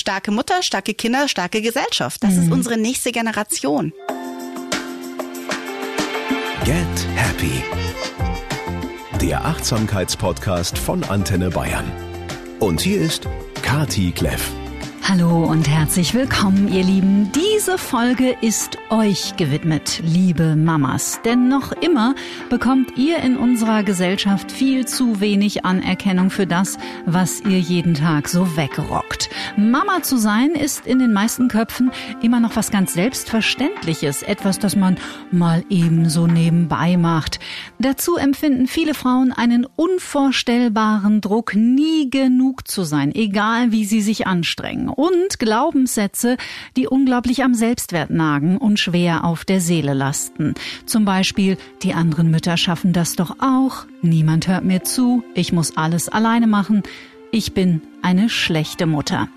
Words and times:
starke 0.00 0.30
Mutter, 0.30 0.62
starke 0.62 0.94
Kinder, 0.94 1.28
starke 1.28 1.62
Gesellschaft. 1.62 2.24
Das 2.24 2.34
mhm. 2.34 2.42
ist 2.42 2.52
unsere 2.52 2.76
nächste 2.76 3.12
Generation. 3.12 3.92
Get 6.64 7.06
Happy. 7.14 7.62
Der 9.20 9.44
Achtsamkeitspodcast 9.44 10.78
von 10.78 11.04
Antenne 11.04 11.50
Bayern. 11.50 11.90
Und 12.58 12.80
hier 12.80 13.00
ist 13.00 13.26
Kati 13.62 14.12
Kleff. 14.12 14.59
Hallo 15.12 15.44
und 15.44 15.68
herzlich 15.68 16.14
willkommen, 16.14 16.72
ihr 16.72 16.84
Lieben. 16.84 17.32
Diese 17.32 17.78
Folge 17.78 18.36
ist 18.42 18.78
euch 18.90 19.34
gewidmet, 19.36 20.00
liebe 20.04 20.54
Mamas. 20.54 21.20
Denn 21.24 21.48
noch 21.48 21.72
immer 21.72 22.14
bekommt 22.48 22.96
ihr 22.96 23.18
in 23.18 23.36
unserer 23.36 23.82
Gesellschaft 23.82 24.52
viel 24.52 24.86
zu 24.86 25.18
wenig 25.18 25.64
Anerkennung 25.64 26.30
für 26.30 26.46
das, 26.46 26.78
was 27.06 27.40
ihr 27.40 27.58
jeden 27.58 27.94
Tag 27.94 28.28
so 28.28 28.56
wegrockt. 28.56 29.30
Mama 29.56 30.04
zu 30.04 30.16
sein 30.16 30.50
ist 30.50 30.86
in 30.86 31.00
den 31.00 31.12
meisten 31.12 31.48
Köpfen 31.48 31.90
immer 32.22 32.38
noch 32.38 32.54
was 32.54 32.70
ganz 32.70 32.94
Selbstverständliches. 32.94 34.22
Etwas, 34.22 34.60
das 34.60 34.76
man 34.76 34.96
mal 35.32 35.64
ebenso 35.70 36.28
nebenbei 36.28 36.96
macht. 36.96 37.40
Dazu 37.80 38.14
empfinden 38.14 38.68
viele 38.68 38.94
Frauen 38.94 39.32
einen 39.32 39.66
unvorstellbaren 39.74 41.20
Druck, 41.20 41.56
nie 41.56 42.10
genug 42.10 42.68
zu 42.68 42.84
sein, 42.84 43.12
egal 43.12 43.72
wie 43.72 43.84
sie 43.84 44.02
sich 44.02 44.28
anstrengen 44.28 44.88
und 45.00 45.38
Glaubenssätze, 45.38 46.36
die 46.76 46.86
unglaublich 46.86 47.42
am 47.42 47.54
Selbstwert 47.54 48.10
nagen 48.10 48.58
und 48.58 48.78
schwer 48.78 49.24
auf 49.24 49.46
der 49.46 49.62
Seele 49.62 49.94
lasten. 49.94 50.52
Zum 50.84 51.06
Beispiel, 51.06 51.56
die 51.82 51.94
anderen 51.94 52.30
Mütter 52.30 52.58
schaffen 52.58 52.92
das 52.92 53.16
doch 53.16 53.36
auch, 53.40 53.86
niemand 54.02 54.46
hört 54.46 54.64
mir 54.64 54.84
zu, 54.84 55.24
ich 55.34 55.54
muss 55.54 55.74
alles 55.78 56.10
alleine 56.10 56.46
machen, 56.46 56.82
ich 57.32 57.52
bin 57.52 57.82
eine 58.02 58.28
schlechte 58.28 58.86
Mutter. 58.86 59.28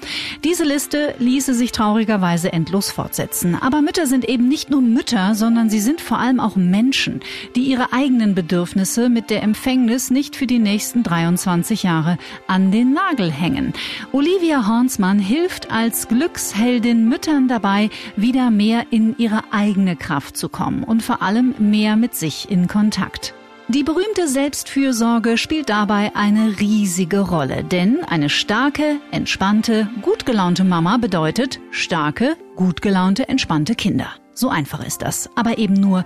Diese 0.43 0.63
Liste 0.63 1.15
ließe 1.19 1.53
sich 1.53 1.71
traurigerweise 1.71 2.51
endlos 2.53 2.91
fortsetzen. 2.91 3.55
Aber 3.55 3.81
Mütter 3.81 4.07
sind 4.07 4.27
eben 4.27 4.47
nicht 4.47 4.69
nur 4.69 4.81
Mütter, 4.81 5.35
sondern 5.35 5.69
sie 5.69 5.79
sind 5.79 6.01
vor 6.01 6.17
allem 6.17 6.39
auch 6.39 6.55
Menschen, 6.55 7.21
die 7.55 7.61
ihre 7.61 7.93
eigenen 7.93 8.35
Bedürfnisse 8.35 9.09
mit 9.09 9.29
der 9.29 9.43
Empfängnis 9.43 10.11
nicht 10.11 10.35
für 10.35 10.47
die 10.47 10.59
nächsten 10.59 11.03
23 11.03 11.83
Jahre 11.83 12.17
an 12.47 12.71
den 12.71 12.93
Nagel 12.93 13.31
hängen. 13.31 13.73
Olivia 14.11 14.67
Hornsmann 14.67 15.19
hilft 15.19 15.71
als 15.71 16.07
Glücksheldin 16.07 17.07
Müttern 17.07 17.47
dabei, 17.47 17.89
wieder 18.15 18.49
mehr 18.49 18.85
in 18.91 19.15
ihre 19.17 19.43
eigene 19.51 19.95
Kraft 19.95 20.37
zu 20.37 20.49
kommen 20.49 20.83
und 20.83 21.03
vor 21.03 21.21
allem 21.21 21.53
mehr 21.59 21.95
mit 21.95 22.15
sich 22.15 22.49
in 22.49 22.67
Kontakt. 22.67 23.33
Die 23.69 23.83
berühmte 23.83 24.27
Selbstfürsorge 24.27 25.37
spielt 25.37 25.69
dabei 25.69 26.11
eine 26.15 26.59
riesige 26.59 27.21
Rolle, 27.21 27.63
denn 27.63 28.03
eine 28.03 28.29
starke, 28.29 28.97
entspannte, 29.11 29.87
gut 30.01 30.25
gelaunte 30.25 30.65
Mama 30.65 30.97
bedeutet 30.97 31.61
starke, 31.71 32.35
gut 32.57 32.81
gelaunte, 32.81 33.29
entspannte 33.29 33.75
Kinder. 33.75 34.07
So 34.33 34.49
einfach 34.49 34.85
ist 34.85 35.01
das, 35.01 35.29
aber 35.35 35.59
eben 35.59 35.75
nur 35.75 36.03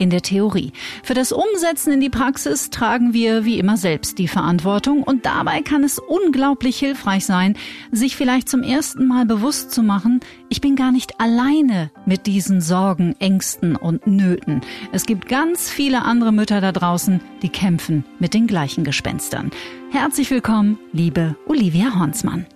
in 0.00 0.10
der 0.10 0.22
Theorie. 0.22 0.72
Für 1.04 1.14
das 1.14 1.30
Umsetzen 1.30 1.92
in 1.92 2.00
die 2.00 2.10
Praxis 2.10 2.70
tragen 2.70 3.12
wir 3.12 3.44
wie 3.44 3.58
immer 3.58 3.76
selbst 3.76 4.18
die 4.18 4.28
Verantwortung 4.28 5.02
und 5.02 5.26
dabei 5.26 5.60
kann 5.60 5.84
es 5.84 5.98
unglaublich 5.98 6.78
hilfreich 6.78 7.26
sein, 7.26 7.56
sich 7.92 8.16
vielleicht 8.16 8.48
zum 8.48 8.62
ersten 8.62 9.06
Mal 9.06 9.26
bewusst 9.26 9.70
zu 9.70 9.82
machen, 9.82 10.20
ich 10.48 10.60
bin 10.60 10.74
gar 10.74 10.90
nicht 10.90 11.20
alleine 11.20 11.90
mit 12.06 12.26
diesen 12.26 12.60
Sorgen, 12.60 13.14
Ängsten 13.18 13.76
und 13.76 14.06
Nöten. 14.06 14.62
Es 14.90 15.04
gibt 15.04 15.28
ganz 15.28 15.70
viele 15.70 16.02
andere 16.02 16.32
Mütter 16.32 16.60
da 16.60 16.72
draußen, 16.72 17.20
die 17.42 17.50
kämpfen 17.50 18.04
mit 18.18 18.32
den 18.32 18.46
gleichen 18.46 18.84
Gespenstern. 18.84 19.50
Herzlich 19.90 20.30
willkommen, 20.30 20.78
liebe 20.92 21.36
Olivia 21.46 21.94
Hornsmann. 21.98 22.46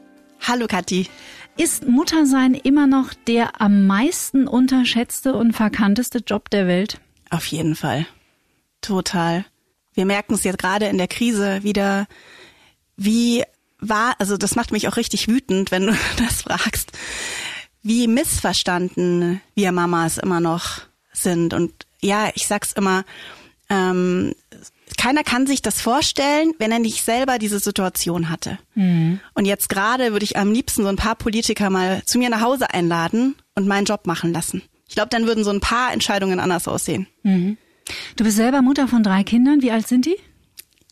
Hallo 0.40 0.66
Kathi. 0.66 1.08
Ist 1.56 1.86
Muttersein 1.86 2.54
immer 2.54 2.86
noch 2.86 3.14
der 3.14 3.60
am 3.60 3.86
meisten 3.86 4.48
unterschätzte 4.48 5.34
und 5.34 5.52
verkannteste 5.52 6.18
Job 6.26 6.50
der 6.50 6.66
Welt? 6.66 6.98
Auf 7.34 7.46
jeden 7.46 7.74
Fall. 7.74 8.06
Total. 8.80 9.44
Wir 9.92 10.06
merken 10.06 10.34
es 10.34 10.44
jetzt 10.44 10.58
gerade 10.58 10.86
in 10.86 10.98
der 10.98 11.08
Krise 11.08 11.64
wieder, 11.64 12.06
wie 12.96 13.42
war, 13.80 14.14
also 14.20 14.36
das 14.36 14.54
macht 14.54 14.70
mich 14.70 14.86
auch 14.86 14.96
richtig 14.96 15.26
wütend, 15.26 15.72
wenn 15.72 15.86
du 15.88 15.96
das 16.18 16.42
fragst, 16.42 16.92
wie 17.82 18.06
missverstanden 18.06 19.40
wir 19.54 19.72
Mamas 19.72 20.18
immer 20.18 20.38
noch 20.38 20.82
sind. 21.12 21.54
Und 21.54 21.72
ja, 22.00 22.30
ich 22.34 22.46
sag's 22.46 22.72
immer, 22.72 23.04
ähm, 23.68 24.34
keiner 24.96 25.24
kann 25.24 25.48
sich 25.48 25.60
das 25.60 25.80
vorstellen, 25.80 26.52
wenn 26.58 26.70
er 26.70 26.78
nicht 26.78 27.04
selber 27.04 27.38
diese 27.38 27.58
Situation 27.58 28.30
hatte. 28.30 28.58
Mhm. 28.74 29.18
Und 29.34 29.44
jetzt 29.44 29.68
gerade 29.68 30.12
würde 30.12 30.24
ich 30.24 30.36
am 30.36 30.52
liebsten 30.52 30.82
so 30.82 30.88
ein 30.88 30.96
paar 30.96 31.16
Politiker 31.16 31.68
mal 31.68 32.04
zu 32.04 32.18
mir 32.18 32.30
nach 32.30 32.42
Hause 32.42 32.70
einladen 32.70 33.34
und 33.56 33.66
meinen 33.66 33.86
Job 33.86 34.06
machen 34.06 34.32
lassen. 34.32 34.62
Ich 34.88 34.94
glaube, 34.94 35.08
dann 35.10 35.26
würden 35.26 35.44
so 35.44 35.50
ein 35.50 35.60
paar 35.60 35.92
Entscheidungen 35.92 36.40
anders 36.40 36.68
aussehen. 36.68 37.06
Mhm. 37.22 37.56
Du 38.16 38.24
bist 38.24 38.36
selber 38.36 38.62
Mutter 38.62 38.88
von 38.88 39.02
drei 39.02 39.24
Kindern. 39.24 39.62
Wie 39.62 39.70
alt 39.70 39.88
sind 39.88 40.06
die? 40.06 40.16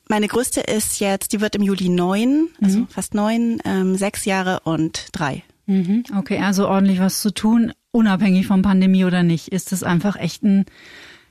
Meine 0.08 0.28
größte 0.28 0.60
ist 0.60 1.00
jetzt, 1.00 1.32
die 1.32 1.40
wird 1.40 1.54
im 1.54 1.62
Juli 1.62 1.88
neun, 1.88 2.48
also 2.60 2.80
mhm. 2.80 2.88
fast 2.88 3.14
neun, 3.14 3.60
ähm, 3.64 3.96
sechs 3.96 4.24
Jahre 4.24 4.60
und 4.64 5.08
drei. 5.12 5.42
Mhm. 5.66 6.04
Okay, 6.16 6.38
also 6.38 6.68
ordentlich 6.68 7.00
was 7.00 7.22
zu 7.22 7.32
tun, 7.32 7.72
unabhängig 7.92 8.46
von 8.46 8.62
Pandemie 8.62 9.04
oder 9.04 9.22
nicht, 9.22 9.48
ist 9.48 9.72
das 9.72 9.82
einfach 9.82 10.16
echt 10.16 10.42
ein, 10.42 10.66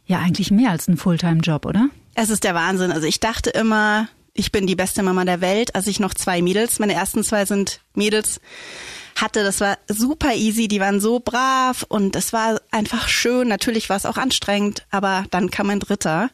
ja 0.05 0.19
eigentlich 0.19 0.51
mehr 0.51 0.71
als 0.71 0.87
ein 0.87 0.97
Fulltime-Job, 0.97 1.65
oder? 1.65 1.89
Es 2.15 2.29
ist 2.29 2.43
der 2.43 2.55
Wahnsinn. 2.55 2.91
Also 2.91 3.05
ich 3.05 3.19
dachte 3.19 3.51
immer, 3.51 4.07
ich 4.33 4.51
bin 4.51 4.67
die 4.67 4.75
beste 4.75 5.03
Mama 5.03 5.25
der 5.25 5.41
Welt, 5.41 5.75
als 5.75 5.87
ich 5.87 5.99
noch 5.99 6.13
zwei 6.13 6.41
Mädels, 6.41 6.79
meine 6.79 6.93
ersten 6.93 7.23
zwei 7.23 7.45
sind 7.45 7.81
Mädels, 7.93 8.39
hatte. 9.15 9.43
Das 9.43 9.61
war 9.61 9.77
super 9.87 10.33
easy, 10.33 10.67
die 10.67 10.79
waren 10.79 10.99
so 10.99 11.19
brav 11.19 11.85
und 11.87 12.15
es 12.15 12.33
war 12.33 12.59
einfach 12.71 13.07
schön. 13.07 13.47
Natürlich 13.47 13.89
war 13.89 13.97
es 13.97 14.05
auch 14.05 14.17
anstrengend, 14.17 14.85
aber 14.91 15.25
dann 15.31 15.49
kam 15.51 15.69
ein 15.69 15.79
dritter, 15.79 16.29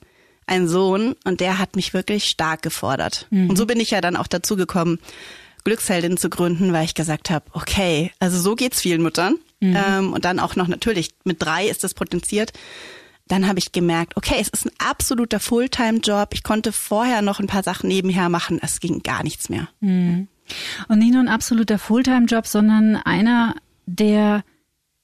ein 0.45 0.67
Sohn, 0.67 1.15
und 1.25 1.39
der 1.39 1.59
hat 1.59 1.75
mich 1.75 1.93
wirklich 1.93 2.25
stark 2.25 2.61
gefordert. 2.61 3.27
Mhm. 3.29 3.49
Und 3.49 3.57
so 3.57 3.65
bin 3.65 3.79
ich 3.79 3.91
ja 3.91 4.01
dann 4.01 4.15
auch 4.15 4.27
dazu 4.27 4.55
gekommen, 4.55 4.99
Glücksheldin 5.63 6.17
zu 6.17 6.29
gründen, 6.29 6.71
weil 6.71 6.85
ich 6.85 6.93
gesagt 6.93 7.29
habe, 7.29 7.45
okay, 7.51 8.11
also 8.19 8.39
so 8.39 8.55
geht's 8.55 8.81
vielen 8.81 9.01
Müttern. 9.01 9.35
Mhm. 9.59 9.75
Ähm, 9.75 10.13
und 10.13 10.23
dann 10.23 10.39
auch 10.39 10.55
noch 10.55 10.67
natürlich 10.67 11.09
mit 11.23 11.41
drei 11.41 11.67
ist 11.67 11.83
das 11.83 11.93
potenziert 11.93 12.53
dann 13.27 13.47
habe 13.47 13.59
ich 13.59 13.71
gemerkt, 13.71 14.15
okay, 14.15 14.35
es 14.39 14.49
ist 14.49 14.65
ein 14.65 14.71
absoluter 14.77 15.39
Fulltime-Job. 15.39 16.29
Ich 16.33 16.43
konnte 16.43 16.71
vorher 16.71 17.21
noch 17.21 17.39
ein 17.39 17.47
paar 17.47 17.63
Sachen 17.63 17.87
nebenher 17.87 18.29
machen. 18.29 18.59
Es 18.61 18.79
ging 18.79 19.03
gar 19.03 19.23
nichts 19.23 19.49
mehr. 19.49 19.67
Mhm. 19.79 20.27
Und 20.87 20.99
nicht 20.99 21.13
nur 21.13 21.21
ein 21.21 21.27
absoluter 21.27 21.79
Fulltime-Job, 21.79 22.47
sondern 22.47 22.95
einer, 22.95 23.55
der 23.85 24.43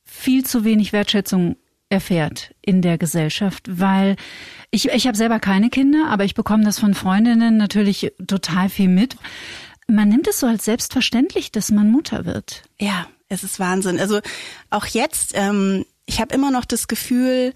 viel 0.04 0.46
zu 0.46 0.64
wenig 0.64 0.94
Wertschätzung 0.94 1.56
erfährt 1.90 2.54
in 2.62 2.82
der 2.82 2.98
Gesellschaft, 2.98 3.64
weil 3.70 4.16
ich, 4.72 4.90
ich 4.90 5.08
habe 5.08 5.18
selber 5.18 5.40
keine 5.40 5.70
Kinder, 5.70 6.08
aber 6.10 6.26
ich 6.26 6.34
bekomme 6.34 6.64
das 6.64 6.80
von 6.80 6.94
Freundinnen 6.94 7.58
natürlich 7.58 8.12
total 8.26 8.70
viel 8.70 8.90
mit. 8.90 9.16
Man 9.88 10.10
nimmt 10.10 10.28
es 10.28 10.40
so 10.40 10.48
als 10.48 10.66
selbstverständlich, 10.66 11.52
dass 11.52 11.72
man 11.72 11.92
Mutter 11.92 12.26
wird. 12.26 12.64
Ja, 12.80 13.08
es 13.30 13.44
ist 13.44 13.60
Wahnsinn. 13.60 14.00
Also 14.00 14.20
auch 14.70 14.86
jetzt, 14.86 15.34
ähm, 15.36 15.86
ich 16.06 16.20
habe 16.20 16.34
immer 16.34 16.52
noch 16.52 16.66
das 16.66 16.88
Gefühl, 16.88 17.54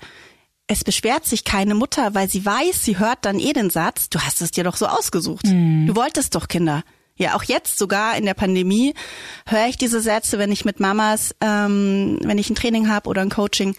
es 0.68 0.84
beschwert 0.84 1.26
sich 1.26 1.46
keine 1.46 1.76
Mutter, 1.76 2.14
weil 2.14 2.30
sie 2.30 2.46
weiß, 2.46 2.84
sie 2.84 3.00
hört 3.00 3.20
dann 3.24 3.40
eh 3.40 3.54
den 3.54 3.70
Satz, 3.70 4.10
du 4.10 4.20
hast 4.20 4.42
es 4.42 4.52
dir 4.52 4.66
doch 4.66 4.76
so 4.76 4.86
ausgesucht. 4.86 5.46
Mhm. 5.46 5.88
Du 5.88 5.96
wolltest 5.96 6.36
doch 6.36 6.48
Kinder. 6.48 6.84
Ja, 7.18 7.36
auch 7.36 7.44
jetzt 7.44 7.78
sogar 7.78 8.16
in 8.18 8.26
der 8.26 8.34
Pandemie 8.34 8.94
höre 9.48 9.68
ich 9.68 9.78
diese 9.78 10.02
Sätze, 10.02 10.38
wenn 10.38 10.52
ich 10.52 10.66
mit 10.66 10.80
Mamas, 10.80 11.36
ähm, 11.42 12.20
wenn 12.24 12.38
ich 12.38 12.50
ein 12.50 12.56
Training 12.56 12.90
habe 12.90 13.10
oder 13.10 13.22
ein 13.22 13.30
Coaching, 13.30 13.76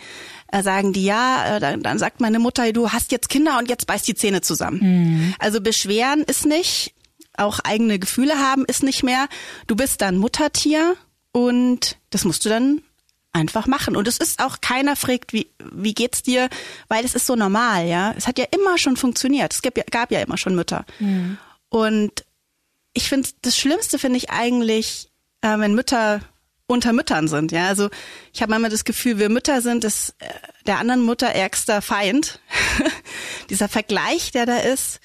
äh, 0.50 0.62
sagen 0.62 0.92
die 0.92 1.04
ja, 1.04 1.56
äh, 1.56 1.60
dann, 1.60 1.82
dann, 1.82 1.98
sagt 1.98 2.20
meine 2.20 2.38
Mutter, 2.38 2.72
du 2.72 2.90
hast 2.90 3.12
jetzt 3.12 3.28
Kinder 3.28 3.58
und 3.58 3.68
jetzt 3.68 3.86
beißt 3.86 4.08
die 4.08 4.14
Zähne 4.14 4.40
zusammen. 4.40 4.80
Mhm. 4.80 5.34
Also 5.38 5.60
beschweren 5.60 6.22
ist 6.22 6.46
nicht, 6.46 6.94
auch 7.36 7.60
eigene 7.60 7.98
Gefühle 7.98 8.38
haben 8.38 8.64
ist 8.64 8.82
nicht 8.82 9.02
mehr. 9.02 9.28
Du 9.66 9.76
bist 9.76 10.00
dann 10.00 10.16
Muttertier 10.16 10.96
und 11.32 11.96
das 12.10 12.24
musst 12.24 12.44
du 12.44 12.48
dann 12.48 12.82
einfach 13.32 13.66
machen. 13.66 13.96
Und 13.96 14.08
es 14.08 14.18
ist 14.18 14.42
auch 14.42 14.60
keiner 14.60 14.96
fragt, 14.96 15.32
wie, 15.32 15.48
wie 15.72 15.94
geht's 15.94 16.22
dir, 16.22 16.48
weil 16.88 17.04
es 17.04 17.14
ist 17.14 17.26
so 17.26 17.36
normal, 17.36 17.86
ja. 17.86 18.14
Es 18.16 18.26
hat 18.26 18.38
ja 18.38 18.46
immer 18.50 18.78
schon 18.78 18.96
funktioniert. 18.96 19.52
Es 19.52 19.62
gab 19.62 19.76
ja, 19.76 19.84
gab 19.90 20.10
ja 20.10 20.20
immer 20.20 20.38
schon 20.38 20.54
Mütter. 20.54 20.84
Mhm. 20.98 21.38
Und 21.68 22.24
ich 22.98 23.08
finde, 23.08 23.28
das 23.42 23.56
Schlimmste 23.56 23.96
finde 23.98 24.18
ich 24.18 24.30
eigentlich, 24.30 25.08
äh, 25.40 25.56
wenn 25.58 25.74
Mütter 25.74 26.20
unter 26.66 26.92
Müttern 26.92 27.28
sind, 27.28 27.52
ja. 27.52 27.68
Also 27.68 27.88
ich 28.32 28.42
habe 28.42 28.50
manchmal 28.50 28.70
das 28.70 28.84
Gefühl, 28.84 29.18
wir 29.18 29.28
Mütter 29.28 29.62
sind 29.62 29.84
das 29.84 30.10
äh, 30.18 30.26
der 30.66 30.78
anderen 30.78 31.02
Mutter 31.02 31.28
ärgster 31.28 31.80
Feind. 31.80 32.40
Dieser 33.50 33.68
Vergleich, 33.68 34.32
der 34.32 34.46
da 34.46 34.58
ist, 34.58 35.00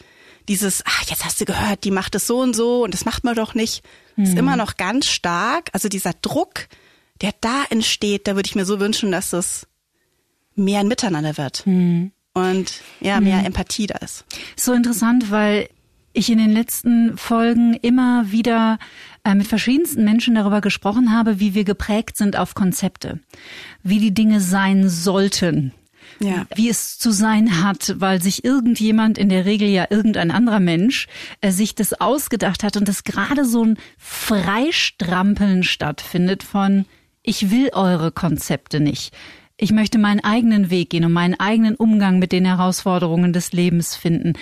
dieses, 0.49 0.83
ach, 0.85 1.03
jetzt 1.07 1.23
hast 1.23 1.39
du 1.39 1.45
gehört, 1.45 1.85
die 1.85 1.91
macht 1.91 2.15
es 2.15 2.27
so 2.27 2.39
und 2.39 2.53
so 2.55 2.83
und 2.83 2.93
das 2.93 3.05
macht 3.05 3.23
man 3.23 3.35
doch 3.35 3.53
nicht, 3.53 3.85
mhm. 4.17 4.25
ist 4.25 4.37
immer 4.37 4.57
noch 4.57 4.75
ganz 4.75 5.07
stark. 5.07 5.69
Also 5.71 5.87
dieser 5.87 6.11
Druck, 6.21 6.67
der 7.21 7.33
da 7.39 7.63
entsteht, 7.69 8.27
da 8.27 8.35
würde 8.35 8.47
ich 8.47 8.55
mir 8.55 8.65
so 8.65 8.81
wünschen, 8.81 9.11
dass 9.13 9.31
es 9.31 9.67
mehr 10.55 10.81
ein 10.81 10.89
Miteinander 10.89 11.37
wird. 11.37 11.65
Mhm. 11.65 12.11
Und 12.33 12.81
ja, 12.99 13.21
mehr 13.21 13.37
mhm. 13.37 13.45
Empathie 13.45 13.87
da 13.87 13.99
ist. 13.99 14.25
So 14.57 14.73
interessant, 14.73 15.31
weil 15.31 15.69
ich 16.13 16.29
in 16.29 16.37
den 16.37 16.51
letzten 16.51 17.17
Folgen 17.17 17.73
immer 17.73 18.31
wieder 18.31 18.77
äh, 19.23 19.35
mit 19.35 19.47
verschiedensten 19.47 20.03
Menschen 20.03 20.35
darüber 20.35 20.61
gesprochen 20.61 21.11
habe, 21.11 21.39
wie 21.39 21.53
wir 21.53 21.63
geprägt 21.63 22.17
sind 22.17 22.37
auf 22.37 22.55
Konzepte, 22.55 23.19
wie 23.81 23.99
die 23.99 24.13
Dinge 24.13 24.39
sein 24.39 24.89
sollten. 24.89 25.73
Ja. 26.19 26.45
Wie 26.55 26.69
es 26.69 26.99
zu 26.99 27.11
sein 27.11 27.63
hat, 27.63 27.95
weil 27.97 28.21
sich 28.21 28.45
irgendjemand, 28.45 29.17
in 29.17 29.29
der 29.29 29.45
Regel 29.45 29.67
ja 29.67 29.87
irgendein 29.89 30.31
anderer 30.31 30.59
Mensch, 30.59 31.07
äh, 31.41 31.51
sich 31.51 31.75
das 31.75 31.99
ausgedacht 31.99 32.63
hat 32.63 32.77
und 32.77 32.87
dass 32.87 33.03
gerade 33.03 33.45
so 33.45 33.63
ein 33.65 33.77
Freistrampeln 33.97 35.63
stattfindet 35.63 36.43
von, 36.43 36.85
ich 37.23 37.49
will 37.49 37.69
eure 37.73 38.11
Konzepte 38.11 38.79
nicht. 38.79 39.13
Ich 39.57 39.71
möchte 39.71 39.97
meinen 39.97 40.19
eigenen 40.19 40.69
Weg 40.69 40.89
gehen 40.89 41.05
und 41.05 41.13
meinen 41.13 41.39
eigenen 41.39 41.75
Umgang 41.75 42.19
mit 42.19 42.31
den 42.31 42.45
Herausforderungen 42.45 43.33
des 43.33 43.53
Lebens 43.53 43.95
finden. 43.95 44.33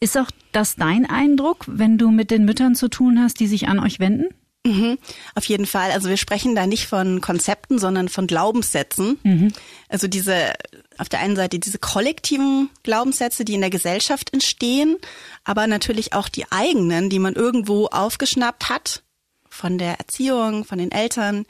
Ist 0.00 0.16
auch 0.16 0.30
das 0.52 0.76
dein 0.76 1.06
Eindruck, 1.06 1.64
wenn 1.66 1.98
du 1.98 2.10
mit 2.10 2.30
den 2.30 2.44
Müttern 2.44 2.74
zu 2.74 2.88
tun 2.88 3.20
hast, 3.20 3.40
die 3.40 3.46
sich 3.46 3.68
an 3.68 3.80
euch 3.80 3.98
wenden? 3.98 4.26
Mhm, 4.64 4.98
auf 5.34 5.44
jeden 5.46 5.66
Fall. 5.66 5.92
Also 5.92 6.08
wir 6.08 6.16
sprechen 6.16 6.54
da 6.54 6.66
nicht 6.66 6.86
von 6.86 7.20
Konzepten, 7.20 7.78
sondern 7.78 8.08
von 8.08 8.26
Glaubenssätzen. 8.26 9.18
Mhm. 9.22 9.52
Also 9.88 10.08
diese, 10.08 10.52
auf 10.98 11.08
der 11.08 11.20
einen 11.20 11.36
Seite 11.36 11.58
diese 11.58 11.78
kollektiven 11.78 12.68
Glaubenssätze, 12.82 13.44
die 13.44 13.54
in 13.54 13.60
der 13.60 13.70
Gesellschaft 13.70 14.32
entstehen, 14.32 14.96
aber 15.44 15.66
natürlich 15.66 16.12
auch 16.12 16.28
die 16.28 16.50
eigenen, 16.50 17.08
die 17.08 17.18
man 17.18 17.34
irgendwo 17.34 17.86
aufgeschnappt 17.86 18.68
hat, 18.68 19.02
von 19.48 19.78
der 19.78 19.98
Erziehung, 19.98 20.64
von 20.64 20.78
den 20.78 20.92
Eltern 20.92 21.46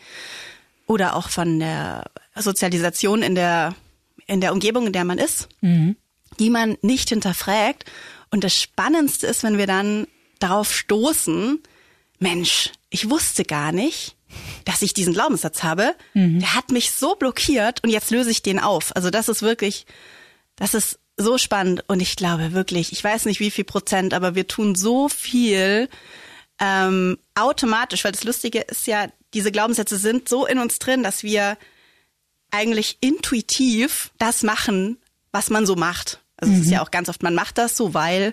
oder 0.87 1.17
auch 1.17 1.29
von 1.29 1.59
der 1.59 2.05
Sozialisation 2.37 3.23
in 3.23 3.35
der, 3.35 3.75
in 4.27 4.41
der 4.41 4.53
Umgebung, 4.53 4.87
in 4.87 4.93
der 4.93 5.05
man 5.05 5.19
ist, 5.19 5.49
mhm. 5.61 5.97
die 6.39 6.51
man 6.51 6.79
nicht 6.83 7.09
hinterfragt 7.09 7.85
und 8.31 8.45
das 8.45 8.55
Spannendste 8.55 9.27
ist, 9.27 9.43
wenn 9.43 9.59
wir 9.59 9.67
dann 9.67 10.07
darauf 10.39 10.73
stoßen, 10.75 11.63
Mensch, 12.19 12.71
ich 12.91 13.09
wusste 13.11 13.45
gar 13.45 13.73
nicht, 13.73 14.17
dass 14.65 14.83
ich 14.83 14.95
diesen 14.95 15.15
Glaubenssatz 15.15 15.63
habe. 15.63 15.95
Mhm. 16.15 16.41
Der 16.41 16.55
hat 16.55 16.71
mich 16.71 16.93
so 16.93 17.15
blockiert 17.15 17.83
und 17.83 17.91
jetzt 17.91 18.11
löse 18.11 18.31
ich 18.31 18.43
den 18.43 18.59
auf. 18.59 18.95
Also 18.95 19.11
das 19.11 19.29
ist 19.29 19.43
wirklich, 19.43 19.87
das 20.57 20.75
ist 20.75 20.99
so 21.17 21.39
spannend 21.39 21.85
und 21.89 22.01
ich 22.01 22.17
glaube 22.17 22.53
wirklich, 22.53 22.93
ich 22.93 23.03
weiß 23.03 23.25
nicht 23.25 23.41
wie 23.41 23.51
viel 23.51 23.65
Prozent, 23.65 24.15
aber 24.15 24.35
wir 24.35 24.47
tun 24.47 24.75
so 24.75 25.09
viel 25.09 25.89
ähm, 26.61 27.19
automatisch, 27.35 28.05
weil 28.05 28.13
das 28.13 28.25
Lustige 28.25 28.61
ist 28.61 28.87
ja, 28.87 29.09
diese 29.35 29.53
Glaubenssätze 29.53 29.97
sind 29.97 30.29
so 30.29 30.47
in 30.47 30.59
uns 30.59 30.79
drin, 30.79 31.03
dass 31.03 31.23
wir 31.23 31.57
eigentlich 32.51 32.99
intuitiv 33.01 34.11
das 34.19 34.43
machen, 34.43 34.99
was 35.33 35.51
man 35.51 35.67
so 35.67 35.77
macht. 35.77 36.21
Also 36.41 36.53
mhm. 36.53 36.61
es 36.61 36.67
ist 36.67 36.71
ja 36.71 36.79
mhm. 36.79 36.85
auch 36.85 36.91
ganz 36.91 37.09
oft, 37.09 37.23
man 37.23 37.35
macht 37.35 37.59
das 37.59 37.77
so, 37.77 37.95
weil 37.95 38.33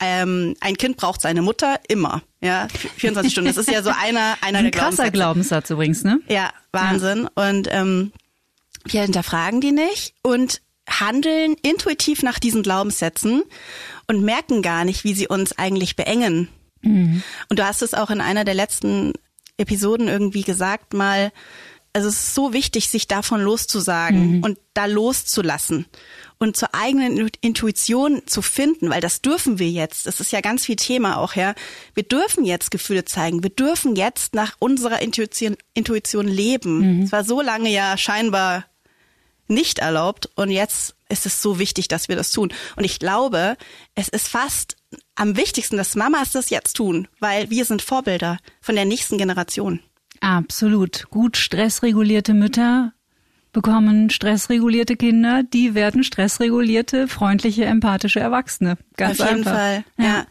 ähm, 0.00 0.54
ein 0.60 0.76
Kind 0.76 0.96
braucht 0.96 1.20
seine 1.20 1.42
Mutter 1.42 1.80
immer. 1.88 2.22
Ja, 2.40 2.68
24 2.68 3.32
Stunden. 3.32 3.48
Das 3.48 3.56
ist 3.56 3.70
ja 3.70 3.82
so 3.82 3.90
einer, 4.02 4.36
einer 4.42 4.58
ein 4.58 4.64
der 4.64 4.70
krasser 4.70 5.10
Glaubenssatz 5.10 5.70
übrigens, 5.70 6.04
ne? 6.04 6.20
Ja, 6.28 6.52
Wahnsinn. 6.72 7.28
Ja. 7.36 7.48
Und 7.48 7.68
ähm, 7.70 8.12
wir 8.84 9.02
hinterfragen 9.02 9.60
die 9.60 9.72
nicht 9.72 10.14
und 10.22 10.60
handeln 10.88 11.56
intuitiv 11.62 12.22
nach 12.22 12.38
diesen 12.38 12.62
Glaubenssätzen 12.62 13.42
und 14.06 14.22
merken 14.22 14.62
gar 14.62 14.84
nicht, 14.84 15.04
wie 15.04 15.14
sie 15.14 15.26
uns 15.26 15.56
eigentlich 15.58 15.96
beengen. 15.96 16.48
Mhm. 16.82 17.22
Und 17.48 17.58
du 17.58 17.66
hast 17.66 17.82
es 17.82 17.94
auch 17.94 18.10
in 18.10 18.20
einer 18.20 18.44
der 18.44 18.54
letzten 18.54 19.12
Episoden 19.56 20.08
irgendwie 20.08 20.42
gesagt, 20.42 20.94
mal, 20.94 21.32
also 21.96 22.10
es 22.10 22.16
ist 22.16 22.34
so 22.34 22.52
wichtig, 22.52 22.90
sich 22.90 23.08
davon 23.08 23.40
loszusagen 23.40 24.36
mhm. 24.36 24.44
und 24.44 24.58
da 24.74 24.84
loszulassen 24.84 25.86
und 26.36 26.54
zur 26.54 26.74
eigenen 26.74 27.30
Intuition 27.40 28.20
zu 28.26 28.42
finden, 28.42 28.90
weil 28.90 29.00
das 29.00 29.22
dürfen 29.22 29.58
wir 29.58 29.70
jetzt. 29.70 30.06
Das 30.06 30.20
ist 30.20 30.30
ja 30.30 30.42
ganz 30.42 30.66
viel 30.66 30.76
Thema 30.76 31.16
auch, 31.16 31.36
ja. 31.36 31.54
Wir 31.94 32.02
dürfen 32.02 32.44
jetzt 32.44 32.70
Gefühle 32.70 33.06
zeigen. 33.06 33.42
Wir 33.42 33.48
dürfen 33.48 33.96
jetzt 33.96 34.34
nach 34.34 34.56
unserer 34.58 35.00
Intuition, 35.00 35.56
Intuition 35.72 36.28
leben. 36.28 36.98
Mhm. 36.98 37.02
Es 37.04 37.12
war 37.12 37.24
so 37.24 37.40
lange 37.40 37.70
ja 37.70 37.96
scheinbar 37.96 38.66
nicht 39.48 39.78
erlaubt 39.78 40.28
und 40.34 40.50
jetzt 40.50 40.96
ist 41.08 41.24
es 41.24 41.40
so 41.40 41.58
wichtig, 41.58 41.88
dass 41.88 42.10
wir 42.10 42.16
das 42.16 42.30
tun. 42.30 42.52
Und 42.76 42.84
ich 42.84 42.98
glaube, 42.98 43.56
es 43.94 44.10
ist 44.10 44.28
fast 44.28 44.76
am 45.14 45.38
wichtigsten, 45.38 45.78
dass 45.78 45.94
Mamas 45.94 46.32
das 46.32 46.50
jetzt 46.50 46.74
tun, 46.74 47.08
weil 47.20 47.48
wir 47.48 47.64
sind 47.64 47.80
Vorbilder 47.80 48.36
von 48.60 48.74
der 48.74 48.84
nächsten 48.84 49.16
Generation. 49.16 49.80
Absolut. 50.26 51.06
Gut 51.10 51.36
stressregulierte 51.36 52.34
Mütter 52.34 52.92
bekommen 53.56 54.10
stressregulierte 54.10 54.96
Kinder, 54.96 55.42
die 55.42 55.74
werden 55.74 56.04
stressregulierte, 56.04 57.08
freundliche, 57.08 57.64
empathische 57.64 58.20
Erwachsene. 58.20 58.76
Ganz 58.98 59.18
Auf 59.18 59.30
jeden 59.30 59.46
einfach. 59.46 59.52
Fall, 59.52 59.84
ja. 59.98 60.26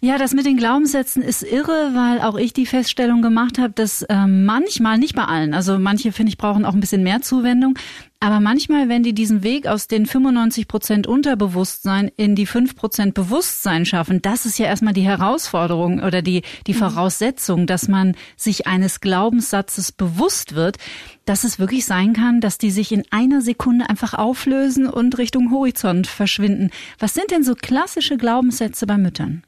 Ja, 0.00 0.16
das 0.16 0.32
mit 0.32 0.46
den 0.46 0.56
Glaubenssätzen 0.56 1.22
ist 1.22 1.42
irre, 1.42 1.90
weil 1.92 2.22
auch 2.22 2.36
ich 2.36 2.54
die 2.54 2.64
Feststellung 2.64 3.20
gemacht 3.20 3.58
habe, 3.58 3.74
dass 3.74 4.02
äh, 4.02 4.26
manchmal, 4.26 4.96
nicht 4.96 5.14
bei 5.14 5.24
allen, 5.24 5.52
also 5.52 5.78
manche 5.78 6.12
finde 6.12 6.30
ich 6.30 6.38
brauchen 6.38 6.64
auch 6.64 6.72
ein 6.72 6.80
bisschen 6.80 7.02
mehr 7.02 7.20
Zuwendung, 7.20 7.78
aber 8.18 8.40
manchmal, 8.40 8.88
wenn 8.88 9.02
die 9.02 9.12
diesen 9.12 9.42
Weg 9.42 9.66
aus 9.66 9.88
den 9.88 10.06
95 10.06 10.68
Prozent 10.68 11.06
Unterbewusstsein 11.06 12.10
in 12.16 12.34
die 12.34 12.46
5 12.46 12.74
Prozent 12.74 13.14
Bewusstsein 13.14 13.84
schaffen, 13.84 14.22
das 14.22 14.46
ist 14.46 14.58
ja 14.58 14.66
erstmal 14.66 14.94
die 14.94 15.02
Herausforderung 15.02 16.02
oder 16.02 16.22
die, 16.22 16.42
die 16.66 16.72
mhm. 16.72 16.78
Voraussetzung, 16.78 17.66
dass 17.66 17.88
man 17.88 18.16
sich 18.36 18.66
eines 18.66 19.00
Glaubenssatzes 19.00 19.92
bewusst 19.92 20.54
wird, 20.54 20.78
dass 21.26 21.44
es 21.44 21.58
wirklich 21.58 21.84
sein 21.84 22.14
kann, 22.14 22.40
dass 22.40 22.56
die 22.56 22.70
sich 22.70 22.90
in 22.90 23.04
einer 23.10 23.42
Sekunde 23.42 23.90
einfach 23.90 24.14
auflösen 24.14 24.86
und 24.88 25.18
Richtung 25.18 25.50
Horizont 25.50 26.06
verschwinden. 26.06 26.70
Was 26.98 27.12
sind 27.12 27.30
denn 27.30 27.44
so 27.44 27.54
klassische 27.54 28.16
Glaubenssätze 28.16 28.86
bei 28.86 28.96
Müttern? 28.96 29.42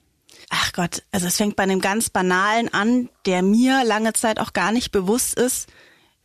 Ach 0.51 0.73
Gott, 0.73 1.03
also 1.11 1.27
es 1.27 1.37
fängt 1.37 1.57
bei 1.57 1.63
einem 1.63 1.81
ganz 1.81 2.11
banalen 2.11 2.73
an, 2.73 3.09
der 3.27 3.43
mir 3.43 3.85
lange 3.85 4.13
Zeit 4.13 4.41
auch 4.41 4.53
gar 4.53 4.73
nicht 4.73 4.93
bewusst 4.93 5.39
ist 5.39 5.69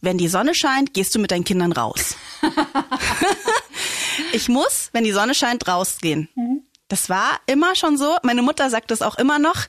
wenn 0.04 0.18
die 0.18 0.28
Sonne 0.28 0.54
scheint, 0.54 0.94
gehst 0.94 1.16
du 1.16 1.20
mit 1.20 1.32
deinen 1.32 1.46
Kindern 1.46 1.72
raus. 1.72 2.16
ich 4.34 4.50
muss, 4.50 4.90
wenn 4.92 5.06
die 5.06 5.14
Sonne 5.14 5.34
scheint, 5.34 5.66
rausgehen. 5.68 6.28
Mhm. 6.36 6.64
Das 6.90 7.10
war 7.10 7.40
immer 7.46 7.76
schon 7.76 7.98
so. 7.98 8.18
Meine 8.22 8.42
Mutter 8.42 8.70
sagt 8.70 8.92
das 8.92 9.02
auch 9.02 9.16
immer 9.16 9.40
noch. 9.40 9.66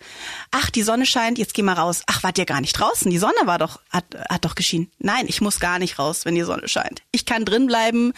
Ach, 0.51 0.71
die 0.71 0.83
Sonne 0.83 1.07
scheint, 1.07 1.39
jetzt 1.39 1.55
geh 1.55 1.63
mal 1.63 1.75
raus. 1.75 2.03
Ach, 2.07 2.25
wart 2.25 2.37
ihr 2.37 2.47
gar 2.47 2.61
nicht 2.61 2.73
draußen? 2.73 3.11
Die 3.11 3.19
Sonne 3.19 3.33
war 3.45 3.59
doch, 3.59 3.81
hat, 3.91 4.05
hat 4.29 4.45
doch 4.45 4.57
geschienen. 4.57 4.91
Nein, 4.99 5.27
ich 5.29 5.41
muss 5.41 5.61
gar 5.61 5.79
nicht 5.79 6.01
raus, 6.01 6.25
wenn 6.25 6.35
die 6.35 6.43
Sonne 6.43 6.67
scheint. 6.69 7.03
Ich 7.13 7.25
kann 7.25 7.45
drin 7.45 7.69
bleiben, 7.69 8.13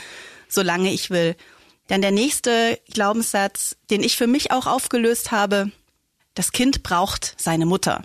solange 0.49 0.93
ich 0.93 1.11
will. 1.11 1.37
Dann 1.89 2.01
der 2.01 2.13
nächste 2.13 2.81
Glaubenssatz, 2.93 3.77
den 3.91 4.03
ich 4.03 4.17
für 4.17 4.27
mich 4.27 4.53
auch 4.53 4.67
aufgelöst 4.67 5.33
habe. 5.33 5.71
Das 6.35 6.51
Kind 6.51 6.83
braucht 6.83 7.35
seine 7.37 7.67
Mutter. 7.67 8.03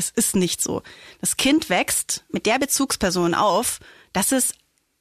Es 0.00 0.10
ist 0.10 0.34
nicht 0.34 0.60
so. 0.62 0.82
Das 1.20 1.36
Kind 1.36 1.68
wächst 1.68 2.24
mit 2.30 2.46
der 2.46 2.58
Bezugsperson 2.58 3.34
auf, 3.34 3.80
dass 4.12 4.32
es 4.32 4.54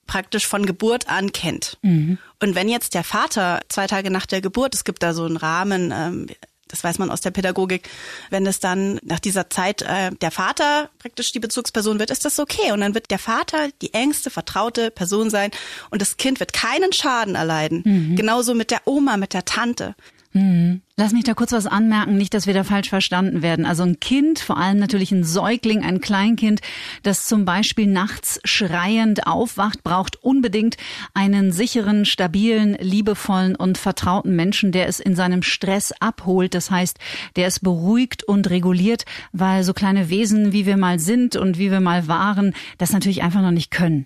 praktisch 0.06 0.46
von 0.46 0.65
Geburt 0.65 1.08
an 1.08 1.32
kennt. 1.32 1.77
Mhm. 1.82 2.18
Und 2.41 2.56
wenn 2.56 2.68
jetzt 2.68 2.96
der 2.96 3.03
Vater 3.03 3.62
zwei 3.70 3.88
Tage 3.88 4.12
nach 4.12 4.25
der 4.25 4.41
Geburt, 4.41 4.75
es 4.75 4.84
gibt 4.84 5.03
da 5.03 5.13
so 5.13 5.24
einen 5.24 5.38
Rahmen, 5.38 5.94
ähm, 5.96 6.27
das 6.68 6.84
weiß 6.84 7.00
man 7.00 7.10
aus 7.12 7.22
der 7.22 7.32
Pädagogik, 7.32 7.89
wenn 8.29 8.46
es 8.46 8.60
dann 8.60 9.00
nach 9.03 9.20
dieser 9.20 9.50
Zeit 9.50 9.82
äh, 9.82 10.12
der 10.22 10.32
Vater 10.32 10.89
praktisch 11.00 11.32
die 11.32 11.39
Bezugsperson 11.39 12.00
wird, 12.00 12.12
ist 12.12 12.25
das 12.25 12.39
okay. 12.39 12.72
Und 12.72 12.82
dann 12.82 12.94
wird 12.94 13.12
der 13.12 13.20
Vater 13.20 13.70
die 13.82 13.94
engste, 13.94 14.29
vertraute 14.29 14.91
Person 14.91 15.29
sein 15.29 15.51
und 15.89 16.01
das 16.01 16.18
Kind 16.18 16.39
wird 16.39 16.53
keinen 16.53 16.91
Schaden 16.91 17.36
erleiden. 17.36 17.84
Mhm. 17.86 18.15
Genauso 18.15 18.53
mit 18.53 18.72
der 18.72 18.82
Oma, 18.86 19.18
mit 19.18 19.34
der 19.34 19.46
Tante. 19.46 19.96
Mhm. 20.33 20.81
Lass 20.95 21.12
mich 21.12 21.24
da 21.24 21.33
kurz 21.33 21.53
was 21.53 21.65
anmerken, 21.65 22.17
nicht, 22.17 22.33
dass 22.33 22.45
wir 22.45 22.53
da 22.53 22.63
falsch 22.63 22.89
verstanden 22.89 23.41
werden. 23.41 23.65
Also 23.65 23.83
ein 23.83 24.00
Kind, 24.00 24.39
vor 24.39 24.57
allem 24.57 24.77
natürlich 24.77 25.12
ein 25.12 25.24
Säugling, 25.24 25.83
ein 25.83 26.01
Kleinkind, 26.01 26.62
das 27.01 27.25
zum 27.25 27.45
Beispiel 27.45 27.88
nachts 27.88 28.39
schreiend 28.43 29.25
aufwacht, 29.25 29.83
braucht 29.83 30.21
unbedingt 30.21 30.77
einen 31.13 31.51
sicheren, 31.51 32.05
stabilen, 32.05 32.75
liebevollen 32.79 33.55
und 33.55 33.77
vertrauten 33.77 34.36
Menschen, 34.36 34.71
der 34.71 34.88
es 34.88 35.00
in 35.00 35.15
seinem 35.15 35.41
Stress 35.41 35.93
abholt. 36.00 36.53
Das 36.53 36.69
heißt, 36.69 37.00
der 37.36 37.48
es 37.48 37.59
beruhigt 37.59 38.24
und 38.24 38.50
reguliert, 38.50 39.05
weil 39.31 39.63
so 39.63 39.74
kleine 39.74 40.09
Wesen, 40.09 40.53
wie 40.53 40.65
wir 40.65 40.77
mal 40.77 41.00
sind 41.00 41.38
und 41.38 41.57
wie 41.57 41.71
wir 41.71 41.79
mal 41.79 42.07
waren, 42.07 42.53
das 42.77 42.91
natürlich 42.91 43.24
einfach 43.24 43.41
noch 43.41 43.51
nicht 43.51 43.71
können. 43.71 44.05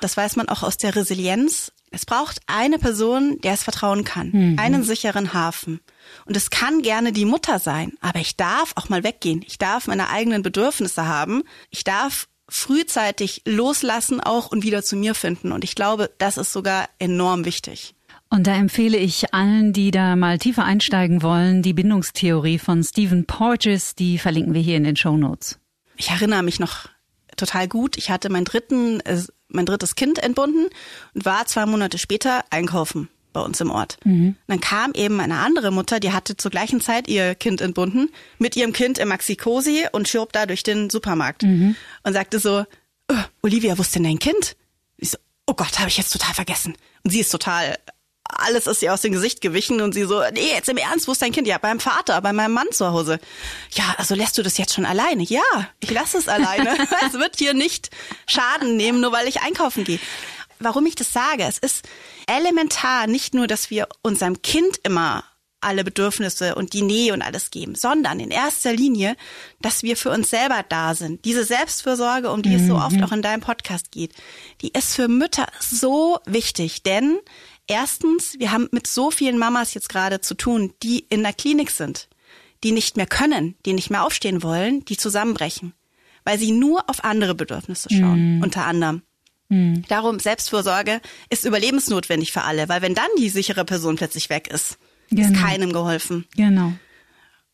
Das 0.00 0.16
weiß 0.16 0.36
man 0.36 0.48
auch 0.48 0.62
aus 0.62 0.76
der 0.76 0.96
Resilienz. 0.96 1.72
Es 1.90 2.06
braucht 2.06 2.40
eine 2.46 2.78
Person, 2.78 3.38
der 3.42 3.54
es 3.54 3.62
vertrauen 3.62 4.04
kann. 4.04 4.30
Mhm. 4.32 4.58
Einen 4.58 4.82
sicheren 4.82 5.34
Hafen. 5.34 5.80
Und 6.24 6.36
es 6.36 6.50
kann 6.50 6.82
gerne 6.82 7.12
die 7.12 7.24
Mutter 7.24 7.58
sein, 7.58 7.92
aber 8.00 8.20
ich 8.20 8.36
darf 8.36 8.72
auch 8.76 8.88
mal 8.88 9.04
weggehen. 9.04 9.42
Ich 9.46 9.58
darf 9.58 9.86
meine 9.86 10.08
eigenen 10.08 10.42
Bedürfnisse 10.42 11.06
haben. 11.06 11.42
Ich 11.70 11.84
darf 11.84 12.28
frühzeitig 12.48 13.42
loslassen 13.46 14.20
auch 14.20 14.50
und 14.50 14.64
wieder 14.64 14.82
zu 14.82 14.96
mir 14.96 15.14
finden. 15.14 15.52
Und 15.52 15.64
ich 15.64 15.74
glaube, 15.74 16.10
das 16.18 16.36
ist 16.36 16.52
sogar 16.52 16.88
enorm 16.98 17.44
wichtig. 17.44 17.94
Und 18.28 18.46
da 18.46 18.54
empfehle 18.54 18.96
ich 18.96 19.34
allen, 19.34 19.72
die 19.72 19.90
da 19.90 20.14
mal 20.14 20.38
tiefer 20.38 20.64
einsteigen 20.64 21.22
wollen, 21.22 21.62
die 21.62 21.72
Bindungstheorie 21.72 22.58
von 22.58 22.84
Stephen 22.84 23.26
Porges, 23.26 23.96
die 23.96 24.18
verlinken 24.18 24.54
wir 24.54 24.60
hier 24.60 24.76
in 24.76 24.84
den 24.84 24.96
Show 24.96 25.16
Notes. 25.16 25.58
Ich 25.96 26.10
erinnere 26.10 26.44
mich 26.44 26.60
noch 26.60 26.88
total 27.36 27.66
gut. 27.66 27.96
Ich 27.96 28.10
hatte 28.10 28.30
meinen 28.30 28.44
dritten, 28.44 29.00
äh, 29.00 29.20
mein 29.50 29.66
drittes 29.66 29.94
Kind 29.94 30.18
entbunden 30.22 30.66
und 31.14 31.24
war 31.24 31.46
zwei 31.46 31.66
Monate 31.66 31.98
später 31.98 32.44
einkaufen. 32.50 33.08
bei 33.32 33.40
uns 33.40 33.60
im 33.60 33.70
Ort. 33.70 33.98
Mhm. 34.04 34.34
Dann 34.48 34.60
kam 34.60 34.92
eben 34.94 35.20
eine 35.20 35.38
andere 35.38 35.70
Mutter, 35.70 36.00
die 36.00 36.12
hatte 36.12 36.36
zur 36.36 36.50
gleichen 36.50 36.80
Zeit 36.80 37.08
ihr 37.08 37.34
Kind 37.34 37.60
entbunden, 37.60 38.10
mit 38.38 38.56
ihrem 38.56 38.72
Kind 38.72 38.98
im 38.98 39.08
Maxi-Cosi 39.08 39.86
und 39.92 40.08
schob 40.08 40.32
da 40.32 40.46
durch 40.46 40.62
den 40.62 40.90
Supermarkt 40.90 41.44
mhm. 41.44 41.76
und 42.02 42.12
sagte 42.12 42.40
so, 42.40 42.64
oh, 43.08 43.14
Olivia, 43.42 43.78
wo 43.78 43.82
ist 43.82 43.94
denn 43.94 44.04
dein 44.04 44.18
Kind? 44.18 44.56
Ich 44.96 45.10
so, 45.10 45.18
oh 45.46 45.54
Gott, 45.54 45.78
habe 45.78 45.88
ich 45.88 45.96
jetzt 45.96 46.12
total 46.12 46.34
vergessen. 46.34 46.74
Und 47.04 47.10
sie 47.10 47.20
ist 47.20 47.30
total, 47.30 47.78
alles 48.36 48.66
ist 48.66 48.82
ihr 48.82 48.92
aus 48.92 49.02
dem 49.02 49.12
Gesicht 49.12 49.40
gewichen 49.40 49.80
und 49.80 49.92
sie 49.92 50.04
so, 50.04 50.22
nee, 50.32 50.52
jetzt 50.52 50.68
im 50.68 50.76
Ernst, 50.76 51.08
wo 51.08 51.12
ist 51.12 51.22
dein 51.22 51.32
Kind? 51.32 51.46
Ja, 51.46 51.58
beim 51.58 51.80
Vater, 51.80 52.20
bei 52.20 52.32
meinem 52.32 52.52
Mann 52.52 52.68
zu 52.72 52.90
Hause. 52.90 53.18
Ja, 53.72 53.94
also 53.98 54.14
lässt 54.14 54.38
du 54.38 54.42
das 54.42 54.58
jetzt 54.58 54.74
schon 54.74 54.86
alleine? 54.86 55.22
Ja, 55.22 55.42
ich 55.80 55.90
lasse 55.90 56.18
es 56.18 56.28
alleine. 56.28 56.76
es 57.06 57.14
wird 57.14 57.36
hier 57.38 57.54
nicht 57.54 57.90
Schaden 58.26 58.76
nehmen, 58.76 59.00
nur 59.00 59.12
weil 59.12 59.28
ich 59.28 59.42
einkaufen 59.42 59.84
gehe 59.84 60.00
warum 60.62 60.84
ich 60.86 60.94
das 60.94 61.12
sage. 61.12 61.44
Es 61.44 61.56
ist 61.56 61.88
elementar 62.26 63.06
nicht 63.06 63.32
nur, 63.34 63.46
dass 63.46 63.70
wir 63.70 63.88
unserem 64.02 64.42
Kind 64.42 64.78
immer 64.82 65.24
alle 65.60 65.84
Bedürfnisse 65.84 66.54
und 66.54 66.72
die 66.72 66.82
Nähe 66.82 67.12
und 67.12 67.22
alles 67.22 67.50
geben, 67.50 67.74
sondern 67.74 68.18
in 68.18 68.30
erster 68.30 68.72
Linie, 68.72 69.16
dass 69.60 69.82
wir 69.82 69.96
für 69.96 70.10
uns 70.10 70.30
selber 70.30 70.64
da 70.68 70.94
sind. 70.94 71.24
Diese 71.24 71.44
Selbstfürsorge, 71.44 72.30
um 72.30 72.42
die 72.42 72.50
mhm. 72.50 72.56
es 72.56 72.66
so 72.66 72.76
oft 72.76 72.96
mhm. 72.96 73.04
auch 73.04 73.12
in 73.12 73.22
deinem 73.22 73.42
Podcast 73.42 73.92
geht, 73.92 74.14
die 74.62 74.72
ist 74.72 74.94
für 74.94 75.08
Mütter 75.08 75.46
so 75.60 76.18
wichtig, 76.24 76.82
denn 76.82 77.18
erstens, 77.70 78.38
wir 78.38 78.52
haben 78.52 78.68
mit 78.72 78.86
so 78.86 79.10
vielen 79.10 79.38
Mamas 79.38 79.72
jetzt 79.74 79.88
gerade 79.88 80.20
zu 80.20 80.34
tun, 80.34 80.74
die 80.82 81.06
in 81.08 81.22
der 81.22 81.32
Klinik 81.32 81.70
sind, 81.70 82.08
die 82.64 82.72
nicht 82.72 82.96
mehr 82.96 83.06
können, 83.06 83.54
die 83.64 83.72
nicht 83.72 83.90
mehr 83.90 84.04
aufstehen 84.04 84.42
wollen, 84.42 84.84
die 84.84 84.96
zusammenbrechen, 84.96 85.72
weil 86.24 86.38
sie 86.38 86.52
nur 86.52 86.90
auf 86.90 87.04
andere 87.04 87.34
Bedürfnisse 87.34 87.88
schauen, 87.90 88.36
mhm. 88.36 88.42
unter 88.42 88.66
anderem. 88.66 89.02
Mhm. 89.48 89.84
Darum, 89.88 90.18
Selbstfürsorge 90.18 91.00
ist 91.30 91.44
überlebensnotwendig 91.44 92.32
für 92.32 92.42
alle, 92.42 92.68
weil 92.68 92.82
wenn 92.82 92.94
dann 92.94 93.08
die 93.18 93.30
sichere 93.30 93.64
Person 93.64 93.96
plötzlich 93.96 94.28
weg 94.30 94.48
ist, 94.48 94.76
genau. 95.08 95.28
ist 95.28 95.34
keinem 95.34 95.72
geholfen. 95.72 96.26
Genau. 96.36 96.72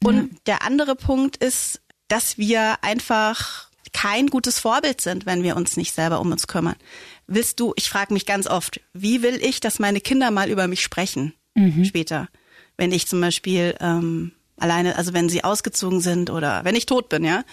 Und 0.02 0.16
ja. 0.16 0.38
der 0.46 0.62
andere 0.62 0.96
Punkt 0.96 1.36
ist, 1.36 1.80
dass 2.08 2.38
wir 2.38 2.82
einfach 2.82 3.70
kein 3.92 4.26
gutes 4.26 4.58
Vorbild 4.58 5.00
sind, 5.00 5.26
wenn 5.26 5.42
wir 5.42 5.56
uns 5.56 5.76
nicht 5.76 5.92
selber 5.92 6.20
um 6.20 6.30
uns 6.30 6.46
kümmern. 6.46 6.76
Willst 7.26 7.58
du, 7.60 7.72
ich 7.76 7.88
frage 7.88 8.12
mich 8.14 8.26
ganz 8.26 8.46
oft, 8.46 8.80
wie 8.92 9.22
will 9.22 9.42
ich, 9.42 9.60
dass 9.60 9.78
meine 9.78 10.00
Kinder 10.00 10.30
mal 10.30 10.48
über 10.48 10.68
mich 10.68 10.82
sprechen 10.82 11.34
mhm. 11.54 11.84
später? 11.84 12.28
Wenn 12.76 12.92
ich 12.92 13.08
zum 13.08 13.20
Beispiel 13.20 13.74
ähm, 13.80 14.32
alleine, 14.56 14.96
also 14.96 15.12
wenn 15.12 15.28
sie 15.28 15.42
ausgezogen 15.42 16.00
sind 16.00 16.30
oder 16.30 16.64
wenn 16.64 16.76
ich 16.76 16.86
tot 16.86 17.08
bin, 17.08 17.24
ja, 17.24 17.44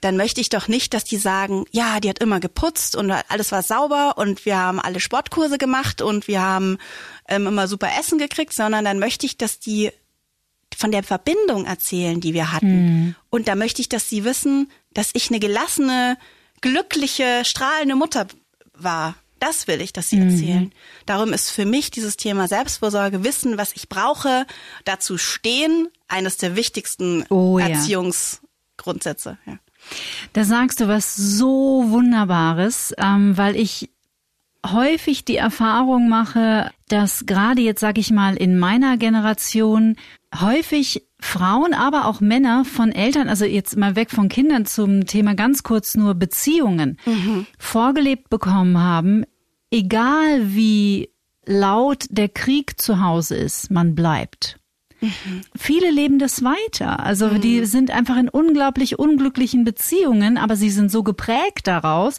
dann 0.00 0.16
möchte 0.18 0.40
ich 0.40 0.50
doch 0.50 0.68
nicht, 0.68 0.92
dass 0.92 1.04
die 1.04 1.16
sagen, 1.16 1.64
ja, 1.70 1.98
die 1.98 2.10
hat 2.10 2.18
immer 2.18 2.38
geputzt 2.38 2.94
und 2.94 3.10
alles 3.10 3.52
war 3.52 3.62
sauber 3.62 4.18
und 4.18 4.44
wir 4.44 4.58
haben 4.58 4.78
alle 4.78 5.00
Sportkurse 5.00 5.56
gemacht 5.56 6.02
und 6.02 6.28
wir 6.28 6.42
haben 6.42 6.76
ähm, 7.26 7.46
immer 7.46 7.68
super 7.68 7.88
Essen 7.98 8.18
gekriegt, 8.18 8.52
sondern 8.52 8.84
dann 8.84 8.98
möchte 8.98 9.24
ich, 9.24 9.38
dass 9.38 9.60
die 9.60 9.90
von 10.76 10.92
der 10.92 11.04
Verbindung 11.04 11.64
erzählen, 11.64 12.20
die 12.20 12.34
wir 12.34 12.52
hatten. 12.52 12.84
Mhm. 12.84 13.14
Und 13.30 13.48
da 13.48 13.54
möchte 13.54 13.80
ich, 13.80 13.88
dass 13.88 14.10
sie 14.10 14.24
wissen, 14.24 14.70
dass 14.92 15.10
ich 15.14 15.30
eine 15.30 15.40
gelassene, 15.40 16.18
glückliche, 16.60 17.42
strahlende 17.44 17.94
Mutter 17.94 18.26
war. 18.74 19.14
Das 19.40 19.66
will 19.66 19.80
ich, 19.80 19.92
dass 19.92 20.08
sie 20.08 20.16
mhm. 20.16 20.30
erzählen. 20.30 20.72
Darum 21.06 21.32
ist 21.32 21.50
für 21.50 21.66
mich 21.66 21.90
dieses 21.90 22.16
Thema 22.16 22.48
Selbstvorsorge, 22.48 23.24
wissen, 23.24 23.58
was 23.58 23.72
ich 23.74 23.88
brauche, 23.88 24.46
dazu 24.84 25.18
stehen, 25.18 25.88
eines 26.08 26.36
der 26.36 26.56
wichtigsten 26.56 27.24
oh, 27.28 27.58
Erziehungsgrundsätze. 27.58 29.38
Ja. 29.44 29.58
Da 30.32 30.44
sagst 30.44 30.80
du 30.80 30.88
was 30.88 31.14
so 31.14 31.84
Wunderbares, 31.88 32.94
ähm, 32.96 33.36
weil 33.36 33.56
ich 33.56 33.90
häufig 34.72 35.24
die 35.24 35.36
Erfahrung 35.36 36.08
mache, 36.08 36.70
dass 36.88 37.26
gerade 37.26 37.60
jetzt, 37.60 37.80
sag 37.80 37.98
ich 37.98 38.10
mal, 38.10 38.36
in 38.36 38.58
meiner 38.58 38.96
Generation 38.96 39.96
häufig 40.40 41.06
Frauen, 41.20 41.74
aber 41.74 42.06
auch 42.06 42.20
Männer 42.20 42.64
von 42.64 42.92
Eltern, 42.92 43.28
also 43.28 43.44
jetzt 43.44 43.76
mal 43.76 43.96
weg 43.96 44.10
von 44.10 44.28
Kindern 44.28 44.66
zum 44.66 45.06
Thema 45.06 45.34
ganz 45.34 45.62
kurz 45.62 45.94
nur 45.94 46.14
Beziehungen, 46.14 46.98
mhm. 47.06 47.46
vorgelebt 47.58 48.28
bekommen 48.30 48.78
haben, 48.78 49.24
egal 49.70 50.54
wie 50.54 51.10
laut 51.46 52.06
der 52.10 52.28
Krieg 52.28 52.80
zu 52.80 53.00
Hause 53.00 53.36
ist, 53.36 53.70
man 53.70 53.94
bleibt. 53.94 54.58
Mhm. 55.00 55.42
Viele 55.56 55.90
leben 55.90 56.18
das 56.18 56.42
weiter. 56.42 57.00
Also 57.00 57.28
mhm. 57.28 57.40
die 57.40 57.64
sind 57.64 57.90
einfach 57.90 58.16
in 58.16 58.28
unglaublich 58.28 58.98
unglücklichen 58.98 59.64
Beziehungen, 59.64 60.38
aber 60.38 60.56
sie 60.56 60.70
sind 60.70 60.90
so 60.90 61.02
geprägt 61.02 61.66
daraus, 61.66 62.18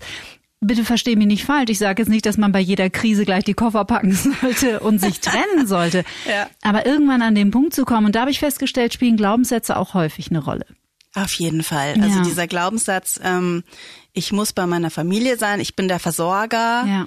bitte 0.67 0.85
versteh 0.85 1.15
mich 1.15 1.27
nicht 1.27 1.45
falsch. 1.45 1.69
Ich 1.69 1.79
sage 1.79 2.01
jetzt 2.01 2.09
nicht, 2.09 2.25
dass 2.25 2.37
man 2.37 2.51
bei 2.51 2.59
jeder 2.59 2.89
Krise 2.89 3.25
gleich 3.25 3.43
die 3.43 3.53
Koffer 3.53 3.85
packen 3.85 4.13
sollte 4.41 4.79
und 4.79 4.99
sich 4.99 5.19
trennen 5.19 5.67
sollte. 5.67 6.03
ja. 6.27 6.49
Aber 6.61 6.85
irgendwann 6.85 7.21
an 7.21 7.35
den 7.35 7.51
Punkt 7.51 7.73
zu 7.73 7.85
kommen, 7.85 8.07
und 8.07 8.15
da 8.15 8.21
habe 8.21 8.31
ich 8.31 8.39
festgestellt, 8.39 8.93
spielen 8.93 9.17
Glaubenssätze 9.17 9.77
auch 9.77 9.93
häufig 9.93 10.29
eine 10.29 10.39
Rolle. 10.39 10.65
Auf 11.13 11.33
jeden 11.33 11.63
Fall. 11.63 11.95
Also 12.01 12.17
ja. 12.17 12.23
dieser 12.23 12.45
Glaubenssatz, 12.45 13.19
ähm, 13.23 13.63
ich 14.11 14.33
muss 14.33 14.51
bei 14.51 14.65
meiner 14.65 14.89
Familie 14.89 15.37
sein, 15.37 15.61
ich 15.61 15.75
bin 15.75 15.87
der 15.87 15.99
Versorger. 15.99 16.85
Ja 16.85 17.05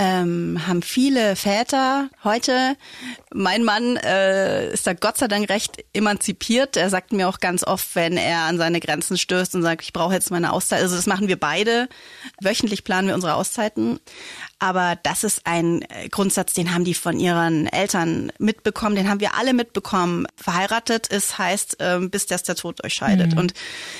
ähm, 0.00 0.66
haben 0.66 0.80
viele 0.80 1.36
Väter 1.36 2.08
heute. 2.24 2.74
Mein 3.34 3.64
Mann 3.64 3.98
äh, 3.98 4.72
ist 4.72 4.86
da 4.86 4.94
Gott 4.94 5.18
sei 5.18 5.28
Dank 5.28 5.50
recht 5.50 5.84
emanzipiert. 5.92 6.78
Er 6.78 6.88
sagt 6.88 7.12
mir 7.12 7.28
auch 7.28 7.38
ganz 7.38 7.64
oft, 7.64 7.94
wenn 7.94 8.16
er 8.16 8.44
an 8.44 8.56
seine 8.56 8.80
Grenzen 8.80 9.18
stößt 9.18 9.54
und 9.54 9.62
sagt, 9.62 9.82
ich 9.82 9.92
brauche 9.92 10.14
jetzt 10.14 10.30
meine 10.30 10.54
Auszeit. 10.54 10.80
Also 10.80 10.96
das 10.96 11.04
machen 11.04 11.28
wir 11.28 11.38
beide. 11.38 11.86
Wöchentlich 12.40 12.82
planen 12.82 13.08
wir 13.08 13.14
unsere 13.14 13.34
Auszeiten. 13.34 14.00
Aber 14.58 14.96
das 15.02 15.22
ist 15.22 15.42
ein 15.44 15.82
äh, 15.82 16.08
Grundsatz, 16.08 16.54
den 16.54 16.72
haben 16.72 16.84
die 16.84 16.94
von 16.94 17.20
ihren 17.20 17.66
Eltern 17.66 18.32
mitbekommen, 18.38 18.96
den 18.96 19.10
haben 19.10 19.20
wir 19.20 19.34
alle 19.34 19.52
mitbekommen. 19.52 20.26
Verheiratet 20.34 21.08
ist, 21.08 21.36
heißt, 21.36 21.76
ähm, 21.80 22.08
bis 22.08 22.24
das 22.24 22.42
der 22.42 22.56
Tod 22.56 22.82
euch 22.84 22.94
scheidet. 22.94 23.32
Mhm. 23.32 23.38
Und 23.38 23.54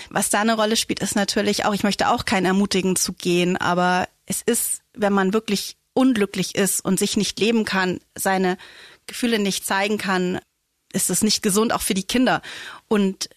was 0.09 0.30
da 0.30 0.40
eine 0.40 0.54
Rolle 0.54 0.76
spielt, 0.76 1.00
ist 1.00 1.14
natürlich 1.14 1.66
auch, 1.66 1.75
ich 1.75 1.83
möchte 1.83 2.09
auch 2.09 2.25
keinen 2.25 2.47
ermutigen 2.47 2.97
zu 2.97 3.12
gehen, 3.12 3.59
aber 3.59 4.09
es 4.25 4.40
ist, 4.42 4.80
wenn 4.95 5.12
man 5.12 5.33
wirklich 5.33 5.76
unglücklich 5.94 6.54
ist 6.54 6.85
und 6.85 6.99
sich 6.99 7.16
nicht 7.16 7.38
leben 7.40 7.64
kann, 7.64 8.00
seine 8.14 8.56
Gefühle 9.06 9.38
nicht 9.38 9.66
zeigen 9.66 9.99
kann, 9.99 10.40
ist 10.92 11.11
es 11.11 11.23
nicht 11.23 11.42
gesund 11.42 11.73
auch 11.73 11.82
für 11.82 11.94
die 11.94 12.04
Kinder. 12.04 12.42
Und 12.88 13.28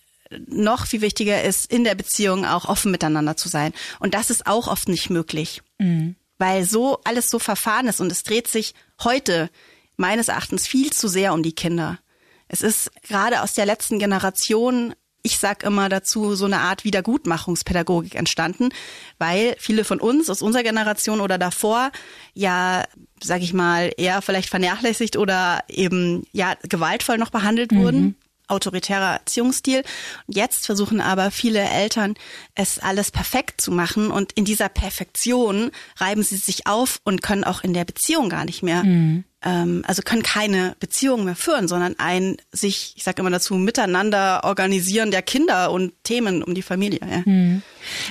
noch 0.48 0.88
viel 0.88 1.02
wichtiger 1.02 1.44
ist, 1.44 1.72
in 1.72 1.84
der 1.84 1.96
Beziehung 1.96 2.46
auch 2.46 2.66
offen 2.66 2.92
miteinander 2.92 3.38
zu 3.38 3.50
sein. 3.50 3.74
Und 4.00 4.14
das 4.14 4.30
ist 4.30 4.48
auch 4.48 4.68
oft 4.68 4.88
nicht 4.88 5.10
möglich, 5.10 5.62
mhm. 5.80 6.16
weil 6.38 6.66
so 6.66 7.00
alles 7.04 7.30
so 7.30 7.40
verfahren 7.40 7.88
ist 7.88 8.02
und 8.02 8.12
es 8.12 8.24
dreht 8.24 8.48
sich 8.48 8.74
heute 9.04 9.50
meines 9.96 10.28
Erachtens 10.28 10.68
viel 10.68 10.92
zu 10.92 11.08
sehr 11.08 11.34
um 11.34 11.44
die 11.44 11.54
Kinder. 11.54 12.00
Es 12.48 12.62
ist 12.62 12.92
gerade 13.04 13.42
aus 13.42 13.54
der 13.54 13.66
letzten 13.66 14.00
Generation 14.00 14.94
ich 15.24 15.40
sag 15.40 15.64
immer 15.64 15.90
dazu, 15.90 16.36
so 16.36 16.46
eine 16.46 16.60
Art 16.60 16.84
Wiedergutmachungspädagogik 16.84 18.16
entstanden, 18.16 18.70
weil 19.18 19.56
viele 19.58 19.86
von 19.86 20.00
uns 20.00 20.30
aus 20.30 20.42
unserer 20.42 20.64
Generation 20.64 21.22
oder 21.22 21.38
davor 21.38 21.92
ja, 22.34 22.84
sag 23.22 23.42
ich 23.42 23.54
mal, 23.54 23.92
eher 23.98 24.22
vielleicht 24.22 24.50
vernachlässigt 24.50 25.18
oder 25.18 25.64
eben 25.70 26.24
ja 26.34 26.56
gewaltvoll 26.64 27.18
noch 27.18 27.30
behandelt 27.30 27.72
mhm. 27.72 27.78
wurden 27.78 28.16
autoritärer 28.50 29.14
Erziehungsstil. 29.14 29.84
Jetzt 30.28 30.66
versuchen 30.66 31.02
aber 31.02 31.32
viele 31.32 31.62
Eltern, 31.62 32.16
es 32.56 32.78
alles 32.78 33.10
perfekt 33.10 33.62
zu 33.62 33.72
machen 33.72 34.12
und 34.12 34.34
in 34.34 34.46
dieser 34.46 34.70
Perfektion 34.70 35.72
reiben 35.98 36.24
sie 36.24 36.36
sich 36.36 36.68
auf 36.68 37.00
und 37.04 37.22
können 37.22 37.46
auch 37.46 37.64
in 37.64 37.74
der 37.74 37.86
Beziehung 37.86 38.30
gar 38.30 38.46
nicht 38.46 38.62
mehr 38.62 38.84
mhm 38.84 39.24
ähm, 39.44 39.84
also 39.88 40.02
können 40.02 40.24
keine 40.24 40.76
Beziehungen 40.80 41.26
mehr 41.26 41.36
führen, 41.36 41.68
sondern 41.68 41.96
ein 41.98 42.38
sich, 42.52 42.94
ich 42.96 43.04
sage 43.04 43.22
immer 43.22 43.30
dazu, 43.30 43.56
miteinander 43.56 44.44
organisieren 44.44 45.12
der 45.12 45.22
Kinder 45.22 45.72
und 45.72 45.94
Themen 46.04 46.44
um 46.44 46.54
die 46.56 46.62
Familie. 46.62 47.00
Ja. 47.02 47.26
Hm. 47.26 47.62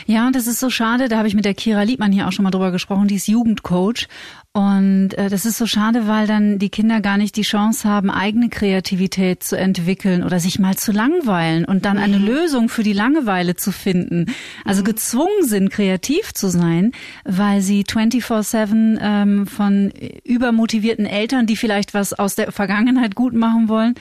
Ja, 0.06 0.26
und 0.26 0.36
das 0.36 0.46
ist 0.46 0.60
so 0.60 0.70
schade, 0.70 1.08
da 1.08 1.18
habe 1.18 1.28
ich 1.28 1.34
mit 1.34 1.44
der 1.44 1.54
Kira 1.54 1.82
Liebmann 1.82 2.12
hier 2.12 2.28
auch 2.28 2.32
schon 2.32 2.44
mal 2.44 2.50
drüber 2.50 2.70
gesprochen, 2.70 3.08
die 3.08 3.16
ist 3.16 3.28
Jugendcoach 3.28 4.08
und 4.54 5.14
äh, 5.14 5.30
das 5.30 5.46
ist 5.46 5.56
so 5.56 5.66
schade, 5.66 6.06
weil 6.06 6.26
dann 6.26 6.58
die 6.58 6.68
Kinder 6.68 7.00
gar 7.00 7.16
nicht 7.16 7.36
die 7.36 7.42
Chance 7.42 7.88
haben, 7.88 8.10
eigene 8.10 8.50
Kreativität 8.50 9.42
zu 9.42 9.56
entwickeln 9.56 10.22
oder 10.22 10.40
sich 10.40 10.58
mal 10.58 10.76
zu 10.76 10.92
langweilen 10.92 11.64
und 11.64 11.86
dann 11.86 11.96
eine 11.96 12.18
mhm. 12.18 12.26
Lösung 12.26 12.68
für 12.68 12.82
die 12.82 12.92
Langeweile 12.92 13.56
zu 13.56 13.72
finden. 13.72 14.26
Also 14.66 14.82
mhm. 14.82 14.86
gezwungen 14.86 15.44
sind, 15.44 15.70
kreativ 15.70 16.34
zu 16.34 16.48
sein, 16.48 16.92
weil 17.24 17.62
sie 17.62 17.84
24-7 17.84 18.98
ähm, 19.00 19.46
von 19.46 19.90
übermotivierten 20.24 21.06
Eltern, 21.06 21.46
die 21.46 21.56
vielleicht 21.56 21.94
was 21.94 22.12
aus 22.12 22.34
der 22.34 22.52
Vergangenheit 22.52 23.14
gut 23.14 23.32
machen 23.32 23.68
wollen, 23.68 23.94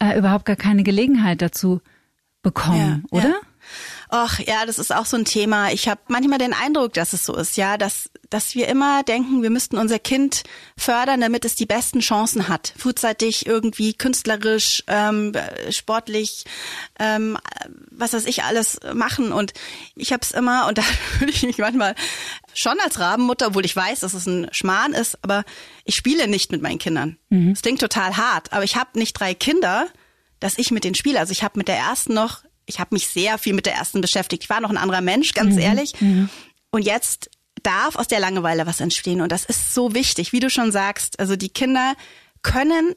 äh, 0.00 0.18
überhaupt 0.18 0.44
gar 0.44 0.56
keine 0.56 0.82
Gelegenheit 0.82 1.40
dazu 1.40 1.80
bekommen, 2.42 3.04
ja, 3.10 3.18
oder? 3.18 3.28
Ja. 3.28 3.53
Ach 4.16 4.38
ja, 4.38 4.64
das 4.64 4.78
ist 4.78 4.94
auch 4.94 5.06
so 5.06 5.16
ein 5.16 5.24
Thema. 5.24 5.72
Ich 5.72 5.88
habe 5.88 6.00
manchmal 6.06 6.38
den 6.38 6.52
Eindruck, 6.52 6.92
dass 6.92 7.14
es 7.14 7.26
so 7.26 7.34
ist, 7.34 7.56
ja, 7.56 7.76
dass 7.76 8.10
dass 8.30 8.54
wir 8.54 8.68
immer 8.68 9.02
denken, 9.02 9.42
wir 9.42 9.50
müssten 9.50 9.76
unser 9.76 9.98
Kind 9.98 10.44
fördern, 10.76 11.20
damit 11.20 11.44
es 11.44 11.56
die 11.56 11.66
besten 11.66 11.98
Chancen 11.98 12.48
hat, 12.48 12.74
frühzeitig 12.76 13.46
irgendwie 13.46 13.92
künstlerisch, 13.92 14.84
ähm, 14.86 15.32
sportlich, 15.70 16.44
ähm, 17.00 17.38
was 17.90 18.12
weiß 18.12 18.26
ich 18.26 18.44
alles 18.44 18.78
machen. 18.94 19.32
Und 19.32 19.52
ich 19.96 20.12
habe 20.12 20.22
es 20.22 20.30
immer 20.30 20.68
und 20.68 20.78
da 20.78 20.82
fühle 20.82 21.32
ich 21.32 21.42
mich 21.42 21.58
manchmal 21.58 21.96
schon 22.54 22.78
als 22.84 23.00
Rabenmutter, 23.00 23.48
obwohl 23.48 23.64
ich 23.64 23.74
weiß, 23.74 24.00
dass 24.00 24.14
es 24.14 24.26
ein 24.26 24.46
Schmarrn 24.52 24.92
ist, 24.92 25.18
aber 25.22 25.44
ich 25.84 25.96
spiele 25.96 26.28
nicht 26.28 26.52
mit 26.52 26.62
meinen 26.62 26.78
Kindern. 26.78 27.18
Es 27.30 27.36
mhm. 27.36 27.54
klingt 27.54 27.80
total 27.80 28.16
hart, 28.16 28.52
aber 28.52 28.62
ich 28.62 28.76
habe 28.76 28.96
nicht 28.96 29.14
drei 29.14 29.34
Kinder, 29.34 29.88
dass 30.38 30.56
ich 30.56 30.70
mit 30.70 30.84
denen 30.84 30.94
spiele. 30.94 31.18
Also 31.18 31.32
ich 31.32 31.42
habe 31.42 31.58
mit 31.58 31.66
der 31.66 31.78
ersten 31.78 32.14
noch, 32.14 32.43
ich 32.66 32.80
habe 32.80 32.94
mich 32.94 33.08
sehr 33.08 33.38
viel 33.38 33.54
mit 33.54 33.66
der 33.66 33.74
ersten 33.74 34.00
beschäftigt. 34.00 34.44
Ich 34.44 34.50
war 34.50 34.60
noch 34.60 34.70
ein 34.70 34.76
anderer 34.76 35.00
Mensch, 35.00 35.32
ganz 35.32 35.54
mhm. 35.54 35.60
ehrlich. 35.60 36.00
Mhm. 36.00 36.28
Und 36.70 36.82
jetzt 36.82 37.30
darf 37.62 37.96
aus 37.96 38.08
der 38.08 38.20
Langeweile 38.20 38.66
was 38.66 38.80
entstehen 38.80 39.20
und 39.20 39.32
das 39.32 39.44
ist 39.44 39.74
so 39.74 39.94
wichtig, 39.94 40.32
wie 40.32 40.40
du 40.40 40.50
schon 40.50 40.72
sagst. 40.72 41.18
Also 41.18 41.36
die 41.36 41.48
Kinder 41.48 41.94
können 42.42 42.94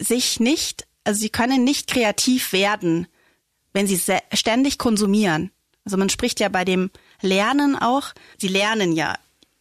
sich 0.00 0.40
nicht, 0.40 0.86
also 1.04 1.20
sie 1.20 1.30
können 1.30 1.64
nicht 1.64 1.88
kreativ 1.88 2.52
werden, 2.52 3.06
wenn 3.72 3.86
sie 3.86 4.00
ständig 4.32 4.78
konsumieren. 4.78 5.50
Also 5.84 5.96
man 5.96 6.10
spricht 6.10 6.40
ja 6.40 6.48
bei 6.48 6.64
dem 6.64 6.90
Lernen 7.22 7.76
auch, 7.76 8.12
sie 8.36 8.48
lernen 8.48 8.92
ja 8.92 9.16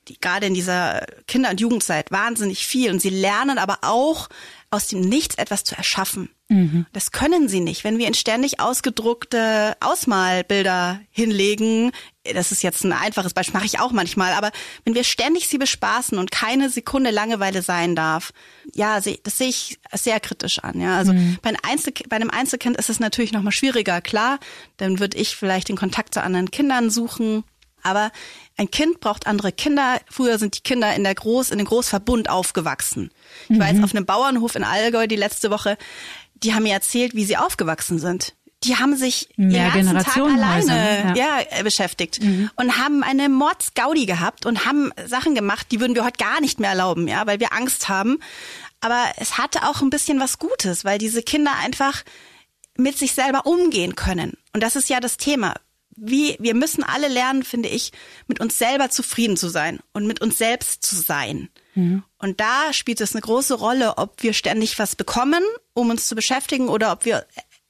die, 0.07 0.19
gerade 0.19 0.47
in 0.47 0.53
dieser 0.53 1.05
Kinder- 1.27 1.49
und 1.49 1.59
Jugendzeit 1.59 2.11
wahnsinnig 2.11 2.65
viel 2.65 2.91
und 2.91 3.01
sie 3.01 3.09
lernen 3.09 3.57
aber 3.57 3.79
auch 3.81 4.29
aus 4.69 4.87
dem 4.87 4.99
Nichts 4.99 5.35
etwas 5.35 5.63
zu 5.63 5.75
erschaffen. 5.75 6.29
Mhm. 6.49 6.85
Das 6.91 7.11
können 7.11 7.47
sie 7.47 7.61
nicht. 7.61 7.83
Wenn 7.83 7.97
wir 7.97 8.05
ihnen 8.05 8.13
ständig 8.13 8.59
ausgedruckte 8.59 9.75
Ausmalbilder 9.79 10.99
hinlegen, 11.09 11.91
das 12.33 12.51
ist 12.51 12.63
jetzt 12.63 12.83
ein 12.83 12.91
einfaches 12.91 13.33
Beispiel, 13.33 13.53
mache 13.53 13.65
ich 13.65 13.79
auch 13.79 13.91
manchmal, 13.91 14.33
aber 14.33 14.51
wenn 14.83 14.93
wir 14.93 15.05
ständig 15.05 15.47
sie 15.47 15.57
bespaßen 15.57 16.17
und 16.17 16.31
keine 16.31 16.69
Sekunde 16.69 17.11
Langeweile 17.11 17.61
sein 17.61 17.95
darf, 17.95 18.33
ja, 18.73 18.99
das 18.99 19.37
sehe 19.37 19.47
ich 19.47 19.79
sehr 19.93 20.19
kritisch 20.19 20.59
an. 20.59 20.81
Ja, 20.81 20.97
also 20.97 21.13
mhm. 21.13 21.37
bei, 21.41 21.49
einem 21.49 21.83
bei 22.09 22.15
einem 22.17 22.29
Einzelkind 22.29 22.77
ist 22.77 22.89
es 22.89 22.99
natürlich 22.99 23.31
noch 23.31 23.43
mal 23.43 23.51
schwieriger, 23.51 24.01
klar. 24.01 24.39
Dann 24.77 24.99
würde 24.99 25.17
ich 25.17 25.35
vielleicht 25.35 25.69
den 25.69 25.77
Kontakt 25.77 26.13
zu 26.13 26.21
anderen 26.21 26.51
Kindern 26.51 26.89
suchen, 26.89 27.45
aber 27.83 28.11
ein 28.57 28.71
Kind 28.71 28.99
braucht 28.99 29.27
andere 29.27 29.51
Kinder. 29.51 29.99
Früher 30.09 30.39
sind 30.39 30.57
die 30.57 30.61
Kinder 30.61 30.93
in 30.95 31.03
der 31.03 31.15
Groß, 31.15 31.51
in 31.51 31.59
den 31.59 31.67
Großverbund 31.67 32.29
aufgewachsen. 32.29 33.11
Ich 33.43 33.57
mhm. 33.57 33.59
war 33.59 33.67
jetzt 33.71 33.83
auf 33.83 33.95
einem 33.95 34.05
Bauernhof 34.05 34.55
in 34.55 34.63
Allgäu 34.63 35.07
die 35.07 35.15
letzte 35.15 35.51
Woche. 35.51 35.77
Die 36.35 36.53
haben 36.53 36.63
mir 36.63 36.73
erzählt, 36.73 37.15
wie 37.15 37.25
sie 37.25 37.37
aufgewachsen 37.37 37.99
sind 37.99 38.33
die 38.63 38.75
haben 38.75 38.95
sich 38.95 39.29
Mehr 39.37 39.71
den 39.71 39.85
ganzen 39.85 40.13
Tag 40.13 40.17
alleine 40.17 41.13
ja. 41.15 41.39
ja 41.39 41.63
beschäftigt 41.63 42.21
mhm. 42.21 42.49
und 42.55 42.77
haben 42.77 43.03
eine 43.03 43.29
Mordsgaudi 43.29 44.05
gehabt 44.05 44.45
und 44.45 44.65
haben 44.65 44.91
Sachen 45.05 45.35
gemacht, 45.35 45.67
die 45.71 45.79
würden 45.79 45.95
wir 45.95 46.03
heute 46.03 46.17
gar 46.17 46.41
nicht 46.41 46.59
mehr 46.59 46.71
erlauben, 46.71 47.07
ja, 47.07 47.27
weil 47.27 47.39
wir 47.39 47.53
Angst 47.53 47.87
haben. 47.89 48.17
Aber 48.79 49.05
es 49.17 49.37
hatte 49.37 49.67
auch 49.67 49.81
ein 49.81 49.89
bisschen 49.89 50.19
was 50.19 50.39
Gutes, 50.39 50.85
weil 50.85 50.97
diese 50.97 51.21
Kinder 51.21 51.51
einfach 51.63 52.03
mit 52.77 52.97
sich 52.97 53.13
selber 53.13 53.45
umgehen 53.45 53.95
können. 53.95 54.33
Und 54.53 54.61
das 54.63 54.75
ist 54.75 54.89
ja 54.89 54.99
das 54.99 55.17
Thema. 55.17 55.55
Wie, 55.98 56.38
wir 56.39 56.54
müssen 56.54 56.84
alle 56.84 57.08
lernen, 57.08 57.44
finde 57.44 57.70
ich, 57.70 57.92
mit 58.27 58.39
uns 58.39 58.58
selber 58.58 58.89
zufrieden 58.89 59.36
zu 59.36 59.50
sein 59.50 59.80
und 59.94 60.06
mit 60.06 60.22
uns 60.22 60.38
selbst 60.38 60.84
zu 60.84 60.96
sein. 60.96 61.50
Mhm. 61.75 62.04
Und 62.20 62.39
da 62.39 62.72
spielt 62.72 63.01
es 63.01 63.13
eine 63.13 63.22
große 63.22 63.56
Rolle, 63.56 63.98
ob 63.98 64.22
wir 64.24 64.34
ständig 64.34 64.77
was 64.80 64.96
bekommen, 64.96 65.44
um 65.74 65.89
uns 65.89 66.08
zu 66.08 66.16
beschäftigen, 66.16 66.70
oder 66.70 66.92
ob 66.92 67.06
wir 67.06 67.25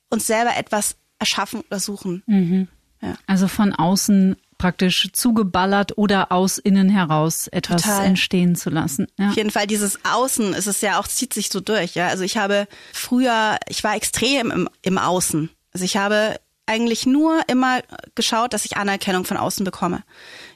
uns 0.09 0.27
selber 0.27 0.55
etwas 0.55 0.97
erschaffen 1.19 1.61
oder 1.61 1.79
suchen. 1.79 2.23
Mhm. 2.27 2.67
Ja. 3.01 3.17
Also 3.27 3.47
von 3.47 3.73
außen 3.73 4.35
praktisch 4.57 5.09
zugeballert 5.13 5.97
oder 5.97 6.31
aus 6.31 6.57
innen 6.57 6.89
heraus 6.89 7.47
etwas 7.47 7.83
Total. 7.83 8.05
entstehen 8.05 8.55
zu 8.55 8.69
lassen. 8.69 9.07
Ja. 9.17 9.29
Auf 9.29 9.35
jeden 9.35 9.51
Fall 9.51 9.67
dieses 9.67 9.99
Außen 10.03 10.53
ist 10.53 10.67
es 10.67 10.81
ja 10.81 10.99
auch, 10.99 11.07
zieht 11.07 11.33
sich 11.33 11.49
so 11.49 11.59
durch. 11.59 11.95
Ja, 11.95 12.07
also 12.07 12.23
ich 12.23 12.37
habe 12.37 12.67
früher, 12.91 13.57
ich 13.67 13.83
war 13.83 13.95
extrem 13.95 14.51
im, 14.51 14.69
im 14.81 14.97
Außen. 14.97 15.49
Also 15.73 15.85
ich 15.85 15.97
habe 15.97 16.39
eigentlich 16.67 17.05
nur 17.05 17.41
immer 17.47 17.81
geschaut, 18.15 18.53
dass 18.53 18.65
ich 18.65 18.77
Anerkennung 18.77 19.25
von 19.25 19.37
außen 19.37 19.63
bekomme. 19.63 20.03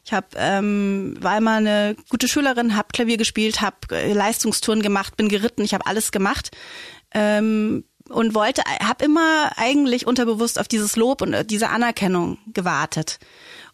Ich 0.05 0.13
habe 0.13 0.27
ähm, 0.35 1.15
war 1.19 1.37
immer 1.37 1.55
eine 1.55 1.95
gute 2.09 2.27
Schülerin, 2.27 2.75
habe 2.75 2.89
Klavier 2.93 3.17
gespielt, 3.17 3.61
habe 3.61 3.77
äh, 3.91 4.13
Leistungstouren 4.13 4.81
gemacht, 4.81 5.17
bin 5.17 5.29
geritten, 5.29 5.63
ich 5.63 5.73
habe 5.73 5.85
alles 5.85 6.11
gemacht. 6.11 6.51
Ähm, 7.13 7.85
und 8.09 8.35
wollte, 8.35 8.63
habe 8.81 9.05
immer 9.05 9.51
eigentlich 9.55 10.05
unterbewusst 10.05 10.59
auf 10.59 10.67
dieses 10.67 10.95
Lob 10.95 11.21
und 11.21 11.33
äh, 11.33 11.45
diese 11.45 11.69
Anerkennung 11.69 12.37
gewartet. 12.53 13.19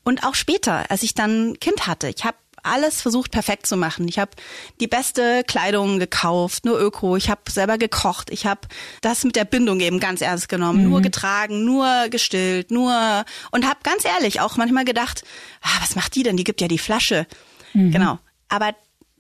Und 0.04 0.24
auch 0.24 0.36
später, 0.36 0.90
als 0.90 1.04
ich 1.04 1.16
dann 1.16 1.60
Kind 1.60 1.88
hatte, 1.88 2.08
ich 2.08 2.24
habe 2.24 2.38
alles 2.68 3.02
versucht 3.02 3.32
perfekt 3.32 3.68
zu 3.68 3.78
machen. 3.78 4.08
Ich 4.08 4.20
habe 4.20 4.32
die 4.80 4.88
beste 4.88 5.44
Kleidung 5.46 6.00
gekauft, 6.00 6.66
nur 6.66 6.80
Öko. 6.80 7.16
Ich 7.16 7.30
habe 7.30 7.42
selber 7.50 7.78
gekocht. 7.78 8.30
Ich 8.30 8.46
habe 8.46 8.62
das 9.02 9.24
mit 9.24 9.36
der 9.36 9.46
Bindung 9.46 9.80
eben 9.80 10.00
ganz 10.00 10.22
ernst 10.22 10.50
genommen. 10.50 10.84
Mhm. 10.84 10.90
Nur 10.90 11.02
getragen, 11.02 11.66
nur 11.66 12.08
gestillt, 12.10 12.72
nur 12.72 13.26
und 13.52 13.66
habe 13.66 13.80
ganz 13.84 14.06
ehrlich 14.06 14.40
auch 14.40 14.58
manchmal 14.58 14.86
gedacht, 14.86 15.24
ah, 15.62 15.82
was 15.82 15.96
macht 15.96 16.16
die 16.16 16.24
denn? 16.24 16.38
Die 16.38 16.44
gibt 16.44 16.62
ja 16.62 16.68
die 16.68 16.78
Flasche. 16.78 17.28
Mhm. 17.74 17.92
Genau. 17.92 18.20
Aber 18.50 18.74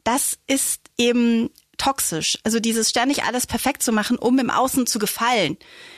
das 0.03 0.37
ist 0.47 0.81
eben 0.97 1.49
toxisch. 1.77 2.37
Also 2.43 2.59
dieses 2.59 2.89
ständig 2.89 3.23
alles 3.23 3.47
perfekt 3.47 3.83
zu 3.83 3.91
machen, 3.91 4.17
um 4.17 4.39
im 4.39 4.49
Außen 4.49 4.87
zu 4.87 4.99
gefallen, 4.99 5.57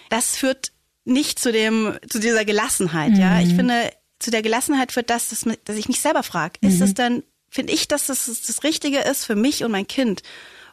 das 0.09 0.35
führt 0.35 0.71
nicht 1.05 1.39
zu 1.39 1.51
dem, 1.51 1.97
zu 2.09 2.19
dieser 2.19 2.45
Gelassenheit. 2.45 3.11
Mhm. 3.11 3.19
Ja, 3.19 3.39
ich 3.39 3.53
finde, 3.53 3.91
zu 4.19 4.31
der 4.31 4.41
Gelassenheit 4.41 4.91
führt 4.91 5.09
das, 5.09 5.29
dass, 5.29 5.45
dass 5.65 5.75
ich 5.77 5.87
mich 5.87 6.01
selber 6.01 6.23
frage, 6.23 6.59
mhm. 6.61 6.69
ist 6.69 6.81
es 6.81 6.93
denn, 6.93 7.23
finde 7.49 7.73
ich, 7.73 7.87
dass 7.87 8.07
das 8.07 8.25
das 8.25 8.63
Richtige 8.63 8.99
ist 8.99 9.25
für 9.25 9.35
mich 9.35 9.63
und 9.63 9.71
mein 9.71 9.87
Kind? 9.87 10.21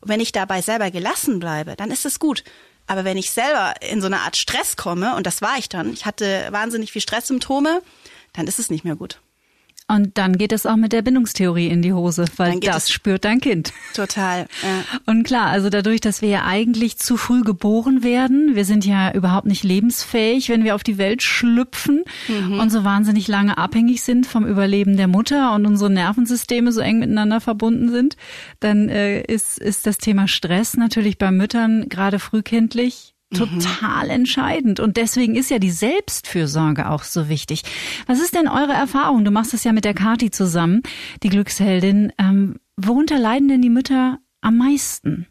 Und 0.00 0.08
wenn 0.08 0.20
ich 0.20 0.32
dabei 0.32 0.62
selber 0.62 0.90
gelassen 0.90 1.38
bleibe, 1.38 1.76
dann 1.76 1.90
ist 1.90 2.06
es 2.06 2.18
gut. 2.18 2.44
Aber 2.86 3.04
wenn 3.04 3.16
ich 3.16 3.30
selber 3.30 3.74
in 3.80 4.00
so 4.00 4.06
eine 4.06 4.20
Art 4.20 4.36
Stress 4.36 4.76
komme, 4.76 5.16
und 5.16 5.26
das 5.26 5.42
war 5.42 5.58
ich 5.58 5.68
dann, 5.68 5.92
ich 5.92 6.06
hatte 6.06 6.48
wahnsinnig 6.50 6.92
viel 6.92 7.02
Stresssymptome, 7.02 7.82
dann 8.32 8.46
ist 8.46 8.58
es 8.58 8.70
nicht 8.70 8.84
mehr 8.84 8.96
gut. 8.96 9.20
Und 9.88 10.18
dann 10.18 10.36
geht 10.36 10.50
es 10.50 10.66
auch 10.66 10.74
mit 10.74 10.92
der 10.92 11.02
Bindungstheorie 11.02 11.68
in 11.68 11.80
die 11.80 11.92
Hose, 11.92 12.24
weil 12.36 12.58
das 12.58 12.90
spürt 12.90 13.24
dein 13.24 13.40
Kind. 13.40 13.72
Total. 13.94 14.46
Ja. 14.62 14.98
Und 15.06 15.22
klar, 15.22 15.46
also 15.46 15.70
dadurch, 15.70 16.00
dass 16.00 16.22
wir 16.22 16.28
ja 16.28 16.44
eigentlich 16.44 16.98
zu 16.98 17.16
früh 17.16 17.42
geboren 17.42 18.02
werden, 18.02 18.56
wir 18.56 18.64
sind 18.64 18.84
ja 18.84 19.12
überhaupt 19.12 19.46
nicht 19.46 19.62
lebensfähig, 19.62 20.48
wenn 20.48 20.64
wir 20.64 20.74
auf 20.74 20.82
die 20.82 20.98
Welt 20.98 21.22
schlüpfen 21.22 22.02
mhm. 22.26 22.58
und 22.58 22.70
so 22.70 22.82
wahnsinnig 22.82 23.28
lange 23.28 23.58
abhängig 23.58 24.02
sind 24.02 24.26
vom 24.26 24.44
Überleben 24.44 24.96
der 24.96 25.06
Mutter 25.06 25.54
und 25.54 25.66
unsere 25.66 25.90
Nervensysteme 25.90 26.72
so 26.72 26.80
eng 26.80 26.98
miteinander 26.98 27.40
verbunden 27.40 27.88
sind, 27.90 28.16
dann 28.58 28.88
äh, 28.88 29.20
ist, 29.20 29.58
ist 29.58 29.86
das 29.86 29.98
Thema 29.98 30.26
Stress 30.26 30.76
natürlich 30.76 31.16
bei 31.16 31.30
Müttern 31.30 31.88
gerade 31.88 32.18
frühkindlich 32.18 33.15
total 33.34 34.04
mhm. 34.04 34.10
entscheidend. 34.10 34.80
Und 34.80 34.96
deswegen 34.96 35.34
ist 35.34 35.50
ja 35.50 35.58
die 35.58 35.70
Selbstfürsorge 35.70 36.90
auch 36.90 37.02
so 37.02 37.28
wichtig. 37.28 37.62
Was 38.06 38.20
ist 38.20 38.34
denn 38.34 38.48
eure 38.48 38.72
Erfahrung? 38.72 39.24
Du 39.24 39.30
machst 39.30 39.54
es 39.54 39.64
ja 39.64 39.72
mit 39.72 39.84
der 39.84 39.94
Kati 39.94 40.30
zusammen, 40.30 40.82
die 41.22 41.28
Glücksheldin. 41.28 42.12
Ähm, 42.18 42.60
worunter 42.76 43.18
leiden 43.18 43.48
denn 43.48 43.62
die 43.62 43.70
Mütter 43.70 44.18
am 44.40 44.58
meisten? 44.58 45.26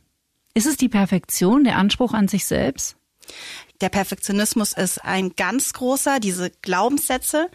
Ist 0.53 0.67
es 0.67 0.77
die 0.77 0.89
Perfektion, 0.89 1.63
der 1.63 1.77
Anspruch 1.77 2.13
an 2.13 2.27
sich 2.27 2.45
selbst? 2.45 2.97
Der 3.81 3.89
Perfektionismus 3.89 4.73
ist 4.73 5.03
ein 5.03 5.31
ganz 5.35 5.73
großer, 5.73 6.19
diese 6.19 6.49
Glaubenssätze. 6.61 7.49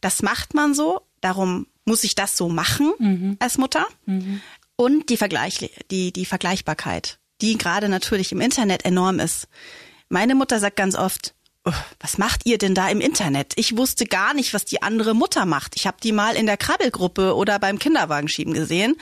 Das 0.00 0.22
macht 0.22 0.54
man 0.54 0.74
so, 0.74 1.00
darum 1.20 1.66
muss 1.84 2.04
ich 2.04 2.14
das 2.14 2.36
so 2.36 2.48
machen 2.48 2.92
mhm. 2.98 3.36
als 3.40 3.58
Mutter. 3.58 3.86
Mhm. 4.06 4.40
Und 4.76 5.08
die, 5.08 5.16
Vergleich, 5.16 5.70
die, 5.90 6.12
die 6.12 6.26
Vergleichbarkeit 6.26 7.18
die 7.40 7.58
gerade 7.58 7.88
natürlich 7.88 8.32
im 8.32 8.40
Internet 8.40 8.84
enorm 8.84 9.18
ist. 9.18 9.48
Meine 10.08 10.34
Mutter 10.34 10.60
sagt 10.60 10.76
ganz 10.76 10.94
oft, 10.94 11.34
oh, 11.64 11.72
was 12.00 12.18
macht 12.18 12.46
ihr 12.46 12.58
denn 12.58 12.74
da 12.74 12.88
im 12.88 13.00
Internet? 13.00 13.52
Ich 13.56 13.76
wusste 13.76 14.06
gar 14.06 14.34
nicht, 14.34 14.54
was 14.54 14.64
die 14.64 14.82
andere 14.82 15.14
Mutter 15.14 15.46
macht. 15.46 15.76
Ich 15.76 15.86
habe 15.86 15.98
die 16.02 16.12
mal 16.12 16.36
in 16.36 16.46
der 16.46 16.56
Krabbelgruppe 16.56 17.34
oder 17.34 17.58
beim 17.58 17.78
Kinderwagenschieben 17.78 18.54
gesehen. 18.54 18.96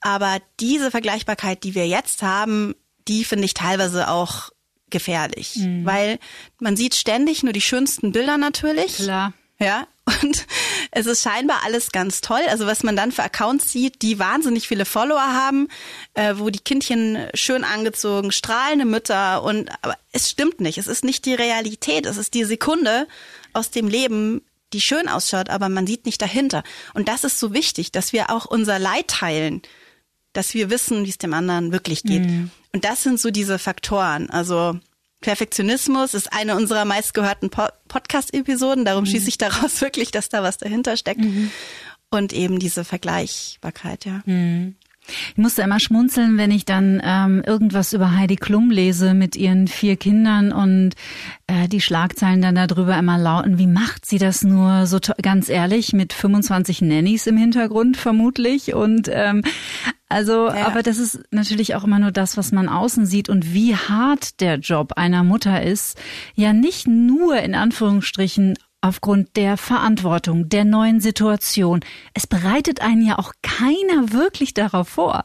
Aber 0.00 0.38
diese 0.60 0.90
Vergleichbarkeit, 0.90 1.62
die 1.64 1.74
wir 1.74 1.86
jetzt 1.86 2.22
haben, 2.22 2.74
die 3.06 3.24
finde 3.24 3.44
ich 3.44 3.54
teilweise 3.54 4.08
auch 4.08 4.50
gefährlich, 4.88 5.56
mhm. 5.56 5.84
weil 5.84 6.18
man 6.58 6.76
sieht 6.76 6.94
ständig 6.94 7.42
nur 7.42 7.52
die 7.52 7.60
schönsten 7.60 8.12
Bilder 8.12 8.38
natürlich. 8.38 8.96
Klar. 8.96 9.32
Ja, 9.58 9.86
und 10.22 10.46
es 10.90 11.06
ist 11.06 11.22
scheinbar 11.22 11.60
alles 11.64 11.92
ganz 11.92 12.20
toll. 12.20 12.42
Also 12.48 12.66
was 12.66 12.82
man 12.82 12.96
dann 12.96 13.12
für 13.12 13.22
Accounts 13.22 13.70
sieht, 13.70 14.02
die 14.02 14.18
wahnsinnig 14.18 14.68
viele 14.68 14.84
Follower 14.84 15.20
haben, 15.20 15.68
äh, 16.14 16.34
wo 16.36 16.50
die 16.50 16.58
Kindchen 16.58 17.18
schön 17.34 17.64
angezogen, 17.64 18.32
strahlende 18.32 18.84
Mütter 18.84 19.42
und 19.42 19.70
aber 19.82 19.96
es 20.12 20.30
stimmt 20.30 20.60
nicht. 20.60 20.78
Es 20.78 20.86
ist 20.86 21.04
nicht 21.04 21.24
die 21.26 21.34
Realität. 21.34 22.06
Es 22.06 22.16
ist 22.16 22.34
die 22.34 22.44
Sekunde 22.44 23.06
aus 23.52 23.70
dem 23.70 23.88
Leben, 23.88 24.42
die 24.72 24.80
schön 24.80 25.08
ausschaut, 25.08 25.50
aber 25.50 25.68
man 25.68 25.86
sieht 25.86 26.06
nicht 26.06 26.22
dahinter. 26.22 26.62
Und 26.94 27.08
das 27.08 27.24
ist 27.24 27.38
so 27.38 27.52
wichtig, 27.52 27.92
dass 27.92 28.12
wir 28.12 28.30
auch 28.30 28.46
unser 28.46 28.78
Leid 28.78 29.08
teilen, 29.08 29.62
dass 30.32 30.54
wir 30.54 30.70
wissen, 30.70 31.04
wie 31.04 31.10
es 31.10 31.18
dem 31.18 31.34
anderen 31.34 31.72
wirklich 31.72 32.02
geht. 32.02 32.22
Mhm. 32.22 32.50
Und 32.72 32.84
das 32.84 33.02
sind 33.02 33.20
so 33.20 33.30
diese 33.30 33.58
Faktoren. 33.58 34.30
Also 34.30 34.78
Perfektionismus 35.20 36.14
ist 36.14 36.32
eine 36.32 36.56
unserer 36.56 36.84
meistgehörten 36.84 37.50
po 37.50 37.66
Podcast-Episoden. 37.88 38.84
Darum 38.84 39.04
mhm. 39.04 39.08
schließe 39.08 39.28
ich 39.28 39.38
daraus 39.38 39.80
wirklich, 39.80 40.10
dass 40.10 40.28
da 40.28 40.42
was 40.42 40.58
dahinter 40.58 40.96
steckt. 40.96 41.20
Mhm. 41.20 41.50
Und 42.10 42.32
eben 42.32 42.58
diese 42.58 42.84
Vergleichbarkeit, 42.84 44.04
ja. 44.04 44.22
Mhm. 44.24 44.76
Ich 45.06 45.38
musste 45.38 45.62
immer 45.62 45.80
schmunzeln, 45.80 46.38
wenn 46.38 46.50
ich 46.50 46.64
dann 46.64 47.00
ähm, 47.04 47.42
irgendwas 47.44 47.92
über 47.92 48.16
Heidi 48.16 48.36
Klum 48.36 48.70
lese 48.70 49.14
mit 49.14 49.34
ihren 49.34 49.66
vier 49.66 49.96
Kindern 49.96 50.52
und 50.52 50.92
äh, 51.46 51.68
die 51.68 51.80
Schlagzeilen 51.80 52.42
dann 52.42 52.54
darüber 52.54 52.96
immer 52.96 53.18
lauten, 53.18 53.58
wie 53.58 53.66
macht 53.66 54.06
sie 54.06 54.18
das 54.18 54.42
nur 54.42 54.86
so 54.86 54.98
ganz 55.22 55.48
ehrlich 55.48 55.92
mit 55.92 56.12
25 56.12 56.82
Nannies 56.82 57.26
im 57.26 57.36
Hintergrund 57.36 57.96
vermutlich 57.96 58.74
und 58.74 59.08
ähm, 59.12 59.42
also, 60.12 60.48
ja. 60.48 60.66
aber 60.66 60.82
das 60.82 60.98
ist 60.98 61.20
natürlich 61.30 61.76
auch 61.76 61.84
immer 61.84 62.00
nur 62.00 62.10
das, 62.10 62.36
was 62.36 62.50
man 62.50 62.68
außen 62.68 63.06
sieht 63.06 63.28
und 63.28 63.54
wie 63.54 63.76
hart 63.76 64.40
der 64.40 64.56
Job 64.56 64.94
einer 64.96 65.22
Mutter 65.22 65.62
ist. 65.62 65.96
Ja, 66.34 66.52
nicht 66.52 66.88
nur 66.88 67.36
in 67.36 67.54
Anführungsstrichen 67.54 68.58
aufgrund 68.80 69.36
der 69.36 69.56
Verantwortung, 69.56 70.48
der 70.48 70.64
neuen 70.64 71.00
Situation. 71.00 71.80
Es 72.14 72.26
bereitet 72.26 72.80
einen 72.80 73.06
ja 73.06 73.18
auch 73.18 73.32
keiner 73.42 74.12
wirklich 74.12 74.54
darauf 74.54 74.88
vor, 74.88 75.22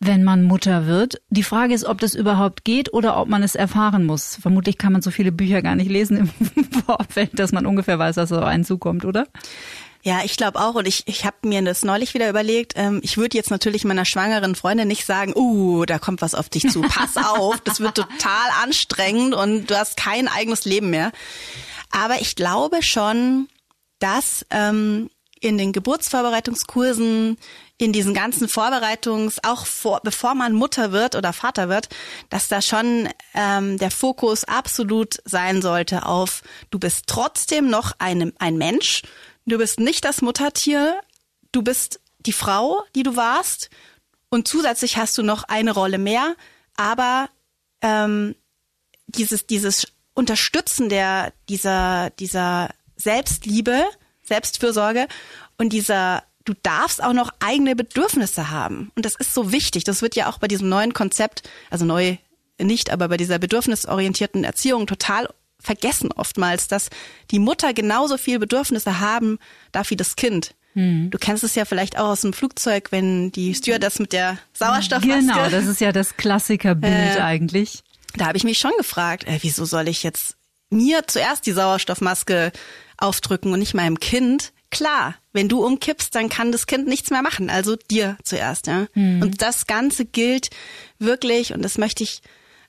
wenn 0.00 0.24
man 0.24 0.42
Mutter 0.42 0.86
wird. 0.86 1.20
Die 1.30 1.42
Frage 1.42 1.74
ist, 1.74 1.84
ob 1.84 2.00
das 2.00 2.14
überhaupt 2.14 2.64
geht 2.64 2.92
oder 2.92 3.16
ob 3.16 3.28
man 3.28 3.42
es 3.42 3.54
erfahren 3.54 4.04
muss. 4.04 4.36
Vermutlich 4.40 4.78
kann 4.78 4.92
man 4.92 5.02
so 5.02 5.10
viele 5.10 5.32
Bücher 5.32 5.62
gar 5.62 5.76
nicht 5.76 5.90
lesen 5.90 6.30
im 6.54 6.64
Vorfeld, 6.86 7.38
dass 7.38 7.52
man 7.52 7.66
ungefähr 7.66 7.98
weiß, 7.98 8.16
was 8.16 8.32
auf 8.32 8.44
einen 8.44 8.64
zukommt, 8.64 9.04
oder? 9.04 9.26
Ja, 10.04 10.20
ich 10.22 10.36
glaube 10.36 10.60
auch. 10.60 10.74
Und 10.74 10.86
ich, 10.86 11.04
ich 11.06 11.24
habe 11.24 11.36
mir 11.44 11.62
das 11.62 11.82
neulich 11.82 12.12
wieder 12.12 12.28
überlegt. 12.28 12.74
Ähm, 12.76 13.00
ich 13.02 13.16
würde 13.16 13.38
jetzt 13.38 13.50
natürlich 13.50 13.84
meiner 13.84 14.04
schwangeren 14.04 14.54
Freundin 14.54 14.86
nicht 14.86 15.06
sagen, 15.06 15.32
uh, 15.34 15.86
da 15.86 15.98
kommt 15.98 16.20
was 16.20 16.34
auf 16.34 16.50
dich 16.50 16.68
zu. 16.70 16.82
Pass 16.82 17.16
auf, 17.16 17.58
das 17.62 17.80
wird 17.80 17.94
total 17.94 18.50
anstrengend 18.62 19.34
und 19.34 19.70
du 19.70 19.78
hast 19.78 19.96
kein 19.96 20.28
eigenes 20.28 20.66
Leben 20.66 20.90
mehr. 20.90 21.10
Aber 21.94 22.20
ich 22.20 22.34
glaube 22.34 22.82
schon, 22.82 23.48
dass 24.00 24.44
ähm, 24.50 25.10
in 25.40 25.58
den 25.58 25.72
Geburtsvorbereitungskursen, 25.72 27.38
in 27.78 27.92
diesen 27.92 28.14
ganzen 28.14 28.48
Vorbereitungs, 28.48 29.38
auch 29.44 29.64
vor, 29.64 30.00
bevor 30.02 30.34
man 30.34 30.54
Mutter 30.54 30.90
wird 30.90 31.14
oder 31.14 31.32
Vater 31.32 31.68
wird, 31.68 31.88
dass 32.30 32.48
da 32.48 32.60
schon 32.60 33.08
ähm, 33.34 33.78
der 33.78 33.92
Fokus 33.92 34.42
absolut 34.42 35.18
sein 35.24 35.62
sollte 35.62 36.04
auf, 36.04 36.42
du 36.70 36.80
bist 36.80 37.04
trotzdem 37.06 37.70
noch 37.70 37.92
ein, 38.00 38.32
ein 38.40 38.58
Mensch, 38.58 39.02
du 39.46 39.56
bist 39.56 39.78
nicht 39.78 40.04
das 40.04 40.20
Muttertier, 40.20 41.00
du 41.52 41.62
bist 41.62 42.00
die 42.26 42.32
Frau, 42.32 42.82
die 42.96 43.04
du 43.04 43.14
warst. 43.14 43.70
Und 44.30 44.48
zusätzlich 44.48 44.96
hast 44.96 45.16
du 45.16 45.22
noch 45.22 45.44
eine 45.44 45.72
Rolle 45.72 45.98
mehr, 45.98 46.34
aber 46.76 47.28
ähm, 47.82 48.34
dieses, 49.06 49.46
dieses 49.46 49.93
Unterstützen 50.14 50.88
der, 50.88 51.32
dieser, 51.48 52.10
dieser 52.10 52.70
Selbstliebe, 52.96 53.84
Selbstfürsorge 54.22 55.08
und 55.58 55.72
dieser, 55.72 56.22
du 56.44 56.54
darfst 56.62 57.02
auch 57.02 57.12
noch 57.12 57.30
eigene 57.40 57.76
Bedürfnisse 57.76 58.50
haben. 58.50 58.90
Und 58.94 59.04
das 59.04 59.16
ist 59.16 59.34
so 59.34 59.52
wichtig. 59.52 59.84
Das 59.84 60.02
wird 60.02 60.16
ja 60.16 60.28
auch 60.28 60.38
bei 60.38 60.48
diesem 60.48 60.68
neuen 60.68 60.94
Konzept, 60.94 61.42
also 61.70 61.84
neu 61.84 62.16
nicht, 62.60 62.90
aber 62.90 63.08
bei 63.08 63.16
dieser 63.16 63.38
bedürfnisorientierten 63.38 64.44
Erziehung 64.44 64.86
total 64.86 65.28
vergessen 65.58 66.12
oftmals, 66.12 66.68
dass 66.68 66.90
die 67.30 67.38
Mutter 67.38 67.72
genauso 67.72 68.16
viel 68.16 68.38
Bedürfnisse 68.38 69.00
haben 69.00 69.38
darf 69.72 69.90
wie 69.90 69.96
das 69.96 70.14
Kind. 70.14 70.54
Hm. 70.74 71.10
Du 71.10 71.18
kennst 71.18 71.42
es 71.42 71.54
ja 71.54 71.64
vielleicht 71.64 71.98
auch 71.98 72.08
aus 72.08 72.20
dem 72.20 72.32
Flugzeug, 72.32 72.88
wenn 72.90 73.32
die 73.32 73.54
Stewardess 73.54 73.98
mit 73.98 74.12
der 74.12 74.38
Sauerstoffmaske. 74.52 75.20
Genau, 75.20 75.48
das 75.48 75.66
ist 75.66 75.80
ja 75.80 75.92
das 75.92 76.16
Klassikerbild 76.16 77.16
äh, 77.16 77.20
eigentlich 77.20 77.82
da 78.16 78.26
habe 78.26 78.36
ich 78.36 78.44
mich 78.44 78.58
schon 78.58 78.72
gefragt, 78.78 79.24
äh, 79.26 79.38
wieso 79.42 79.64
soll 79.64 79.88
ich 79.88 80.02
jetzt 80.02 80.36
mir 80.70 81.06
zuerst 81.06 81.46
die 81.46 81.52
Sauerstoffmaske 81.52 82.52
aufdrücken 82.96 83.52
und 83.52 83.58
nicht 83.58 83.74
meinem 83.74 84.00
Kind? 84.00 84.52
Klar, 84.70 85.14
wenn 85.32 85.48
du 85.48 85.64
umkippst, 85.64 86.14
dann 86.14 86.28
kann 86.28 86.50
das 86.50 86.66
Kind 86.66 86.88
nichts 86.88 87.10
mehr 87.10 87.22
machen, 87.22 87.48
also 87.48 87.76
dir 87.76 88.16
zuerst, 88.24 88.66
ja. 88.66 88.86
Mhm. 88.94 89.22
Und 89.22 89.42
das 89.42 89.66
Ganze 89.66 90.04
gilt 90.04 90.50
wirklich, 90.98 91.52
und 91.52 91.62
das 91.62 91.78
möchte 91.78 92.02
ich, 92.02 92.22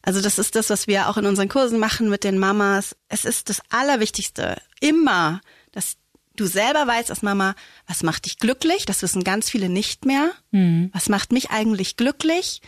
also 0.03 0.21
das 0.21 0.37
ist 0.37 0.55
das, 0.55 0.69
was 0.69 0.85
wir 0.87 1.09
auch 1.09 1.17
in 1.17 1.25
unseren 1.25 1.49
Kursen 1.49 1.79
machen 1.79 2.09
mit 2.09 2.23
den 2.23 2.37
Mamas. 2.37 2.95
Es 3.09 3.25
ist 3.25 3.49
das 3.49 3.61
Allerwichtigste, 3.69 4.61
immer, 4.79 5.41
dass 5.71 5.97
du 6.35 6.45
selber 6.45 6.85
weißt 6.85 7.09
als 7.09 7.23
Mama, 7.23 7.55
was 7.87 8.03
macht 8.03 8.25
dich 8.25 8.37
glücklich? 8.37 8.85
Das 8.85 9.01
wissen 9.01 9.23
ganz 9.23 9.49
viele 9.49 9.69
nicht 9.69 10.05
mehr. 10.05 10.31
Mhm. 10.51 10.91
Was 10.93 11.09
macht 11.09 11.31
mich 11.31 11.49
eigentlich 11.49 11.97
glücklich? 11.97 12.61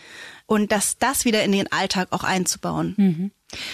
Und 0.48 0.72
dass 0.72 0.96
das 0.98 1.24
wieder 1.24 1.44
in 1.44 1.52
den 1.52 1.70
Alltag 1.70 2.08
auch 2.10 2.24
einzubauen. 2.24 2.94
Mhm. 2.96 3.30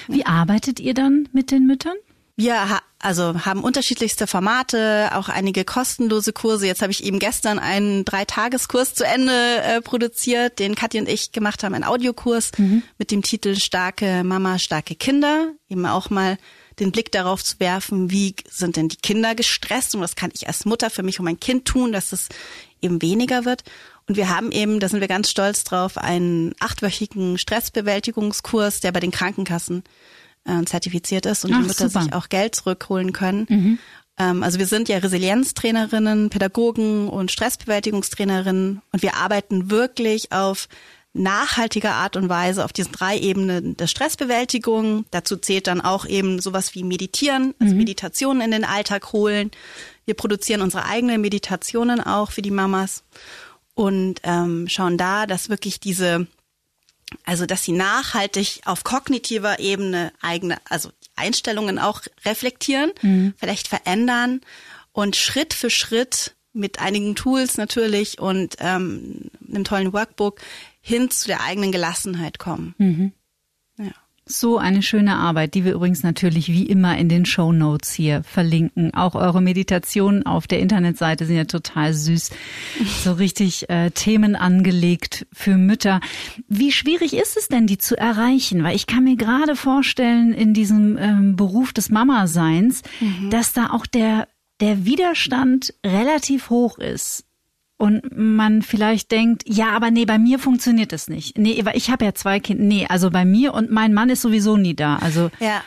Wie 0.09 0.27
arbeitet 0.27 0.81
ihr 0.81 0.93
dann 0.93 1.29
mit 1.33 1.51
den 1.51 1.67
Müttern? 1.67 1.95
Wir 2.37 2.69
ha 2.69 2.83
also 2.99 3.45
haben 3.45 3.63
unterschiedlichste 3.63 4.27
Formate, 4.27 5.11
auch 5.13 5.29
einige 5.29 5.65
kostenlose 5.65 6.33
Kurse. 6.33 6.67
Jetzt 6.67 6.81
habe 6.81 6.91
ich 6.91 7.05
eben 7.05 7.19
gestern 7.19 7.59
einen 7.59 8.05
Dreitageskurs 8.07 8.95
zu 8.95 9.05
Ende 9.05 9.63
äh, 9.63 9.81
produziert, 9.83 10.59
den 10.59 10.75
Katja 10.75 11.03
und 11.03 11.09
ich 11.09 11.31
gemacht 11.31 11.63
haben, 11.63 11.75
einen 11.75 11.85
Audiokurs 11.85 12.51
mhm. 12.57 12.83
mit 12.99 13.11
dem 13.11 13.23
Titel 13.23 13.57
Starke 13.57 14.25
Mama, 14.25 14.59
starke 14.59 14.95
Kinder. 14.95 15.53
Eben 15.69 15.85
auch 15.85 16.09
mal 16.09 16.39
den 16.81 16.93
Blick 16.93 17.13
darauf 17.13 17.45
zu 17.45 17.61
werfen, 17.61 18.11
wie 18.11 18.35
sind 18.49 18.77
denn 18.77 18.89
die 18.89 18.97
Kinder 18.97 19.35
gestresst 19.35 19.95
und 19.95 20.01
was 20.01 20.17
kann 20.17 20.33
ich 20.35 20.49
als 20.49 20.65
Mutter 20.65 20.91
für 20.91 21.03
mich 21.03 21.21
und 21.21 21.27
mein 21.27 21.39
Kind 21.39 21.67
tun, 21.67 21.93
dass 21.93 22.13
es 22.13 22.29
eben 22.81 23.03
weniger 23.03 23.45
wird. 23.45 23.65
Und 24.07 24.17
wir 24.17 24.29
haben 24.29 24.53
eben, 24.53 24.81
da 24.81 24.89
sind 24.89 25.01
wir 25.01 25.09
ganz 25.09 25.31
stolz 25.31 25.65
drauf, 25.65 25.97
einen 25.97 26.55
achtwöchigen 26.61 27.39
Stressbewältigungskurs, 27.39 28.81
der 28.81 28.93
bei 28.93 29.01
den 29.01 29.11
Krankenkassen 29.11 29.83
äh, 30.45 30.65
zertifiziert 30.65 31.27
ist 31.27 31.45
und 31.45 31.53
Ach, 31.55 31.61
die 31.61 31.67
Mütter 31.69 31.89
super. 31.89 32.05
sich 32.05 32.13
auch 32.13 32.29
Geld 32.29 32.55
zurückholen 32.55 33.13
können. 33.13 33.47
Mhm. 33.49 33.79
Ähm, 34.19 34.43
also 34.43 34.59
wir 34.59 34.67
sind 34.67 34.89
ja 34.89 34.99
Resilienztrainerinnen, 34.99 36.31
Pädagogen 36.31 37.09
und 37.09 37.33
Stressbewältigungstrainerinnen 37.33 38.83
und 38.93 39.03
wir 39.03 39.17
arbeiten 39.17 39.71
wirklich 39.71 40.33
auf 40.33 40.69
nachhaltige 41.15 41.91
Art 41.91 42.17
und 42.17 42.29
Weise 42.29 42.65
auf 42.65 42.73
diesen 42.73 42.93
drei 42.93 43.17
Ebenen 43.17 43.77
der 43.77 43.87
Stressbewältigung. 43.87 45.07
Dazu 45.13 45.37
zählt 45.37 45.69
dann 45.69 45.81
auch 45.81 46.07
eben 46.07 46.41
sowas 46.41 46.75
wie 46.75 46.83
Meditieren, 46.83 47.55
also 47.61 47.73
mhm. 47.73 47.79
Meditationen 47.79 48.43
in 48.43 48.51
den 48.51 48.65
Alltag 48.65 49.13
holen. 49.13 49.53
Wir 50.07 50.15
produzieren 50.15 50.61
unsere 50.61 50.85
eigenen 50.85 51.21
Meditationen 51.21 52.01
auch 52.01 52.33
für 52.33 52.43
die 52.43 52.51
Mamas 52.51 53.05
und 53.75 54.21
ähm, 54.23 54.69
schauen 54.69 54.97
da, 54.99 55.27
dass 55.27 55.49
wirklich 55.49 55.81
diese, 55.81 56.27
also 57.25 57.47
dass 57.47 57.65
sie 57.65 57.73
nachhaltig 57.73 58.61
auf 58.65 58.85
kognitiver 58.85 59.59
Ebene 59.59 60.13
eigene, 60.21 60.59
also 60.69 60.91
Einstellungen 61.17 61.79
auch 61.79 62.03
reflektieren, 62.25 62.93
mhm. 63.03 63.35
vielleicht 63.37 63.69
verändern 63.69 64.41
und 64.93 65.17
Schritt 65.17 65.55
für 65.55 65.71
Schritt 65.71 66.35
mit 66.53 66.79
einigen 66.79 67.17
Tools 67.17 67.57
natürlich 67.57 68.21
und 68.21 68.57
ähm, 68.61 69.31
einem 69.49 69.65
tollen 69.65 69.93
Workbook 69.93 70.41
hin 70.81 71.11
zu 71.11 71.27
der 71.27 71.43
eigenen 71.43 71.73
Gelassenheit 71.73 72.39
kommen. 72.39 72.75
Mhm. 72.79 73.13
So 74.27 74.57
eine 74.57 74.83
schöne 74.83 75.17
Arbeit, 75.17 75.53
die 75.53 75.67
wir 75.67 75.75
übrigens 75.75 76.03
natürlich 76.03 76.49
wie 76.49 76.65
immer 76.65 76.97
in 76.97 77.11
den 77.11 77.27
Show 77.27 77.53
Notes 77.53 77.93
hier 77.93 78.23
verlinken. 78.23 78.95
Auch 78.95 79.15
eure 79.15 79.43
Meditationen 79.43 80.25
auf 80.25 80.47
der 80.47 80.61
Internetseite 80.61 81.27
sind 81.27 81.37
ja 81.37 81.45
total 81.45 81.93
süß. 81.93 82.31
So 83.05 83.13
richtig 83.13 83.69
äh, 83.69 83.91
Themen 83.91 84.35
angelegt 84.35 85.27
für 85.31 85.59
Mütter. 85.59 86.01
Wie 86.49 86.73
schwierig 86.73 87.13
ist 87.13 87.37
es 87.37 87.49
denn, 87.49 87.67
die 87.67 87.77
zu 87.77 87.99
erreichen? 87.99 88.63
Weil 88.65 88.77
ich 88.77 88.87
kann 88.87 89.05
mir 89.05 89.17
gerade 89.17 89.57
vorstellen, 89.57 90.33
in 90.33 90.55
diesem 90.55 90.97
ähm, 90.97 91.37
Beruf 91.37 91.75
des 91.75 91.91
Mama-Seins, 91.91 92.81
mhm. 93.01 93.29
dass 93.29 93.53
da 93.53 93.71
auch 93.73 93.85
der, 93.85 94.29
der 94.63 94.87
Widerstand 94.87 95.75
relativ 95.85 96.49
hoch 96.49 96.79
ist 96.79 97.24
und 97.85 98.17
man 98.17 98.63
vielleicht 98.63 99.11
denkt, 99.11 99.43
ja, 99.47 99.73
aber 99.73 99.91
nee, 99.91 100.07
bei 100.07 100.19
mir 100.19 100.39
funktioniert 100.39 100.91
das 100.91 101.09
nicht. 101.09 101.37
Nee, 101.37 101.61
weil 101.67 101.77
ich 101.77 101.91
habe 101.91 102.07
ja 102.07 102.15
zwei 102.15 102.41
Kinder. 102.41 102.65
Nee, 102.65 102.87
also 102.89 103.11
bei 103.11 103.27
mir 103.27 103.53
und 103.53 103.71
mein 103.71 103.93
Mann 103.93 104.09
ist 104.09 104.23
sowieso 104.23 104.57
nie 104.57 104.75
da. 104.75 104.97
Also 104.97 105.31
ja. 105.39 105.63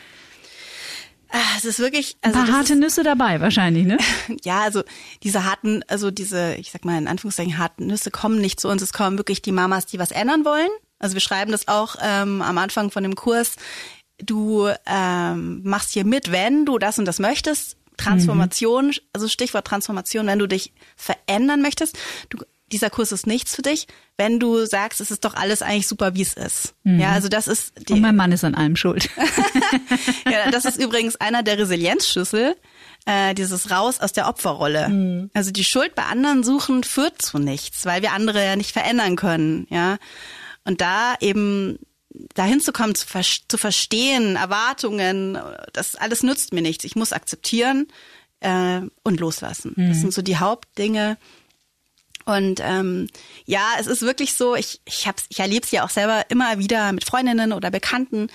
Ah, 1.30 1.58
es 1.58 1.65
ist 1.65 1.77
wirklich 1.77 2.17
also 2.23 2.39
ein 2.39 2.45
paar 2.47 2.56
harte 2.56 2.73
ist, 2.73 2.80
Nüsse 2.80 3.03
dabei 3.03 3.39
wahrscheinlich, 3.39 3.86
ne? 3.86 3.99
Ja, 4.43 4.62
also 4.62 4.82
diese 5.21 5.45
harten, 5.45 5.84
also 5.88 6.10
diese, 6.10 6.56
ich 6.56 6.71
sag 6.71 6.86
mal 6.86 6.97
in 6.97 7.08
Anführungszeichen 7.08 7.60
harten 7.60 7.86
Nüsse 7.86 8.10
kommen 8.10 8.41
nicht 8.41 8.60
zu 8.60 8.67
uns. 8.67 8.82
Es 8.82 8.93
kommen 8.93 9.19
wirklich 9.19 9.43
die 9.43 9.51
Mamas, 9.51 9.86
die 9.86 9.99
was 9.99 10.10
ändern 10.10 10.43
wollen. 10.43 10.69
Also 10.97 11.13
wir 11.13 11.21
schreiben 11.21 11.51
das 11.51 11.67
auch 11.67 11.97
ähm, 12.01 12.41
am 12.41 12.58
Anfang 12.58 12.89
von 12.89 13.03
dem 13.03 13.13
Kurs. 13.13 13.58
Du 14.17 14.69
ähm, 14.88 15.62
machst 15.63 15.91
hier 15.91 16.03
mit, 16.03 16.32
wenn 16.32 16.65
du 16.65 16.80
das 16.80 16.97
und 16.97 17.06
das 17.06 17.19
möchtest. 17.19 17.77
Transformation, 17.97 18.88
mhm. 18.88 18.99
also 19.13 19.27
Stichwort 19.27 19.67
Transformation, 19.67 20.27
wenn 20.27 20.39
du 20.39 20.47
dich 20.47 20.73
verändern 20.95 21.62
möchtest, 21.62 21.97
du, 22.29 22.38
dieser 22.71 22.89
Kurs 22.89 23.12
ist 23.12 23.27
nichts 23.27 23.55
für 23.55 23.62
dich, 23.62 23.88
wenn 24.17 24.39
du 24.39 24.65
sagst, 24.65 24.99
es 24.99 25.12
ist 25.12 25.23
doch 25.23 25.36
alles 25.36 25.62
eigentlich 25.62 25.88
super, 25.88 26.15
wie 26.15 26.21
es 26.21 26.33
ist. 26.33 26.75
Mhm. 26.83 26.99
Ja, 26.99 27.12
also 27.12 27.29
das 27.29 27.47
ist 27.47 27.73
die, 27.88 27.93
Und 27.93 28.01
mein 28.01 28.15
Mann 28.15 28.31
ist 28.31 28.43
an 28.43 28.55
allem 28.55 28.75
schuld. 28.75 29.10
ja, 30.25 30.51
das 30.51 30.65
ist 30.65 30.77
übrigens 30.77 31.15
einer 31.15 31.43
der 31.43 31.57
Resilienzschlüssel, 31.57 32.55
äh, 33.05 33.33
dieses 33.33 33.71
Raus 33.71 34.01
aus 34.01 34.12
der 34.12 34.27
Opferrolle. 34.27 34.89
Mhm. 34.89 35.29
Also 35.33 35.51
die 35.51 35.63
Schuld 35.63 35.95
bei 35.95 36.03
anderen 36.03 36.43
suchen 36.43 36.83
führt 36.83 37.21
zu 37.21 37.39
nichts, 37.39 37.86
weil 37.86 38.01
wir 38.01 38.12
andere 38.12 38.43
ja 38.43 38.55
nicht 38.55 38.71
verändern 38.71 39.15
können. 39.15 39.65
Ja, 39.69 39.97
und 40.65 40.81
da 40.81 41.15
eben 41.21 41.79
dahin 42.34 42.62
zu 42.62 42.71
kommen, 42.71 42.95
zu, 42.95 43.08
ver 43.08 43.23
zu 43.23 43.58
verstehen, 43.58 44.36
Erwartungen, 44.36 45.38
das 45.73 45.95
alles 45.95 46.23
nützt 46.23 46.53
mir 46.53 46.62
nichts. 46.62 46.84
Ich 46.84 46.95
muss 46.95 47.13
akzeptieren 47.13 47.88
äh, 48.39 48.82
und 49.03 49.19
loslassen. 49.19 49.73
Mhm. 49.75 49.89
Das 49.89 49.99
sind 49.99 50.13
so 50.13 50.21
die 50.21 50.38
Hauptdinge. 50.38 51.17
Und 52.25 52.60
ähm, 52.62 53.08
ja, 53.45 53.75
es 53.80 53.88
ist 53.88 54.01
wirklich 54.01 54.34
so, 54.34 54.56
ich, 54.56 54.82
ich, 54.86 55.08
hab's, 55.08 55.25
ich 55.30 55.39
erlebe 55.39 55.65
es 55.65 55.71
ja 55.71 55.86
auch 55.86 55.89
selber 55.89 56.25
immer 56.30 56.60
wieder 56.60 56.91
mit 56.91 57.06
Freundinnen 57.06 57.53
oder 57.53 57.71
Bekannten, 57.71 58.27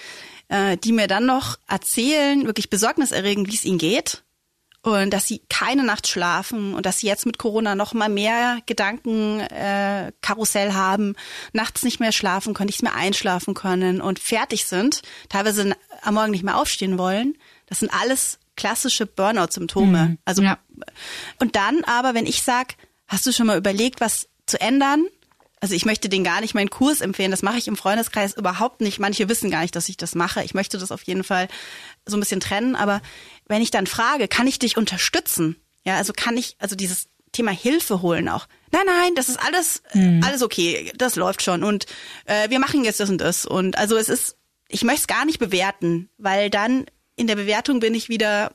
äh, 0.49 0.79
die 0.79 0.93
mir 0.93 1.09
dann 1.09 1.27
noch 1.27 1.59
erzählen, 1.69 2.47
wirklich 2.47 2.71
besorgniserregend, 2.71 3.49
wie 3.49 3.55
es 3.55 3.65
ihnen 3.65 3.79
geht. 3.79 4.23
Und 4.83 5.11
dass 5.11 5.29
sie 5.29 5.43
keine 5.49 5.85
Nacht 5.85 6.09
schlafen 6.09 6.75
und 6.75 6.87
dass 6.87 6.99
sie 6.99 7.07
jetzt 7.07 7.25
mit 7.25 7.39
Corona 7.39 7.77
noch 7.77 7.95
mal 7.95 8.09
mehr 8.09 8.59
Gedankenkarussell 8.67 10.09
äh, 10.09 10.13
Karussell 10.21 10.73
haben, 10.75 11.15
nachts 11.53 11.85
nicht 11.85 12.01
mehr 12.01 12.11
schlafen 12.11 12.53
können, 12.53 12.67
nicht 12.67 12.83
mehr 12.83 12.97
einschlafen 12.97 13.55
können 13.55 14.01
und 14.01 14.19
fertig 14.19 14.67
sind, 14.67 15.03
teilweise 15.29 15.77
am 16.03 16.15
Morgen 16.15 16.33
nicht 16.33 16.43
mehr 16.43 16.57
aufstehen 16.57 16.99
wollen. 16.99 17.39
Das 17.67 17.79
sind 17.79 17.93
alles 17.95 18.41
klassische 18.57 19.07
Burnout-Symptome. 19.07 20.09
Mhm. 20.09 20.19
Also 20.25 20.43
ja. 20.43 20.59
und 21.39 21.55
dann 21.55 21.85
aber, 21.85 22.15
wenn 22.15 22.27
ich 22.27 22.43
sag, 22.43 22.75
hast 23.07 23.25
du 23.25 23.33
schon 23.33 23.47
mal 23.47 23.59
überlegt, 23.59 24.01
was 24.01 24.29
zu 24.47 24.61
ändern? 24.61 25.07
Also 25.63 25.77
ich 25.77 25.85
möchte 25.85 26.09
den 26.09 26.25
gar 26.25 26.41
nicht 26.41 26.55
meinen 26.55 26.71
Kurs 26.71 27.01
empfehlen. 27.01 27.31
Das 27.31 27.43
mache 27.43 27.57
ich 27.57 27.69
im 27.69 27.77
Freundeskreis 27.77 28.37
überhaupt 28.37 28.81
nicht. 28.81 28.99
Manche 28.99 29.29
wissen 29.29 29.49
gar 29.49 29.63
nicht, 29.63 29.77
dass 29.77 29.89
ich 29.89 29.97
das 29.97 30.17
mache. 30.17 30.43
Ich 30.43 30.55
möchte 30.55 30.77
das 30.77 30.91
auf 30.91 31.05
jeden 31.05 31.23
Fall 31.23 31.47
so 32.05 32.17
ein 32.17 32.21
bisschen 32.21 32.41
trennen. 32.41 32.75
Aber 32.75 33.01
wenn 33.47 33.63
ich 33.63 33.71
dann 33.71 33.87
frage, 33.87 34.27
kann 34.27 34.49
ich 34.49 34.59
dich 34.59 34.77
unterstützen? 34.77 35.55
Ja, 35.85 35.99
also 35.99 36.13
kann 36.17 36.37
ich, 36.37 36.57
also 36.59 36.75
dieses 36.75 37.07
Thema 37.31 37.53
Hilfe 37.53 38.03
holen 38.03 38.29
auch. 38.29 38.49
Nein, 38.73 38.87
nein, 38.87 39.15
das 39.15 39.29
ist 39.29 39.37
alles, 39.37 39.85
mhm. 39.95 40.21
alles 40.25 40.43
okay. 40.43 40.91
Das 40.97 41.15
läuft 41.15 41.43
schon. 41.43 41.63
Und 41.63 41.87
äh, 42.25 42.51
wir 42.51 42.59
machen 42.59 42.83
jetzt 42.83 42.99
das 42.99 43.09
und 43.09 43.19
das. 43.19 43.47
Und 43.47 43.79
also 43.79 43.97
es 43.97 44.09
ist, 44.09 44.37
ich 44.67 44.83
möchte 44.83 45.03
es 45.03 45.07
gar 45.07 45.25
nicht 45.25 45.39
bewerten, 45.39 46.11
weil 46.19 46.51
dann 46.51 46.87
in 47.15 47.29
der 47.29 47.37
Bewertung 47.37 47.79
bin 47.79 47.95
ich 47.95 48.09
wieder 48.09 48.53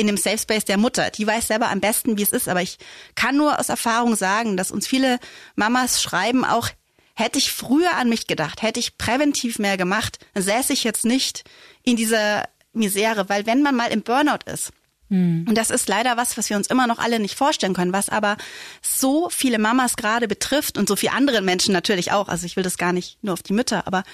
in 0.00 0.06
dem 0.06 0.16
Safe 0.16 0.38
Space 0.38 0.64
der 0.64 0.78
Mutter. 0.78 1.10
Die 1.10 1.26
weiß 1.26 1.48
selber 1.48 1.70
am 1.70 1.80
besten, 1.80 2.18
wie 2.18 2.22
es 2.22 2.32
ist. 2.32 2.48
Aber 2.48 2.62
ich 2.62 2.78
kann 3.14 3.36
nur 3.36 3.58
aus 3.58 3.68
Erfahrung 3.68 4.16
sagen, 4.16 4.56
dass 4.56 4.70
uns 4.70 4.86
viele 4.86 5.18
Mamas 5.56 6.02
schreiben 6.02 6.44
auch, 6.44 6.68
hätte 7.14 7.38
ich 7.38 7.52
früher 7.52 7.94
an 7.96 8.08
mich 8.08 8.26
gedacht, 8.26 8.62
hätte 8.62 8.80
ich 8.80 8.96
präventiv 8.96 9.58
mehr 9.58 9.76
gemacht, 9.76 10.18
dann 10.32 10.42
säße 10.42 10.72
ich 10.72 10.84
jetzt 10.84 11.04
nicht 11.04 11.44
in 11.82 11.96
dieser 11.96 12.48
Misere. 12.72 13.28
Weil 13.28 13.46
wenn 13.46 13.62
man 13.62 13.76
mal 13.76 13.92
im 13.92 14.02
Burnout 14.02 14.50
ist, 14.50 14.72
hm. 15.08 15.44
und 15.48 15.58
das 15.58 15.70
ist 15.70 15.88
leider 15.88 16.16
was, 16.16 16.38
was 16.38 16.48
wir 16.48 16.56
uns 16.56 16.68
immer 16.68 16.86
noch 16.86 16.98
alle 16.98 17.18
nicht 17.18 17.34
vorstellen 17.34 17.74
können, 17.74 17.92
was 17.92 18.08
aber 18.08 18.36
so 18.80 19.28
viele 19.28 19.58
Mamas 19.58 19.96
gerade 19.96 20.28
betrifft 20.28 20.78
und 20.78 20.88
so 20.88 20.96
viele 20.96 21.12
andere 21.12 21.42
Menschen 21.42 21.72
natürlich 21.72 22.12
auch. 22.12 22.28
Also 22.28 22.46
ich 22.46 22.56
will 22.56 22.64
das 22.64 22.78
gar 22.78 22.92
nicht 22.92 23.22
nur 23.22 23.34
auf 23.34 23.42
die 23.42 23.52
Mütter, 23.52 23.86
aber 23.86 24.04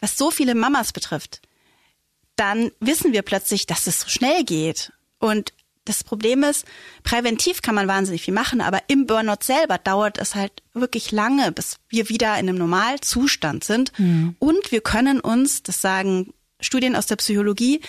was 0.00 0.16
so 0.16 0.30
viele 0.30 0.54
Mamas 0.54 0.92
betrifft, 0.92 1.42
dann 2.36 2.70
wissen 2.80 3.12
wir 3.12 3.22
plötzlich, 3.22 3.66
dass 3.66 3.86
es 3.86 4.00
so 4.00 4.08
schnell 4.08 4.44
geht. 4.44 4.92
Und 5.18 5.52
das 5.86 6.04
Problem 6.04 6.42
ist, 6.42 6.66
präventiv 7.04 7.62
kann 7.62 7.74
man 7.74 7.88
wahnsinnig 7.88 8.22
viel 8.22 8.34
machen, 8.34 8.60
aber 8.60 8.80
im 8.88 9.06
Burnout 9.06 9.42
selber 9.42 9.78
dauert 9.78 10.18
es 10.18 10.34
halt 10.34 10.52
wirklich 10.74 11.12
lange, 11.12 11.52
bis 11.52 11.78
wir 11.88 12.08
wieder 12.08 12.32
in 12.38 12.48
einem 12.48 12.58
Normalzustand 12.58 13.64
sind. 13.64 13.96
Mhm. 13.98 14.34
Und 14.38 14.72
wir 14.72 14.80
können 14.80 15.20
uns, 15.20 15.62
das 15.62 15.80
sagen 15.80 16.34
Studien 16.60 16.96
aus 16.96 17.06
der 17.06 17.16
Psychologie, 17.16 17.80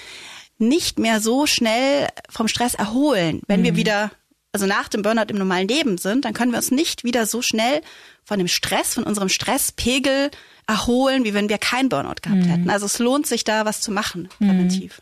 nicht 0.59 0.99
mehr 0.99 1.21
so 1.21 1.45
schnell 1.45 2.07
vom 2.29 2.47
Stress 2.47 2.73
erholen. 2.75 3.41
Wenn 3.47 3.61
mhm. 3.61 3.65
wir 3.65 3.75
wieder, 3.75 4.11
also 4.51 4.67
nach 4.67 4.87
dem 4.89 5.01
Burnout 5.01 5.29
im 5.29 5.37
normalen 5.37 5.67
Leben 5.67 5.97
sind, 5.97 6.25
dann 6.25 6.33
können 6.33 6.51
wir 6.51 6.57
uns 6.57 6.71
nicht 6.71 7.03
wieder 7.03 7.25
so 7.25 7.41
schnell 7.41 7.81
von 8.23 8.37
dem 8.37 8.47
Stress, 8.47 8.93
von 8.93 9.03
unserem 9.03 9.29
Stresspegel 9.29 10.29
erholen, 10.67 11.23
wie 11.23 11.33
wenn 11.33 11.49
wir 11.49 11.57
kein 11.57 11.89
Burnout 11.89 12.21
gehabt 12.21 12.43
mhm. 12.43 12.49
hätten. 12.49 12.69
Also 12.69 12.85
es 12.85 12.99
lohnt 12.99 13.25
sich 13.25 13.43
da 13.43 13.65
was 13.65 13.81
zu 13.81 13.91
machen, 13.91 14.29
präventiv. 14.37 15.01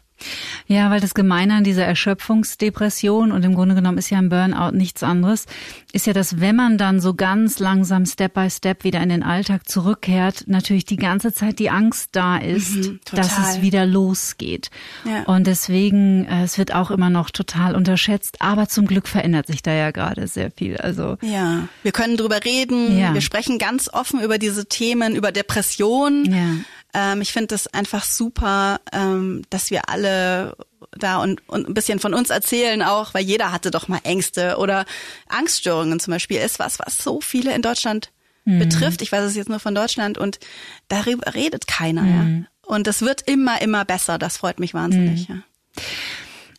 Ja, 0.67 0.89
weil 0.89 0.99
das 0.99 1.13
Gemeine 1.13 1.55
an 1.55 1.63
dieser 1.63 1.85
Erschöpfungsdepression 1.85 3.31
und 3.31 3.43
im 3.43 3.53
Grunde 3.53 3.75
genommen 3.75 3.97
ist 3.97 4.09
ja 4.09 4.17
ein 4.17 4.29
Burnout 4.29 4.71
nichts 4.71 5.03
anderes, 5.03 5.45
ist 5.93 6.07
ja, 6.07 6.13
dass 6.13 6.39
wenn 6.39 6.55
man 6.55 6.77
dann 6.77 6.99
so 6.99 7.13
ganz 7.13 7.59
langsam 7.59 8.05
Step 8.05 8.33
by 8.33 8.49
Step 8.49 8.83
wieder 8.83 9.01
in 9.01 9.09
den 9.09 9.23
Alltag 9.23 9.67
zurückkehrt, 9.67 10.45
natürlich 10.47 10.85
die 10.85 10.97
ganze 10.97 11.33
Zeit 11.33 11.59
die 11.59 11.69
Angst 11.69 12.09
da 12.13 12.37
ist, 12.37 12.75
mhm, 12.75 12.99
dass 13.11 13.37
es 13.37 13.61
wieder 13.61 13.85
losgeht. 13.85 14.69
Ja. 15.03 15.23
Und 15.23 15.47
deswegen, 15.47 16.25
äh, 16.25 16.43
es 16.43 16.57
wird 16.57 16.73
auch 16.73 16.91
immer 16.91 17.09
noch 17.09 17.29
total 17.29 17.75
unterschätzt, 17.75 18.37
aber 18.41 18.67
zum 18.67 18.87
Glück 18.87 19.07
verändert 19.07 19.47
sich 19.47 19.61
da 19.61 19.73
ja 19.73 19.91
gerade 19.91 20.27
sehr 20.27 20.51
viel. 20.51 20.77
Also 20.77 21.17
ja, 21.21 21.67
wir 21.83 21.91
können 21.91 22.17
drüber 22.17 22.43
reden, 22.43 22.97
ja. 22.97 23.13
wir 23.13 23.21
sprechen 23.21 23.59
ganz 23.59 23.89
offen 23.91 24.21
über 24.21 24.37
diese 24.37 24.65
Themen, 24.65 25.15
über 25.15 25.31
Depression. 25.31 26.25
Ja. 26.25 26.55
Ähm, 26.95 27.21
ich 27.21 27.33
finde 27.33 27.47
das 27.47 27.67
einfach 27.67 28.05
super, 28.05 28.79
ähm, 28.93 29.43
dass 29.49 29.69
wir 29.69 29.89
alle 29.89 30.55
da 30.97 31.21
und, 31.21 31.47
und 31.49 31.67
ein 31.67 31.73
bisschen 31.73 31.99
von 31.99 32.13
uns 32.13 32.29
erzählen 32.29 32.81
auch, 32.81 33.13
weil 33.13 33.23
jeder 33.23 33.51
hatte 33.51 33.69
doch 33.69 33.89
mal 33.89 33.99
Ängste 34.03 34.57
oder 34.57 34.85
Angststörungen 35.27 35.99
zum 35.99 36.11
Beispiel 36.11 36.37
ist 36.37 36.57
was, 36.57 36.79
was 36.79 36.97
so 36.97 37.19
viele 37.19 37.53
in 37.53 37.61
Deutschland 37.61 38.11
mhm. 38.45 38.59
betrifft. 38.59 39.01
Ich 39.01 39.11
weiß 39.11 39.25
es 39.25 39.35
jetzt 39.35 39.49
nur 39.49 39.59
von 39.59 39.75
Deutschland 39.75 40.17
und 40.17 40.39
darüber 40.87 41.33
redet 41.35 41.67
keiner. 41.67 42.03
Mhm. 42.03 42.47
Ja. 42.47 42.73
Und 42.73 42.87
es 42.87 43.01
wird 43.01 43.23
immer, 43.23 43.61
immer 43.61 43.83
besser. 43.83 44.17
Das 44.17 44.37
freut 44.37 44.59
mich 44.59 44.73
wahnsinnig. 44.73 45.27
Mhm. 45.27 45.35
Ja. 45.35 45.83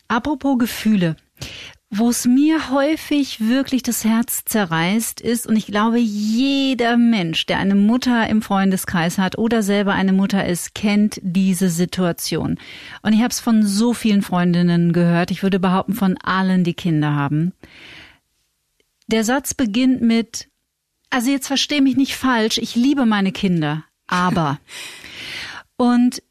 Apropos 0.09 0.59
Gefühle. 0.59 1.17
Wo 1.89 2.09
es 2.09 2.27
mir 2.27 2.71
häufig 2.71 3.41
wirklich 3.41 3.83
das 3.83 4.05
Herz 4.05 4.45
zerreißt 4.45 5.21
ist, 5.21 5.47
und 5.47 5.55
ich 5.55 5.67
glaube, 5.67 5.99
jeder 5.99 6.97
Mensch, 6.97 7.47
der 7.47 7.59
eine 7.59 7.77
Mutter 7.77 8.29
im 8.29 8.43
Freundeskreis 8.43 9.19
hat 9.19 9.39
oder 9.39 9.63
selber 9.63 9.95
eine 9.95 10.13
Mutter 10.13 10.45
ist, 10.45 10.75
kennt 10.75 11.21
diese 11.23 11.69
Situation. 11.69 12.59
Und 13.03 13.13
ich 13.13 13.21
habe 13.21 13.31
es 13.31 13.39
von 13.39 13.65
so 13.65 13.95
vielen 13.95 14.23
Freundinnen 14.23 14.93
gehört, 14.93 15.31
ich 15.31 15.45
würde 15.45 15.61
behaupten 15.61 15.95
von 15.95 16.19
allen, 16.19 16.65
die 16.65 16.75
Kinder 16.75 17.15
haben. 17.15 17.53
Der 19.07 19.23
Satz 19.23 19.55
beginnt 19.55 20.03
mit, 20.03 20.49
also 21.11 21.31
jetzt 21.31 21.47
verstehe 21.47 21.83
mich 21.83 21.97
nicht 21.97 22.17
falsch, 22.17 22.59
ich 22.59 22.75
liebe 22.75 23.07
meine 23.07 23.31
Kinder, 23.31 23.85
aber. 24.09 24.59
Und 25.77 26.23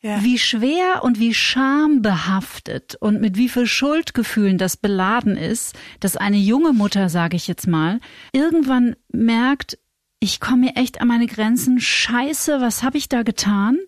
ja. 0.00 0.22
Wie 0.22 0.38
schwer 0.38 1.02
und 1.02 1.18
wie 1.18 1.34
schambehaftet 1.34 2.94
und 3.00 3.20
mit 3.20 3.36
wie 3.36 3.48
viel 3.48 3.66
Schuldgefühlen 3.66 4.56
das 4.56 4.76
beladen 4.76 5.36
ist, 5.36 5.74
dass 5.98 6.16
eine 6.16 6.36
junge 6.36 6.72
Mutter, 6.72 7.08
sage 7.08 7.36
ich 7.36 7.48
jetzt 7.48 7.66
mal, 7.66 7.98
irgendwann 8.32 8.94
merkt, 9.12 9.76
ich 10.20 10.38
komme 10.38 10.66
mir 10.66 10.76
echt 10.76 11.00
an 11.00 11.08
meine 11.08 11.26
Grenzen. 11.26 11.80
Scheiße, 11.80 12.60
was 12.60 12.84
habe 12.84 12.96
ich 12.96 13.08
da 13.08 13.22
getan? 13.24 13.78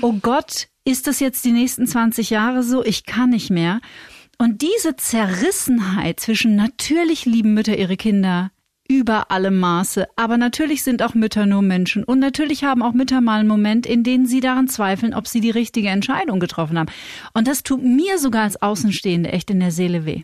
Oh 0.00 0.12
Gott, 0.12 0.68
ist 0.84 1.08
das 1.08 1.18
jetzt 1.18 1.44
die 1.44 1.52
nächsten 1.52 1.86
20 1.88 2.30
Jahre 2.30 2.62
so? 2.62 2.84
Ich 2.84 3.04
kann 3.04 3.30
nicht 3.30 3.50
mehr. 3.50 3.80
Und 4.38 4.62
diese 4.62 4.96
Zerrissenheit 4.96 6.20
zwischen 6.20 6.54
natürlich 6.54 7.24
lieben 7.24 7.54
Mütter 7.54 7.76
ihre 7.76 7.96
Kinder 7.96 8.50
über 8.88 9.30
alle 9.30 9.50
Maße. 9.50 10.06
Aber 10.16 10.36
natürlich 10.36 10.82
sind 10.82 11.02
auch 11.02 11.14
Mütter 11.14 11.46
nur 11.46 11.62
Menschen. 11.62 12.04
Und 12.04 12.18
natürlich 12.18 12.64
haben 12.64 12.82
auch 12.82 12.92
Mütter 12.92 13.20
mal 13.20 13.40
einen 13.40 13.48
Moment, 13.48 13.86
in 13.86 14.02
dem 14.02 14.26
sie 14.26 14.40
daran 14.40 14.68
zweifeln, 14.68 15.14
ob 15.14 15.28
sie 15.28 15.40
die 15.40 15.50
richtige 15.50 15.88
Entscheidung 15.88 16.40
getroffen 16.40 16.78
haben. 16.78 16.90
Und 17.34 17.48
das 17.48 17.62
tut 17.62 17.82
mir 17.82 18.18
sogar 18.18 18.42
als 18.42 18.60
Außenstehende 18.60 19.30
echt 19.30 19.50
in 19.50 19.60
der 19.60 19.72
Seele 19.72 20.04
weh. 20.04 20.22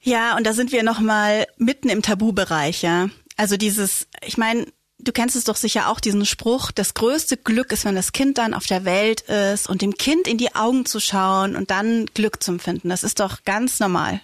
Ja, 0.00 0.36
und 0.36 0.46
da 0.46 0.52
sind 0.52 0.72
wir 0.72 0.82
nochmal 0.82 1.46
mitten 1.58 1.88
im 1.88 2.02
Tabubereich, 2.02 2.82
ja. 2.82 3.08
Also 3.36 3.56
dieses, 3.56 4.08
ich 4.24 4.36
meine, 4.36 4.66
du 4.98 5.12
kennst 5.12 5.36
es 5.36 5.44
doch 5.44 5.56
sicher 5.56 5.88
auch, 5.88 6.00
diesen 6.00 6.26
Spruch, 6.26 6.70
das 6.72 6.94
größte 6.94 7.36
Glück 7.36 7.72
ist, 7.72 7.84
wenn 7.84 7.94
das 7.94 8.12
Kind 8.12 8.38
dann 8.38 8.54
auf 8.54 8.66
der 8.66 8.84
Welt 8.84 9.22
ist 9.22 9.68
und 9.68 9.82
dem 9.82 9.94
Kind 9.94 10.26
in 10.26 10.38
die 10.38 10.54
Augen 10.54 10.86
zu 10.86 11.00
schauen 11.00 11.56
und 11.56 11.70
dann 11.70 12.06
Glück 12.14 12.42
zu 12.42 12.52
empfinden. 12.52 12.88
Das 12.88 13.04
ist 13.04 13.20
doch 13.20 13.44
ganz 13.44 13.80
normal. 13.80 14.20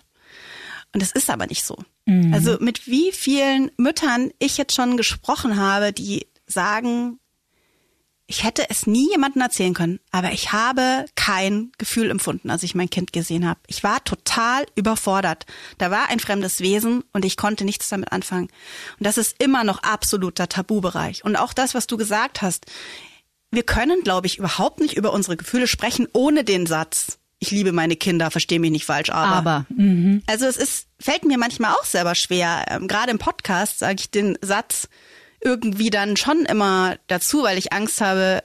Und 0.94 1.02
es 1.02 1.12
ist 1.12 1.30
aber 1.30 1.46
nicht 1.46 1.64
so. 1.64 1.76
Mhm. 2.08 2.32
Also 2.32 2.56
mit 2.58 2.86
wie 2.86 3.12
vielen 3.12 3.70
Müttern 3.76 4.30
ich 4.38 4.56
jetzt 4.56 4.74
schon 4.74 4.96
gesprochen 4.96 5.56
habe, 5.56 5.92
die 5.92 6.26
sagen, 6.46 7.20
ich 8.26 8.44
hätte 8.44 8.70
es 8.70 8.86
nie 8.86 9.10
jemandem 9.10 9.42
erzählen 9.42 9.74
können, 9.74 10.00
aber 10.10 10.32
ich 10.32 10.52
habe 10.52 11.04
kein 11.16 11.70
Gefühl 11.76 12.10
empfunden, 12.10 12.50
als 12.50 12.62
ich 12.62 12.74
mein 12.74 12.88
Kind 12.88 13.12
gesehen 13.12 13.46
habe. 13.46 13.60
Ich 13.66 13.84
war 13.84 14.02
total 14.04 14.64
überfordert. 14.74 15.44
Da 15.76 15.90
war 15.90 16.08
ein 16.08 16.18
fremdes 16.18 16.60
Wesen 16.60 17.04
und 17.12 17.26
ich 17.26 17.36
konnte 17.36 17.64
nichts 17.64 17.90
damit 17.90 18.10
anfangen. 18.10 18.48
Und 18.98 19.06
das 19.06 19.18
ist 19.18 19.42
immer 19.42 19.62
noch 19.64 19.82
absoluter 19.82 20.48
Tabubereich. 20.48 21.24
Und 21.24 21.36
auch 21.36 21.52
das, 21.52 21.74
was 21.74 21.86
du 21.86 21.98
gesagt 21.98 22.40
hast, 22.40 22.64
wir 23.50 23.64
können, 23.64 24.02
glaube 24.02 24.26
ich, 24.26 24.38
überhaupt 24.38 24.80
nicht 24.80 24.96
über 24.96 25.12
unsere 25.12 25.36
Gefühle 25.36 25.66
sprechen 25.66 26.06
ohne 26.14 26.42
den 26.42 26.66
Satz 26.66 27.18
ich 27.40 27.50
liebe 27.50 27.72
meine 27.72 27.96
Kinder, 27.96 28.30
verstehe 28.30 28.58
mich 28.58 28.70
nicht 28.70 28.84
falsch, 28.84 29.10
aber. 29.10 29.36
Aber. 29.36 29.66
Mhm. 29.68 30.22
Also 30.26 30.46
es 30.46 30.56
ist, 30.56 30.88
fällt 30.98 31.24
mir 31.24 31.38
manchmal 31.38 31.72
auch 31.72 31.84
selber 31.84 32.14
schwer. 32.14 32.64
Ähm, 32.68 32.88
Gerade 32.88 33.10
im 33.10 33.18
Podcast 33.18 33.78
sage 33.78 33.96
ich 34.00 34.10
den 34.10 34.36
Satz 34.42 34.88
irgendwie 35.40 35.90
dann 35.90 36.16
schon 36.16 36.44
immer 36.46 36.96
dazu, 37.06 37.44
weil 37.44 37.58
ich 37.58 37.72
Angst 37.72 38.00
habe, 38.00 38.42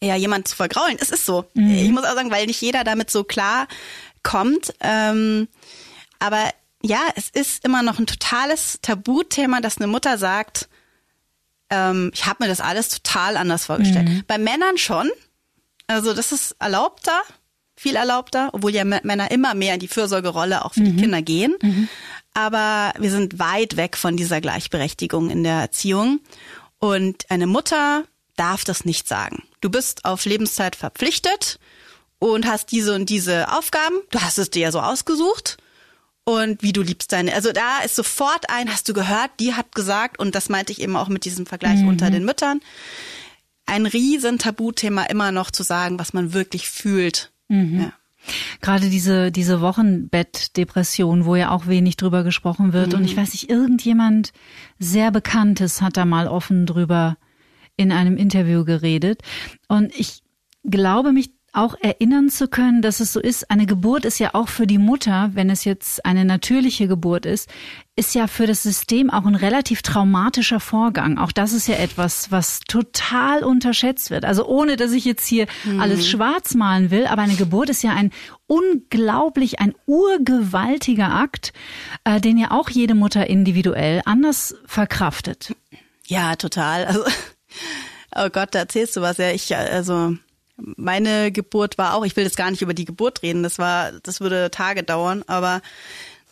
ja, 0.00 0.14
jemand 0.14 0.46
zu 0.46 0.54
vergraulen. 0.54 0.96
Es 1.00 1.10
ist 1.10 1.26
so. 1.26 1.46
Mhm. 1.54 1.74
Ich 1.74 1.90
muss 1.90 2.04
auch 2.04 2.14
sagen, 2.14 2.30
weil 2.30 2.46
nicht 2.46 2.60
jeder 2.60 2.84
damit 2.84 3.10
so 3.10 3.24
klar 3.24 3.66
kommt. 4.22 4.72
Ähm, 4.80 5.48
aber 6.20 6.50
ja, 6.82 7.00
es 7.16 7.28
ist 7.30 7.64
immer 7.64 7.82
noch 7.82 7.98
ein 7.98 8.06
totales 8.06 8.78
Tabuthema, 8.80 9.60
dass 9.60 9.78
eine 9.78 9.88
Mutter 9.88 10.18
sagt, 10.18 10.68
ähm, 11.70 12.12
ich 12.14 12.26
habe 12.26 12.44
mir 12.44 12.48
das 12.48 12.60
alles 12.60 12.90
total 12.90 13.36
anders 13.36 13.66
vorgestellt. 13.66 14.08
Mhm. 14.08 14.24
Bei 14.28 14.38
Männern 14.38 14.78
schon. 14.78 15.10
Also 15.88 16.14
das 16.14 16.30
ist 16.30 16.54
erlaubter 16.60 17.22
viel 17.76 17.96
erlaubter, 17.96 18.50
obwohl 18.52 18.74
ja 18.74 18.84
Männer 18.84 19.30
immer 19.30 19.54
mehr 19.54 19.74
in 19.74 19.80
die 19.80 19.88
Fürsorgerolle 19.88 20.64
auch 20.64 20.74
für 20.74 20.80
mhm. 20.80 20.96
die 20.96 21.02
Kinder 21.02 21.22
gehen. 21.22 21.54
Mhm. 21.62 21.88
aber 22.34 22.92
wir 22.98 23.10
sind 23.10 23.38
weit 23.38 23.76
weg 23.76 23.96
von 23.96 24.16
dieser 24.16 24.40
Gleichberechtigung 24.40 25.30
in 25.30 25.42
der 25.42 25.60
Erziehung. 25.60 26.20
Und 26.78 27.30
eine 27.30 27.46
Mutter 27.46 28.04
darf 28.36 28.64
das 28.64 28.84
nicht 28.84 29.08
sagen. 29.08 29.42
Du 29.60 29.70
bist 29.70 30.04
auf 30.04 30.24
Lebenszeit 30.26 30.76
verpflichtet 30.76 31.58
und 32.18 32.46
hast 32.46 32.70
diese 32.72 32.94
und 32.94 33.08
diese 33.08 33.52
Aufgaben. 33.52 33.96
Du 34.10 34.20
hast 34.20 34.38
es 34.38 34.50
dir 34.50 34.62
ja 34.62 34.72
so 34.72 34.80
ausgesucht. 34.80 35.56
Und 36.24 36.62
wie 36.62 36.72
du 36.72 36.82
liebst 36.82 37.12
deine, 37.12 37.34
also 37.34 37.52
da 37.52 37.80
ist 37.84 37.94
sofort 37.94 38.50
ein, 38.50 38.70
hast 38.70 38.88
du 38.88 38.92
gehört, 38.92 39.30
die 39.38 39.54
hat 39.54 39.74
gesagt, 39.74 40.18
und 40.18 40.34
das 40.34 40.48
meinte 40.48 40.72
ich 40.72 40.82
eben 40.82 40.96
auch 40.96 41.08
mit 41.08 41.24
diesem 41.24 41.46
Vergleich 41.46 41.80
mhm. 41.80 41.88
unter 41.88 42.10
den 42.10 42.24
Müttern, 42.24 42.60
ein 43.64 43.86
riesen 43.86 44.38
Tabuthema 44.38 45.04
immer 45.04 45.30
noch 45.30 45.52
zu 45.52 45.62
sagen, 45.62 46.00
was 46.00 46.12
man 46.12 46.32
wirklich 46.32 46.68
fühlt. 46.68 47.30
Mhm. 47.48 47.80
Ja. 47.80 47.92
Gerade 48.60 48.88
diese, 48.90 49.30
diese 49.30 49.60
Wochenbettdepression, 49.60 51.26
wo 51.26 51.36
ja 51.36 51.50
auch 51.50 51.66
wenig 51.66 51.96
drüber 51.96 52.24
gesprochen 52.24 52.72
wird. 52.72 52.92
Mhm. 52.92 52.98
Und 52.98 53.04
ich 53.04 53.16
weiß 53.16 53.32
nicht, 53.32 53.50
irgendjemand 53.50 54.32
sehr 54.78 55.10
Bekanntes 55.10 55.82
hat 55.82 55.96
da 55.96 56.04
mal 56.04 56.26
offen 56.26 56.66
drüber 56.66 57.16
in 57.76 57.92
einem 57.92 58.16
Interview 58.16 58.64
geredet. 58.64 59.22
Und 59.68 59.94
ich 59.94 60.22
glaube 60.64 61.12
mich 61.12 61.30
auch 61.56 61.74
erinnern 61.80 62.28
zu 62.28 62.48
können, 62.48 62.82
dass 62.82 63.00
es 63.00 63.12
so 63.12 63.20
ist, 63.20 63.50
eine 63.50 63.66
Geburt 63.66 64.04
ist 64.04 64.18
ja 64.18 64.34
auch 64.34 64.48
für 64.48 64.66
die 64.66 64.78
Mutter, 64.78 65.30
wenn 65.34 65.50
es 65.50 65.64
jetzt 65.64 66.04
eine 66.04 66.24
natürliche 66.24 66.88
Geburt 66.88 67.26
ist, 67.26 67.48
ist 67.96 68.14
ja 68.14 68.26
für 68.26 68.46
das 68.46 68.62
System 68.62 69.10
auch 69.10 69.24
ein 69.24 69.34
relativ 69.34 69.80
traumatischer 69.80 70.60
Vorgang. 70.60 71.18
Auch 71.18 71.32
das 71.32 71.52
ist 71.52 71.66
ja 71.66 71.76
etwas, 71.76 72.30
was 72.30 72.60
total 72.60 73.42
unterschätzt 73.42 74.10
wird. 74.10 74.24
Also 74.24 74.46
ohne, 74.46 74.76
dass 74.76 74.92
ich 74.92 75.04
jetzt 75.06 75.26
hier 75.26 75.46
mhm. 75.64 75.80
alles 75.80 76.08
schwarz 76.08 76.54
malen 76.54 76.90
will, 76.90 77.06
aber 77.06 77.22
eine 77.22 77.36
Geburt 77.36 77.70
ist 77.70 77.82
ja 77.82 77.92
ein 77.92 78.12
unglaublich, 78.46 79.58
ein 79.58 79.74
urgewaltiger 79.86 81.10
Akt, 81.10 81.52
äh, 82.04 82.20
den 82.20 82.36
ja 82.36 82.50
auch 82.50 82.68
jede 82.68 82.94
Mutter 82.94 83.26
individuell 83.28 84.02
anders 84.04 84.54
verkraftet. 84.66 85.54
Ja, 86.06 86.36
total. 86.36 86.84
Also, 86.84 87.04
oh 88.14 88.28
Gott, 88.30 88.54
da 88.54 88.60
erzählst 88.60 88.96
du 88.96 89.00
was. 89.00 89.16
Ja, 89.16 89.30
ich, 89.30 89.56
also, 89.56 90.16
meine 90.56 91.32
Geburt 91.32 91.78
war 91.78 91.94
auch, 91.94 92.04
ich 92.04 92.16
will 92.16 92.24
jetzt 92.24 92.36
gar 92.36 92.50
nicht 92.50 92.62
über 92.62 92.74
die 92.74 92.84
Geburt 92.84 93.22
reden, 93.22 93.42
das 93.42 93.58
war, 93.58 93.92
das 94.02 94.20
würde 94.20 94.50
Tage 94.50 94.82
dauern, 94.82 95.22
aber 95.26 95.62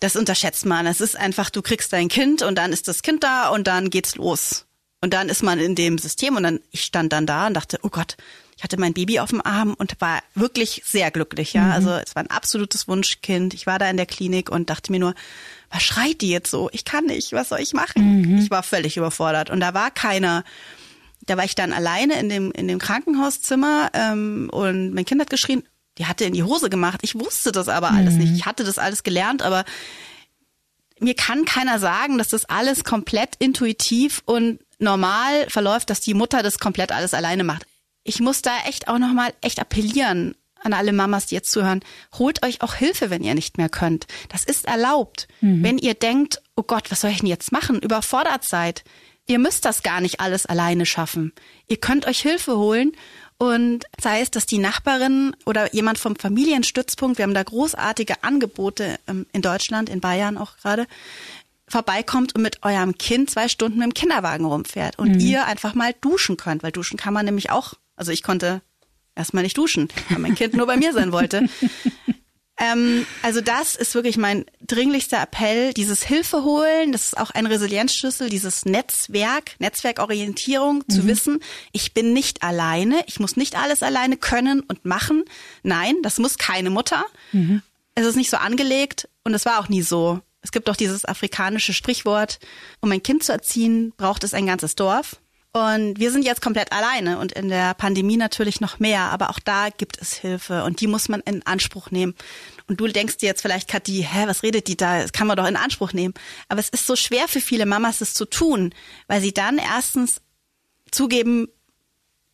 das 0.00 0.16
unterschätzt 0.16 0.66
man. 0.66 0.87
Es 0.87 1.00
ist 1.00 1.16
einfach, 1.16 1.50
du 1.50 1.62
kriegst 1.62 1.92
dein 1.92 2.08
Kind 2.08 2.42
und 2.42 2.56
dann 2.56 2.72
ist 2.72 2.88
das 2.88 3.02
Kind 3.02 3.22
da 3.22 3.48
und 3.48 3.66
dann 3.66 3.90
geht's 3.90 4.16
los. 4.16 4.66
Und 5.00 5.12
dann 5.12 5.28
ist 5.28 5.42
man 5.42 5.58
in 5.58 5.74
dem 5.74 5.98
System 5.98 6.37
und 6.37 6.42
dann, 6.42 6.60
ich 6.70 6.82
stand 6.82 7.12
dann 7.12 7.26
da 7.26 7.46
und 7.46 7.54
dachte, 7.54 7.78
oh 7.82 7.90
Gott, 7.90 8.16
ich 8.56 8.62
hatte 8.62 8.78
mein 8.78 8.94
Baby 8.94 9.18
auf 9.18 9.30
dem 9.30 9.44
Arm 9.44 9.74
und 9.74 10.00
war 10.00 10.22
wirklich 10.34 10.82
sehr 10.87 11.10
glücklich, 11.10 11.52
ja. 11.52 11.64
Mhm. 11.64 11.72
Also 11.72 11.90
es 11.90 12.14
war 12.14 12.22
ein 12.22 12.30
absolutes 12.30 12.88
Wunschkind. 12.88 13.52
Ich 13.52 13.66
war 13.66 13.78
da 13.78 13.90
in 13.90 13.96
der 13.96 14.06
Klinik 14.06 14.50
und 14.50 14.70
dachte 14.70 14.92
mir 14.92 15.00
nur, 15.00 15.14
was 15.70 15.82
schreit 15.82 16.20
die 16.20 16.30
jetzt 16.30 16.50
so? 16.50 16.70
Ich 16.72 16.84
kann 16.84 17.06
nicht, 17.06 17.32
was 17.32 17.48
soll 17.48 17.60
ich 17.60 17.72
machen? 17.72 18.22
Mhm. 18.22 18.38
Ich 18.38 18.50
war 18.50 18.62
völlig 18.62 18.96
überfordert 18.96 19.50
und 19.50 19.60
da 19.60 19.74
war 19.74 19.90
keiner, 19.90 20.44
da 21.26 21.37
war 21.37 21.44
ich 21.44 21.54
dann 21.54 21.72
alleine 21.72 22.18
in 22.18 22.28
dem, 22.28 22.52
in 22.52 22.68
dem 22.68 22.78
Krankenhauszimmer 22.78 23.90
ähm, 23.94 24.48
und 24.52 24.92
mein 24.94 25.04
Kind 25.04 25.20
hat 25.20 25.30
geschrien, 25.30 25.62
die 25.98 26.06
hatte 26.06 26.24
in 26.24 26.32
die 26.32 26.42
Hose 26.42 26.70
gemacht. 26.70 27.00
Ich 27.02 27.14
wusste 27.14 27.52
das 27.52 27.68
aber 27.68 27.90
alles 27.90 28.14
mhm. 28.14 28.20
nicht. 28.20 28.34
Ich 28.34 28.46
hatte 28.46 28.64
das 28.64 28.78
alles 28.78 29.02
gelernt, 29.02 29.42
aber 29.42 29.64
mir 31.00 31.14
kann 31.14 31.44
keiner 31.44 31.78
sagen, 31.78 32.18
dass 32.18 32.28
das 32.28 32.44
alles 32.44 32.84
komplett 32.84 33.37
intuitiv 33.38 34.22
und 34.26 34.60
normal 34.78 35.48
verläuft, 35.48 35.90
dass 35.90 36.00
die 36.00 36.14
Mutter 36.14 36.42
das 36.42 36.58
komplett 36.58 36.92
alles 36.92 37.14
alleine 37.14 37.44
macht. 37.44 37.66
Ich 38.02 38.20
muss 38.20 38.42
da 38.42 38.52
echt 38.68 38.88
auch 38.88 38.98
nochmal 38.98 39.32
echt 39.40 39.60
appellieren 39.60 40.34
an 40.62 40.72
alle 40.72 40.92
Mamas, 40.92 41.26
die 41.26 41.34
jetzt 41.34 41.50
zuhören. 41.50 41.80
Holt 42.18 42.44
euch 42.44 42.62
auch 42.62 42.74
Hilfe, 42.74 43.10
wenn 43.10 43.22
ihr 43.22 43.34
nicht 43.34 43.58
mehr 43.58 43.68
könnt. 43.68 44.06
Das 44.30 44.44
ist 44.44 44.64
erlaubt. 44.64 45.28
Mhm. 45.40 45.62
Wenn 45.62 45.78
ihr 45.78 45.94
denkt, 45.94 46.42
oh 46.56 46.62
Gott, 46.62 46.90
was 46.90 47.02
soll 47.02 47.10
ich 47.10 47.18
denn 47.18 47.28
jetzt 47.28 47.52
machen? 47.52 47.80
Überfordert 47.80 48.44
seid. 48.44 48.82
Ihr 49.26 49.38
müsst 49.38 49.64
das 49.64 49.82
gar 49.82 50.00
nicht 50.00 50.20
alles 50.20 50.46
alleine 50.46 50.87
schaffen. 50.87 51.32
Ihr 51.66 51.78
könnt 51.78 52.06
euch 52.06 52.20
Hilfe 52.20 52.56
holen 52.58 52.92
und 53.38 53.84
sei 54.00 54.20
es, 54.20 54.30
dass 54.30 54.46
die 54.46 54.58
Nachbarin 54.58 55.34
oder 55.44 55.74
jemand 55.74 55.98
vom 55.98 56.16
Familienstützpunkt, 56.16 57.18
wir 57.18 57.24
haben 57.24 57.34
da 57.34 57.42
großartige 57.42 58.22
Angebote 58.22 58.98
ähm, 59.06 59.26
in 59.32 59.42
Deutschland, 59.42 59.88
in 59.88 60.00
Bayern 60.00 60.38
auch 60.38 60.56
gerade, 60.58 60.87
vorbeikommt 61.66 62.34
und 62.34 62.42
mit 62.42 62.62
eurem 62.62 62.98
Kind 62.98 63.30
zwei 63.30 63.48
Stunden 63.48 63.78
mit 63.78 63.87
dem 63.87 63.94
Kinderwagen 63.94 64.44
rumfährt 64.44 64.98
und 64.98 65.14
mhm. 65.14 65.20
ihr 65.20 65.46
einfach 65.46 65.74
mal 65.74 65.94
duschen 66.00 66.37
könnt, 66.37 66.62
weil 66.62 66.72
duschen 66.72 66.98
kann 66.98 67.14
man 67.14 67.24
nämlich 67.24 67.50
auch. 67.50 67.74
Also 67.96 68.12
ich 68.12 68.22
konnte 68.22 68.60
erstmal 69.14 69.42
nicht 69.42 69.56
duschen, 69.56 69.88
weil 70.10 70.18
mein 70.18 70.34
Kind 70.34 70.54
nur 70.54 70.66
bei 70.66 70.76
mir 70.76 70.92
sein 70.92 71.12
wollte. 71.12 71.48
Ähm, 72.57 73.05
also 73.23 73.40
das 73.40 73.75
ist 73.75 73.95
wirklich 73.95 74.17
mein 74.17 74.45
dringlichster 74.61 75.21
Appell, 75.21 75.73
dieses 75.75 76.05
Hilfe 76.05 76.45
holen, 76.45 76.93
das 76.93 77.07
ist 77.07 77.19
auch 77.19 77.31
ein 77.31 77.47
Resilienzschlüssel, 77.47 78.29
dieses 78.29 78.64
Netzwerk, 78.64 79.57
Netzwerkorientierung, 79.59 80.88
zu 80.88 81.03
mhm. 81.03 81.07
wissen, 81.09 81.40
ich 81.73 81.95
bin 81.95 82.12
nicht 82.12 82.45
alleine, 82.45 83.03
ich 83.07 83.19
muss 83.19 83.37
nicht 83.37 83.57
alles 83.57 83.83
alleine 83.83 84.17
können 84.17 84.61
und 84.61 84.85
machen. 84.85 85.25
Nein, 85.64 85.97
das 86.03 86.19
muss 86.19 86.38
keine 86.38 86.71
Mutter. 86.71 87.05
Mhm. 87.33 87.62
Es 87.97 88.07
ist 88.07 88.17
nicht 88.17 88.31
so 88.31 88.37
angelegt 88.37 89.09
und 89.25 89.35
es 89.35 89.47
war 89.47 89.59
auch 89.59 89.69
nie 89.69 89.83
so. 89.83 90.21
Es 90.40 90.53
gibt 90.53 90.69
doch 90.69 90.77
dieses 90.77 91.05
afrikanische 91.05 91.73
Sprichwort, 91.73 92.38
um 92.81 92.93
ein 92.93 93.03
Kind 93.03 93.25
zu 93.25 93.33
erziehen, 93.33 93.93
braucht 93.97 94.25
es 94.25 94.35
ein 94.35 94.47
ganzes 94.47 94.77
Dorf. 94.77 95.17
Und 95.57 96.01
wir 96.01 96.11
sind 96.11 96.25
jetzt 96.25 96.43
komplett 96.43 96.73
alleine 96.73 97.21
und 97.21 97.31
in 97.31 97.49
der 97.49 97.75
Pandemie 97.75 98.17
natürlich 98.17 98.61
noch 98.61 98.81
mehr, 98.81 99.03
aber 99.12 99.31
auch 99.31 99.38
da 99.38 99.69
gibt 99.69 100.03
es 100.03 100.12
Hilfe 100.12 100.64
und 100.64 100.81
die 100.81 100.88
muss 100.88 101.09
man 101.09 101.21
in 101.21 101.47
Anspruch 101.47 101.93
nehmen. 101.93 102.17
Und 102.67 102.81
du 102.81 102.88
denkst 102.88 103.19
dir 103.19 103.27
jetzt 103.27 103.43
vielleicht, 103.43 103.69
Kathi, 103.69 104.05
hä, 104.11 104.25
was 104.27 104.43
redet 104.43 104.67
die 104.67 104.77
da? 104.77 105.01
Das 105.01 105.12
kann 105.12 105.29
man 105.29 105.37
doch 105.37 105.47
in 105.47 105.55
Anspruch 105.55 105.93
nehmen. 105.93 106.12
Aber 106.49 106.59
es 106.59 106.71
ist 106.71 106.88
so 106.88 106.97
schwer 106.97 107.29
für 107.29 107.40
viele 107.40 107.67
Mamas, 107.67 107.99
das 107.99 108.14
zu 108.14 108.25
tun, 108.25 108.75
weil 109.07 109.21
sie 109.21 109.33
dann 109.33 109.59
erstens 109.59 110.21
zugeben, 110.90 111.47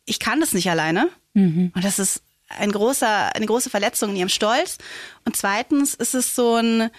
ich 0.05 0.17
kann 0.17 0.39
das 0.39 0.53
nicht 0.53 0.71
alleine. 0.71 1.07
Mhm. 1.35 1.71
Und 1.75 1.85
das 1.85 1.99
ist 1.99 2.23
ein 2.49 2.71
großer, 2.71 3.35
eine 3.35 3.45
große 3.45 3.69
Verletzung 3.69 4.09
in 4.09 4.15
ihrem 4.15 4.29
Stolz. 4.29 4.79
Und 5.25 5.35
zweitens 5.35 5.93
ist 5.93 6.15
es 6.15 6.33
so 6.33 6.55
ein, 6.55 6.89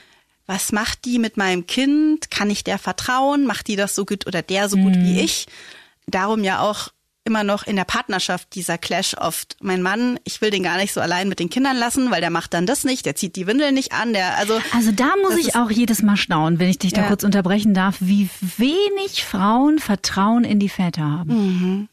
was 0.46 0.70
macht 0.70 1.04
die 1.04 1.18
mit 1.18 1.36
meinem 1.36 1.66
Kind? 1.66 2.30
Kann 2.30 2.48
ich 2.48 2.62
der 2.62 2.78
vertrauen? 2.78 3.44
Macht 3.44 3.66
die 3.66 3.76
das 3.76 3.96
so 3.96 4.04
gut 4.04 4.28
oder 4.28 4.40
der 4.40 4.68
so 4.68 4.76
gut 4.76 4.94
mhm. 4.94 5.04
wie 5.04 5.20
ich? 5.20 5.48
Darum 6.06 6.44
ja 6.44 6.60
auch 6.60 6.88
immer 7.24 7.44
noch 7.44 7.64
in 7.64 7.76
der 7.76 7.84
Partnerschaft 7.84 8.54
dieser 8.54 8.78
Clash 8.78 9.14
oft. 9.16 9.56
Mein 9.60 9.82
Mann, 9.82 10.18
ich 10.24 10.40
will 10.40 10.50
den 10.50 10.64
gar 10.64 10.76
nicht 10.76 10.92
so 10.92 11.00
allein 11.00 11.28
mit 11.28 11.38
den 11.38 11.50
Kindern 11.50 11.76
lassen, 11.76 12.10
weil 12.10 12.20
der 12.20 12.30
macht 12.30 12.52
dann 12.52 12.66
das 12.66 12.84
nicht, 12.84 13.06
der 13.06 13.14
zieht 13.14 13.36
die 13.36 13.46
Windeln 13.46 13.74
nicht 13.74 13.92
an, 13.92 14.12
der 14.12 14.36
also 14.38 14.60
Also 14.74 14.90
da 14.90 15.12
muss 15.22 15.36
ich 15.36 15.54
auch 15.54 15.70
jedes 15.70 16.02
Mal 16.02 16.16
staunen, 16.16 16.58
wenn 16.58 16.68
ich 16.68 16.78
dich 16.78 16.92
da 16.92 17.02
ja. 17.02 17.08
kurz 17.08 17.22
unterbrechen 17.22 17.74
darf, 17.74 17.96
wie 18.00 18.28
wenig 18.40 19.24
Frauen 19.24 19.78
Vertrauen 19.78 20.44
in 20.44 20.58
die 20.58 20.68
Väter 20.68 21.02
haben. 21.02 21.30
Mhm. 21.30 21.88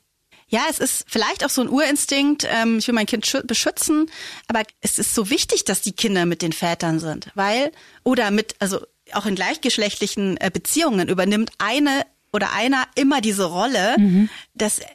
Ja, 0.48 0.62
es 0.67 0.80
ist 0.80 1.06
vielleicht 1.08 1.45
auch 1.45 1.50
so 1.50 1.62
ein 1.62 1.69
Urinstinkt, 1.69 2.48
ähm, 2.52 2.80
ich 2.80 2.88
will 2.88 2.95
mein 2.95 3.06
Kind 3.06 3.39
beschützen, 3.45 4.10
aber 4.48 4.63
es 4.82 4.98
ist 4.98 5.13
so 5.13 5.30
wichtig, 5.30 5.63
dass 5.63 5.82
die 5.82 5.91
Kinder 5.91 6.26
mit 6.26 6.41
den 6.41 6.54
Vätern 6.54 7.00
sind, 7.00 7.30
weil 7.36 7.72
oder 8.04 8.32
mit 8.32 8.56
also 8.58 8.80
auch 9.13 9.28
in 9.28 9.36
gleichgeschlechtlichen 9.36 10.38
äh, 10.38 10.50
Beziehungen 10.52 11.08
übernimmt 11.08 11.52
eine 11.60 12.04
oder 12.32 12.54
einer 12.54 12.86
immer 12.96 13.22
diese 13.22 13.46
Rolle 13.46 13.96
mhm. 13.98 14.30
des 14.54 14.80
äh, 14.80 14.86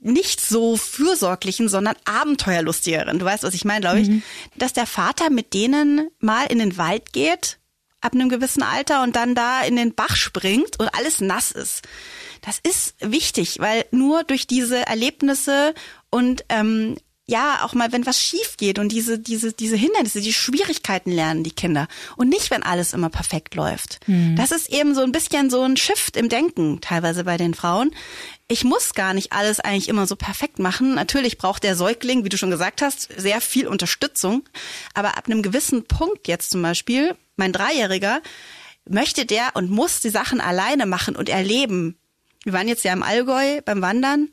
nicht 0.00 0.40
so 0.40 0.76
fürsorglichen, 0.76 1.68
sondern 1.68 1.96
abenteuerlustigeren. 2.04 3.18
Du 3.18 3.24
weißt, 3.24 3.42
was 3.42 3.54
ich 3.54 3.64
meine, 3.64 3.80
glaube 3.80 4.00
ich. 4.00 4.08
Mhm. 4.08 4.22
Dass 4.56 4.72
der 4.72 4.86
Vater 4.86 5.30
mit 5.30 5.54
denen 5.54 6.08
mal 6.20 6.46
in 6.46 6.58
den 6.58 6.76
Wald 6.76 7.12
geht, 7.12 7.58
ab 8.00 8.12
einem 8.12 8.28
gewissen 8.28 8.62
Alter 8.62 9.02
und 9.02 9.16
dann 9.16 9.34
da 9.34 9.62
in 9.62 9.76
den 9.76 9.94
Bach 9.94 10.16
springt 10.16 10.78
und 10.78 10.88
alles 10.94 11.20
nass 11.20 11.50
ist. 11.50 11.82
Das 12.42 12.58
ist 12.58 12.94
wichtig, 13.00 13.60
weil 13.60 13.86
nur 13.90 14.24
durch 14.24 14.46
diese 14.46 14.86
Erlebnisse 14.86 15.74
und 16.10 16.44
ähm, 16.50 16.96
ja, 17.26 17.60
auch 17.62 17.72
mal, 17.72 17.90
wenn 17.90 18.04
was 18.04 18.20
schief 18.20 18.58
geht 18.58 18.78
und 18.78 18.92
diese, 18.92 19.18
diese, 19.18 19.54
diese 19.54 19.76
Hindernisse, 19.76 20.20
die 20.20 20.34
Schwierigkeiten 20.34 21.10
lernen 21.10 21.42
die 21.42 21.52
Kinder. 21.52 21.88
Und 22.16 22.28
nicht, 22.28 22.50
wenn 22.50 22.62
alles 22.62 22.92
immer 22.92 23.08
perfekt 23.08 23.54
läuft. 23.54 24.00
Mhm. 24.06 24.36
Das 24.36 24.50
ist 24.50 24.68
eben 24.68 24.94
so 24.94 25.00
ein 25.00 25.12
bisschen 25.12 25.48
so 25.48 25.62
ein 25.62 25.78
Shift 25.78 26.18
im 26.18 26.28
Denken, 26.28 26.82
teilweise 26.82 27.24
bei 27.24 27.38
den 27.38 27.54
Frauen. 27.54 27.92
Ich 28.46 28.62
muss 28.62 28.92
gar 28.92 29.14
nicht 29.14 29.32
alles 29.32 29.58
eigentlich 29.58 29.88
immer 29.88 30.06
so 30.06 30.16
perfekt 30.16 30.58
machen. 30.58 30.94
Natürlich 30.94 31.38
braucht 31.38 31.62
der 31.64 31.76
Säugling, 31.76 32.24
wie 32.24 32.28
du 32.28 32.36
schon 32.36 32.50
gesagt 32.50 32.82
hast, 32.82 33.08
sehr 33.16 33.40
viel 33.40 33.68
Unterstützung. 33.68 34.42
Aber 34.92 35.16
ab 35.16 35.24
einem 35.26 35.42
gewissen 35.42 35.84
Punkt 35.84 36.28
jetzt 36.28 36.50
zum 36.50 36.60
Beispiel, 36.60 37.16
mein 37.36 37.52
Dreijähriger, 37.52 38.20
möchte 38.86 39.24
der 39.24 39.52
und 39.54 39.70
muss 39.70 40.00
die 40.00 40.10
Sachen 40.10 40.42
alleine 40.42 40.84
machen 40.84 41.16
und 41.16 41.30
erleben. 41.30 41.96
Wir 42.44 42.52
waren 42.52 42.68
jetzt 42.68 42.84
ja 42.84 42.92
im 42.92 43.02
Allgäu 43.02 43.62
beim 43.64 43.80
Wandern 43.80 44.28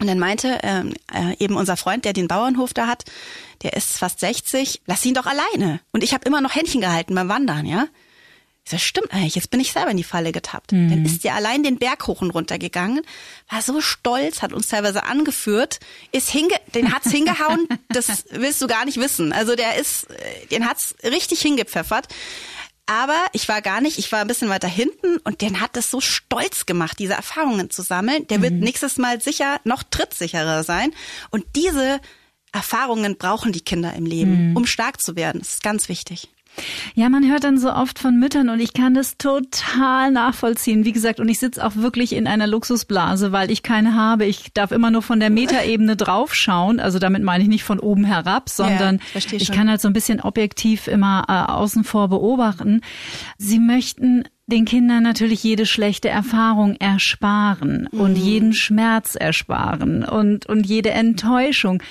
und 0.00 0.06
dann 0.06 0.18
meinte 0.18 0.58
ähm, 0.62 0.94
äh, 1.12 1.36
eben 1.38 1.56
unser 1.56 1.76
Freund, 1.76 2.04
der 2.04 2.12
den 2.12 2.28
Bauernhof 2.28 2.74
da 2.74 2.86
hat, 2.86 3.04
der 3.62 3.74
ist 3.74 3.98
fast 3.98 4.20
60, 4.20 4.82
lass 4.86 5.04
ihn 5.04 5.14
doch 5.14 5.26
alleine. 5.26 5.80
Und 5.92 6.02
ich 6.02 6.12
habe 6.12 6.24
immer 6.24 6.40
noch 6.40 6.54
Händchen 6.54 6.80
gehalten 6.80 7.14
beim 7.14 7.28
Wandern, 7.28 7.66
ja. 7.66 7.86
Ich 8.64 8.70
sag, 8.70 8.80
stimmt 8.80 9.12
eigentlich, 9.12 9.34
jetzt 9.34 9.50
bin 9.50 9.58
ich 9.58 9.72
selber 9.72 9.90
in 9.90 9.96
die 9.96 10.04
Falle 10.04 10.30
getappt. 10.30 10.72
Mhm. 10.72 10.88
Dann 10.88 11.04
ist 11.04 11.24
der 11.24 11.34
allein 11.34 11.64
den 11.64 11.78
Berg 11.78 12.06
hoch 12.06 12.22
und 12.22 12.30
runter 12.30 12.58
gegangen, 12.58 13.02
war 13.50 13.60
so 13.60 13.80
stolz, 13.80 14.40
hat 14.40 14.52
uns 14.52 14.68
teilweise 14.68 15.02
angeführt, 15.04 15.80
ist 16.12 16.30
hinge, 16.30 16.54
den 16.74 16.94
hat's 16.94 17.10
hingehauen, 17.10 17.66
das 17.88 18.24
willst 18.30 18.62
du 18.62 18.68
gar 18.68 18.84
nicht 18.84 18.98
wissen. 18.98 19.32
Also 19.32 19.56
der 19.56 19.76
ist, 19.76 20.08
äh, 20.10 20.46
den 20.46 20.68
hat's 20.68 20.94
richtig 21.02 21.40
hingepfeffert. 21.40 22.06
Aber 22.86 23.26
ich 23.32 23.48
war 23.48 23.62
gar 23.62 23.80
nicht, 23.80 23.98
ich 23.98 24.10
war 24.10 24.20
ein 24.20 24.26
bisschen 24.26 24.48
weiter 24.48 24.68
hinten 24.68 25.18
und 25.18 25.40
den 25.40 25.60
hat 25.60 25.76
es 25.76 25.90
so 25.90 26.00
stolz 26.00 26.66
gemacht, 26.66 26.98
diese 26.98 27.14
Erfahrungen 27.14 27.70
zu 27.70 27.82
sammeln. 27.82 28.26
Der 28.26 28.42
wird 28.42 28.54
nächstes 28.54 28.98
Mal 28.98 29.20
sicher 29.20 29.60
noch 29.64 29.82
trittsicherer 29.84 30.64
sein. 30.64 30.92
Und 31.30 31.44
diese 31.54 32.00
Erfahrungen 32.52 33.16
brauchen 33.16 33.52
die 33.52 33.60
Kinder 33.60 33.94
im 33.94 34.04
Leben, 34.04 34.56
um 34.56 34.66
stark 34.66 35.00
zu 35.00 35.16
werden. 35.16 35.38
Das 35.38 35.54
ist 35.54 35.62
ganz 35.62 35.88
wichtig. 35.88 36.31
Ja, 36.94 37.08
man 37.08 37.28
hört 37.30 37.44
dann 37.44 37.58
so 37.58 37.72
oft 37.72 37.98
von 37.98 38.18
Müttern 38.18 38.48
und 38.50 38.60
ich 38.60 38.74
kann 38.74 38.92
das 38.94 39.16
total 39.16 40.10
nachvollziehen. 40.10 40.84
Wie 40.84 40.92
gesagt, 40.92 41.18
und 41.18 41.28
ich 41.28 41.38
sitze 41.38 41.64
auch 41.66 41.76
wirklich 41.76 42.12
in 42.14 42.26
einer 42.26 42.46
Luxusblase, 42.46 43.32
weil 43.32 43.50
ich 43.50 43.62
keine 43.62 43.94
habe. 43.94 44.26
Ich 44.26 44.52
darf 44.52 44.70
immer 44.70 44.90
nur 44.90 45.02
von 45.02 45.18
der 45.18 45.30
Metaebene 45.40 45.96
draufschauen. 45.96 46.78
Also 46.80 46.98
damit 46.98 47.22
meine 47.22 47.42
ich 47.42 47.48
nicht 47.48 47.64
von 47.64 47.80
oben 47.80 48.04
herab, 48.04 48.48
sondern 48.50 49.00
Ja, 49.14 49.20
ich 49.32 49.50
kann 49.50 49.70
halt 49.70 49.80
so 49.80 49.88
ein 49.88 49.94
bisschen 49.94 50.20
objektiv 50.20 50.88
immer 50.88 51.24
äh, 51.28 51.50
außen 51.50 51.84
vor 51.84 52.08
beobachten. 52.08 52.82
Sie 53.38 53.58
möchten 53.58 54.24
den 54.46 54.64
Kindern 54.66 55.02
natürlich 55.02 55.42
jede 55.42 55.64
schlechte 55.64 56.10
Erfahrung 56.10 56.76
ersparen 56.76 57.86
und 57.86 58.12
Mhm. 58.18 58.24
jeden 58.24 58.52
Schmerz 58.52 59.14
ersparen 59.14 60.04
und, 60.04 60.44
und 60.46 60.66
jede 60.66 60.90
Enttäuschung. 60.90 61.82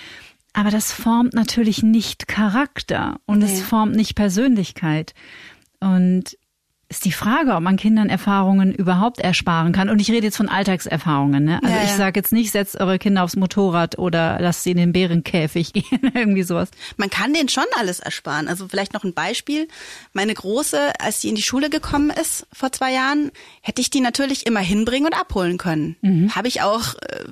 Aber 0.54 0.70
das 0.70 0.91
formt 0.91 1.34
natürlich 1.34 1.82
nicht 1.84 2.28
Charakter 2.28 3.20
und 3.26 3.41
es 3.41 3.52
Nee. 3.52 3.62
formt 3.62 3.95
nicht 3.95 4.16
Persönlichkeit. 4.16 5.14
Und 5.80 6.38
ist 6.89 7.06
die 7.06 7.14
Frage, 7.14 7.54
ob 7.56 7.62
man 7.62 7.78
Kindern 7.78 8.10
Erfahrungen 8.10 8.74
überhaupt 8.76 9.22
ersparen 9.22 9.72
kann. 9.72 9.88
Und 9.89 10.02
ich 10.02 10.12
rede 10.12 10.26
jetzt 10.28 10.36
von 10.36 10.49
Alltagserfahrungen. 10.49 11.45
Ne? 11.45 11.60
Also 11.64 11.74
Ja, 11.74 11.84
ich 11.84 11.91
ja. 11.91 11.95
sage 11.95 12.20
jetzt 12.20 12.34
nicht, 12.34 12.52
setzt 12.52 12.76
eure 12.82 12.99
Kinder 12.99 13.24
aufs 13.24 13.38
Motorrad 13.38 13.97
oder 13.97 14.39
lasst 14.41 14.64
sie 14.64 14.72
in 14.72 14.78
den 14.78 14.91
Bärenkäfig 14.91 15.72
gehen, 15.74 16.12
irgendwie 16.14 16.43
sowas. 16.43 16.70
Man 16.97 17.10
kann 17.10 17.34
denen 17.34 17.47
schon 17.47 17.64
alles 17.80 18.02
ersparen. 18.02 18.49
Also 18.49 18.68
vielleicht 18.68 18.93
noch 18.93 19.06
ein 19.06 19.14
Beispiel. 19.14 19.70
Meine 20.12 20.34
Große, 20.34 20.91
als 20.99 21.22
sie 21.22 21.30
in 21.30 21.36
die 21.36 21.43
Schule 21.43 21.70
gekommen 21.70 22.10
ist 22.10 22.45
vor 22.52 22.74
zwei 22.74 22.91
Jahren, 22.91 23.32
hätte 23.62 23.80
ich 23.80 23.89
die 23.89 24.02
natürlich 24.02 24.45
immer 24.45 24.60
hinbringen 24.60 25.06
und 25.06 25.18
abholen 25.18 25.58
können. 25.58 25.95
Habe 26.36 26.49
ich 26.49 26.62
auch 26.62 26.95
äh, 26.95 27.24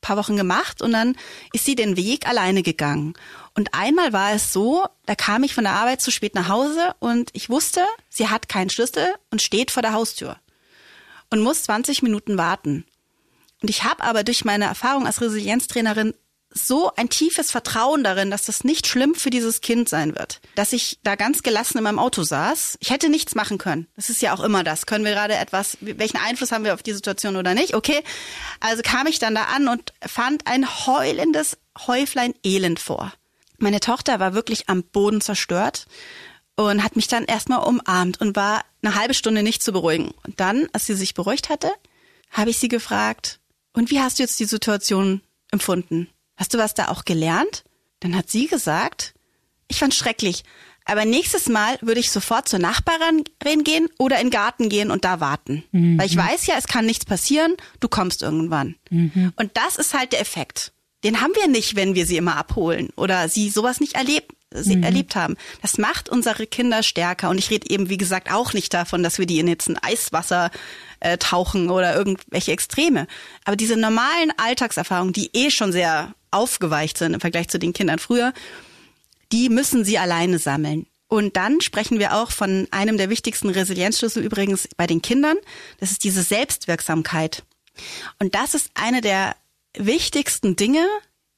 paar 0.00 0.16
Wochen 0.16 0.36
gemacht 0.36 0.82
und 0.82 0.92
dann 0.92 1.16
ist 1.52 1.64
sie 1.64 1.74
den 1.74 1.96
Weg 1.96 2.28
alleine 2.28 2.62
gegangen. 2.62 3.14
Und 3.54 3.74
einmal 3.74 4.12
war 4.12 4.32
es 4.32 4.52
so, 4.52 4.86
da 5.06 5.14
kam 5.14 5.42
ich 5.42 5.54
von 5.54 5.64
der 5.64 5.74
Arbeit 5.74 6.00
zu 6.00 6.10
spät 6.10 6.34
nach 6.34 6.48
Hause 6.48 6.94
und 7.00 7.30
ich 7.32 7.50
wusste, 7.50 7.84
sie 8.08 8.28
hat 8.28 8.48
keinen 8.48 8.70
Schlüssel 8.70 9.14
und 9.30 9.42
steht 9.42 9.70
vor 9.70 9.82
der 9.82 9.92
Haustür 9.92 10.36
und 11.30 11.40
muss 11.40 11.64
20 11.64 12.02
Minuten 12.02 12.38
warten. 12.38 12.84
Und 13.60 13.70
ich 13.70 13.84
habe 13.84 14.04
aber 14.04 14.22
durch 14.22 14.44
meine 14.44 14.66
Erfahrung 14.66 15.06
als 15.06 15.20
Resilienztrainerin 15.20 16.14
so 16.50 16.90
ein 16.96 17.08
tiefes 17.08 17.50
Vertrauen 17.50 18.02
darin, 18.02 18.30
dass 18.30 18.46
das 18.46 18.64
nicht 18.64 18.86
schlimm 18.86 19.14
für 19.14 19.30
dieses 19.30 19.60
Kind 19.60 19.88
sein 19.88 20.16
wird, 20.16 20.40
dass 20.54 20.72
ich 20.72 20.98
da 21.02 21.14
ganz 21.14 21.42
gelassen 21.42 21.78
in 21.78 21.84
meinem 21.84 21.98
Auto 21.98 22.22
saß. 22.22 22.78
Ich 22.80 22.90
hätte 22.90 23.08
nichts 23.08 23.34
machen 23.34 23.58
können. 23.58 23.86
Das 23.96 24.10
ist 24.10 24.22
ja 24.22 24.34
auch 24.34 24.40
immer 24.40 24.64
das. 24.64 24.86
Können 24.86 25.04
wir 25.04 25.12
gerade 25.12 25.34
etwas, 25.34 25.76
welchen 25.80 26.16
Einfluss 26.16 26.52
haben 26.52 26.64
wir 26.64 26.74
auf 26.74 26.82
die 26.82 26.92
Situation 26.92 27.36
oder 27.36 27.54
nicht? 27.54 27.74
Okay. 27.74 28.02
Also 28.60 28.82
kam 28.82 29.06
ich 29.06 29.18
dann 29.18 29.34
da 29.34 29.44
an 29.44 29.68
und 29.68 29.92
fand 30.06 30.46
ein 30.46 30.86
heulendes 30.86 31.58
Häuflein 31.86 32.34
Elend 32.44 32.80
vor. 32.80 33.12
Meine 33.58 33.80
Tochter 33.80 34.20
war 34.20 34.34
wirklich 34.34 34.68
am 34.68 34.82
Boden 34.82 35.20
zerstört 35.20 35.86
und 36.56 36.82
hat 36.82 36.96
mich 36.96 37.08
dann 37.08 37.24
erstmal 37.24 37.66
umarmt 37.66 38.20
und 38.20 38.36
war 38.36 38.64
eine 38.82 38.94
halbe 38.94 39.14
Stunde 39.14 39.42
nicht 39.42 39.62
zu 39.62 39.72
beruhigen. 39.72 40.12
Und 40.24 40.40
dann, 40.40 40.68
als 40.72 40.86
sie 40.86 40.94
sich 40.94 41.14
beruhigt 41.14 41.48
hatte, 41.48 41.70
habe 42.30 42.50
ich 42.50 42.58
sie 42.58 42.68
gefragt, 42.68 43.40
und 43.72 43.90
wie 43.90 44.00
hast 44.00 44.18
du 44.18 44.22
jetzt 44.22 44.40
die 44.40 44.44
Situation 44.44 45.20
empfunden? 45.50 46.08
Hast 46.38 46.54
du 46.54 46.58
was 46.58 46.72
da 46.72 46.88
auch 46.88 47.04
gelernt? 47.04 47.64
Dann 48.00 48.16
hat 48.16 48.30
sie 48.30 48.46
gesagt, 48.46 49.12
ich 49.66 49.78
fand 49.78 49.92
schrecklich, 49.92 50.44
aber 50.86 51.04
nächstes 51.04 51.50
Mal 51.50 51.76
würde 51.82 52.00
ich 52.00 52.10
sofort 52.10 52.48
zur 52.48 52.60
Nachbarin 52.60 53.24
gehen 53.62 53.88
oder 53.98 54.16
in 54.20 54.28
den 54.28 54.30
Garten 54.30 54.70
gehen 54.70 54.90
und 54.90 55.04
da 55.04 55.20
warten. 55.20 55.64
Weil 55.98 56.06
ich 56.06 56.16
weiß 56.16 56.46
ja, 56.46 56.54
es 56.56 56.66
kann 56.66 56.86
nichts 56.86 57.04
passieren, 57.04 57.56
du 57.80 57.88
kommst 57.88 58.22
irgendwann. 58.22 58.76
Und 59.36 59.50
das 59.54 59.76
ist 59.76 59.92
halt 59.92 60.12
der 60.12 60.20
Effekt. 60.22 60.72
Den 61.04 61.20
haben 61.20 61.34
wir 61.34 61.46
nicht, 61.46 61.76
wenn 61.76 61.94
wir 61.94 62.06
sie 62.06 62.16
immer 62.16 62.36
abholen 62.36 62.88
oder 62.96 63.28
sie 63.28 63.50
sowas 63.50 63.80
nicht 63.80 63.96
erlebt, 63.96 64.32
sie 64.50 64.76
erlebt 64.82 65.14
haben. 65.14 65.36
Das 65.60 65.76
macht 65.76 66.08
unsere 66.08 66.46
Kinder 66.46 66.82
stärker. 66.82 67.28
Und 67.28 67.36
ich 67.36 67.50
rede 67.50 67.68
eben, 67.68 67.90
wie 67.90 67.98
gesagt, 67.98 68.32
auch 68.32 68.54
nicht 68.54 68.72
davon, 68.72 69.02
dass 69.02 69.18
wir 69.18 69.26
die 69.26 69.40
in 69.40 69.46
jetzt 69.46 69.68
ein 69.68 69.76
Eiswasser 69.76 70.50
äh, 71.00 71.18
tauchen 71.18 71.68
oder 71.68 71.94
irgendwelche 71.94 72.52
Extreme. 72.52 73.06
Aber 73.44 73.56
diese 73.56 73.76
normalen 73.76 74.32
Alltagserfahrungen, 74.38 75.12
die 75.12 75.28
eh 75.34 75.50
schon 75.50 75.70
sehr 75.70 76.14
aufgeweicht 76.30 76.98
sind 76.98 77.14
im 77.14 77.20
Vergleich 77.20 77.48
zu 77.48 77.58
den 77.58 77.72
Kindern 77.72 77.98
früher, 77.98 78.32
die 79.32 79.48
müssen 79.48 79.84
sie 79.84 79.98
alleine 79.98 80.38
sammeln. 80.38 80.86
Und 81.08 81.36
dann 81.36 81.60
sprechen 81.60 81.98
wir 81.98 82.14
auch 82.14 82.30
von 82.30 82.68
einem 82.70 82.98
der 82.98 83.08
wichtigsten 83.08 83.48
Resilienzschlüssel 83.48 84.22
übrigens 84.22 84.68
bei 84.76 84.86
den 84.86 85.00
Kindern. 85.00 85.36
Das 85.80 85.90
ist 85.90 86.04
diese 86.04 86.22
Selbstwirksamkeit. 86.22 87.44
Und 88.18 88.34
das 88.34 88.54
ist 88.54 88.70
eine 88.74 89.00
der 89.00 89.34
wichtigsten 89.76 90.56
Dinge, 90.56 90.86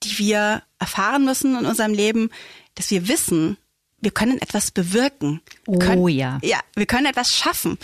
die 0.02 0.18
wir 0.18 0.62
erfahren 0.78 1.24
müssen 1.24 1.56
in 1.56 1.66
unserem 1.66 1.94
Leben, 1.94 2.30
dass 2.74 2.90
wir 2.90 3.06
wissen, 3.06 3.58
wir 4.00 4.10
können 4.10 4.40
etwas 4.40 4.70
bewirken. 4.70 5.40
Wir 5.66 5.74
Oh 5.74 5.78
können, 5.78 6.08
ja. 6.08 6.38
Ja, 6.42 6.60
wir 6.74 6.86
können 6.86 7.06
etwas 7.06 7.36
schaffen. 7.36 7.78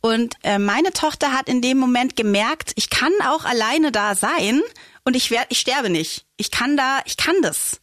Und 0.00 0.34
äh, 0.42 0.58
meine 0.58 0.92
Tochter 0.92 1.32
hat 1.32 1.48
in 1.48 1.62
dem 1.62 1.78
Moment 1.78 2.16
gemerkt, 2.16 2.72
ich 2.76 2.90
kann 2.90 3.12
auch 3.26 3.44
alleine 3.44 3.92
da 3.92 4.14
sein 4.14 4.60
und 5.04 5.16
ich 5.16 5.30
werde, 5.30 5.46
ich 5.50 5.58
sterbe 5.58 5.90
nicht. 5.90 6.26
Ich 6.36 6.50
kann 6.50 6.76
da, 6.76 7.00
ich 7.06 7.16
kann 7.16 7.36
das. 7.42 7.80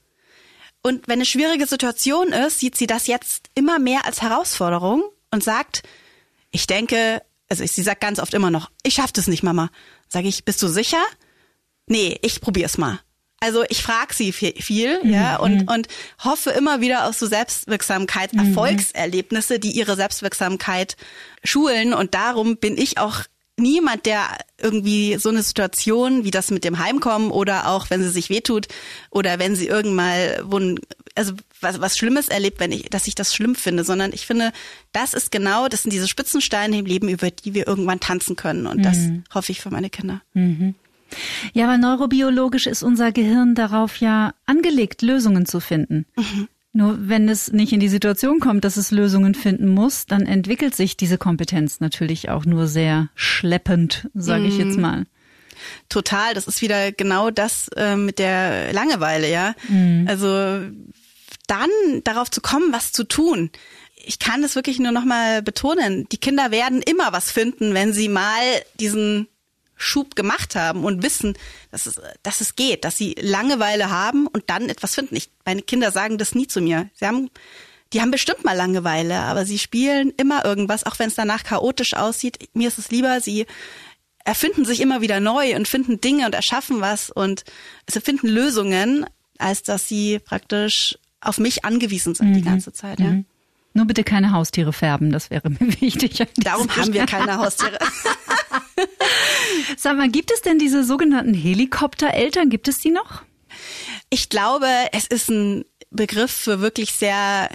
Und 0.82 1.08
wenn 1.08 1.16
eine 1.20 1.26
schwierige 1.26 1.66
Situation 1.66 2.30
ist, 2.32 2.60
sieht 2.60 2.78
sie 2.78 2.88
das 2.88 3.08
jetzt 3.08 3.50
immer 3.56 3.80
mehr 3.80 4.06
als 4.06 4.22
Herausforderung 4.22 5.04
und 5.32 5.44
sagt, 5.44 5.84
ich 6.52 6.68
denke, 6.68 7.22
also 7.50 7.66
sie 7.66 7.84
sagt 7.84 8.02
ganz 8.02 8.20
oft 8.20 8.34
immer 8.34 8.52
noch, 8.52 8.70
ich 8.84 8.94
schaff 8.96 9.12
das 9.12 9.28
nicht, 9.28 9.44
Mama. 9.44 9.70
Sage 10.08 10.28
ich, 10.28 10.46
bist 10.46 10.62
du 10.62 10.68
sicher? 10.68 11.04
Nee, 11.88 12.18
ich 12.22 12.40
probier's 12.40 12.78
mal. 12.78 13.00
Also 13.40 13.64
ich 13.70 13.82
frage 13.82 14.14
sie 14.14 14.34
viel, 14.34 14.54
viel 14.62 15.00
ja, 15.04 15.38
und, 15.38 15.68
und 15.70 15.88
hoffe 16.24 16.50
immer 16.50 16.82
wieder 16.82 17.08
auf 17.08 17.16
so 17.16 17.26
Selbstwirksamkeit, 17.26 18.34
Erfolgserlebnisse, 18.34 19.60
die 19.60 19.72
ihre 19.72 19.96
Selbstwirksamkeit 19.96 20.98
schulen. 21.44 21.94
Und 21.94 22.16
darum 22.16 22.58
bin 22.58 22.78
ich 22.78 22.98
auch 22.98 23.22
niemand, 23.58 24.06
der 24.06 24.26
irgendwie 24.62 25.18
so 25.18 25.30
eine 25.30 25.44
Situation 25.44 26.24
wie 26.24 26.32
das 26.32 26.52
mit 26.52 26.64
dem 26.64 26.80
Heimkommen 26.80 27.32
oder 27.32 27.68
auch 27.68 27.90
wenn 27.90 28.02
sie 28.02 28.10
sich 28.10 28.30
wehtut 28.30 28.68
oder 29.10 29.40
wenn 29.40 29.56
sie 29.56 29.68
irgendwann 29.68 30.18
wo 30.44 30.60
also 31.16 31.34
was, 31.60 31.82
was 31.82 31.98
Schlimmes 31.98 32.30
erlebt, 32.30 32.60
wenn 32.62 32.72
ich, 32.72 32.84
dass 32.84 33.08
ich 33.08 33.16
das 33.16 33.36
schlimm 33.36 33.56
finde, 33.56 33.84
sondern 33.84 34.14
ich 34.14 34.26
finde, 34.26 34.54
das 34.94 35.14
ist 35.14 35.32
genau, 35.32 35.68
das 35.68 35.84
sind 35.84 35.92
diese 35.92 36.08
Spitzensteine 36.08 36.78
im 36.80 36.86
Leben, 36.86 37.10
über 37.10 37.30
die 37.30 37.54
wir 37.54 37.68
irgendwann 37.68 38.00
tanzen 38.00 38.38
können. 38.38 38.68
Und 38.68 38.84
das 38.84 38.98
hoffe 39.34 39.52
ich 39.52 39.60
für 39.60 39.70
meine 39.70 39.90
Kinder. 39.90 40.22
Ja, 41.54 41.68
weil 41.68 41.78
neurobiologisch 41.78 42.68
ist 42.68 42.84
unser 42.84 43.12
Gehirn 43.12 43.56
darauf 43.56 43.98
ja 43.98 44.34
angelegt, 44.46 45.02
Lösungen 45.02 45.46
zu 45.46 45.60
finden. 45.60 46.06
Nur 46.72 46.98
wenn 47.10 47.28
es 47.30 47.52
nicht 47.52 47.74
in 47.74 47.80
die 47.80 47.90
Situation 47.90 48.40
kommt, 48.40 48.64
dass 48.64 48.78
es 48.78 48.92
Lösungen 48.92 49.34
finden 49.34 49.70
muss, 49.70 50.06
dann 50.06 50.28
entwickelt 50.28 50.76
sich 50.76 50.96
diese 50.98 51.18
Kompetenz 51.18 51.80
natürlich 51.80 52.30
auch 52.30 52.46
nur 52.46 52.68
sehr 52.68 53.10
schleppend, 53.16 54.08
sage 54.14 54.46
ich 54.46 54.58
jetzt 54.58 54.78
mal. 54.78 55.06
Total, 55.90 56.34
das 56.36 56.48
ist 56.48 56.62
wieder 56.62 56.92
genau 56.92 57.32
das 57.32 57.70
äh, 57.76 57.96
mit 57.96 58.20
der 58.20 58.72
Langeweile, 58.72 59.30
ja. 59.30 59.56
Also 60.08 60.62
dann 61.48 61.70
darauf 62.04 62.30
zu 62.30 62.40
kommen, 62.42 62.72
was 62.72 62.92
zu 62.92 63.04
tun. 63.04 63.50
Ich 63.96 64.20
kann 64.20 64.42
das 64.42 64.56
wirklich 64.56 64.80
nur 64.80 64.92
noch 64.92 65.04
mal 65.04 65.42
betonen. 65.42 66.08
Die 66.12 66.18
Kinder 66.18 66.52
werden 66.52 66.82
immer 66.82 67.12
was 67.12 67.32
finden, 67.32 67.74
wenn 67.74 67.92
sie 67.92 68.08
mal 68.08 68.40
diesen 68.80 69.28
Schub 69.80 70.16
gemacht 70.16 70.56
haben 70.56 70.84
und 70.84 71.02
wissen, 71.02 71.36
dass 71.72 71.86
es, 71.86 72.00
dass 72.22 72.42
es 72.42 72.56
geht, 72.56 72.84
dass 72.84 72.98
sie 72.98 73.16
Langeweile 73.20 73.90
haben 73.90 74.28
und 74.28 74.50
dann 74.50 74.70
etwas 74.70 74.94
finden. 74.94 75.16
Ich, 75.16 75.30
meine 75.46 75.62
Kinder 75.62 75.92
sagen 75.92 76.18
das 76.18 76.36
nie 76.36 76.48
zu 76.48 76.62
mir. 76.62 76.90
Sie 76.94 77.08
haben, 77.08 77.30
die 77.94 78.02
haben 78.02 78.12
bestimmt 78.12 78.44
mal 78.44 78.56
Langeweile, 78.56 79.20
aber 79.20 79.46
sie 79.46 79.58
spielen 79.58 80.12
immer 80.18 80.46
irgendwas, 80.46 80.86
auch 80.86 81.00
wenn 81.00 81.08
es 81.08 81.16
danach 81.16 81.44
chaotisch 81.44 81.94
aussieht. 81.94 82.50
Mir 82.54 82.68
ist 82.68 82.78
es 82.78 82.92
lieber, 82.92 83.22
sie 83.22 83.46
erfinden 84.26 84.66
sich 84.66 84.82
immer 84.82 85.02
wieder 85.02 85.20
neu 85.20 85.56
und 85.56 85.68
finden 85.68 86.02
Dinge 86.02 86.26
und 86.26 86.36
erschaffen 86.36 86.82
was 86.82 87.10
und 87.10 87.46
sie 87.90 88.02
finden 88.02 88.28
Lösungen, 88.28 89.06
als 89.38 89.64
dass 89.64 89.88
sie 89.88 90.20
praktisch 90.20 91.00
auf 91.22 91.38
mich 91.38 91.66
angewiesen 91.66 92.16
sind 92.16 92.34
die 92.34 92.42
ganze 92.42 92.74
Zeit. 92.74 93.00
Ja. 93.00 93.24
Nur 93.74 93.86
bitte 93.86 94.04
keine 94.04 94.32
Haustiere 94.32 94.74
färben, 94.74 95.12
das 95.12 95.30
wäre 95.30 95.50
mir 95.50 95.60
wichtig. 95.82 96.26
Darum 96.38 96.70
haben 96.76 96.94
wir 96.94 97.06
keine 97.06 97.38
Haustiere. 97.38 97.78
Sag 99.78 99.98
mal, 99.98 100.10
gibt 100.10 100.32
es 100.32 100.42
denn 100.42 100.60
diese 100.60 100.84
sogenannten 100.84 101.34
Helikoptereltern? 101.34 102.50
Gibt 102.50 102.68
es 102.68 102.80
die 102.80 102.92
noch? 102.92 103.24
Ich 104.10 104.30
glaube, 104.30 104.68
es 104.92 105.06
ist 105.06 105.30
ein 105.30 105.66
Begriff 105.92 106.32
für 106.32 106.62
wirklich 106.62 106.94
sehr 106.94 107.50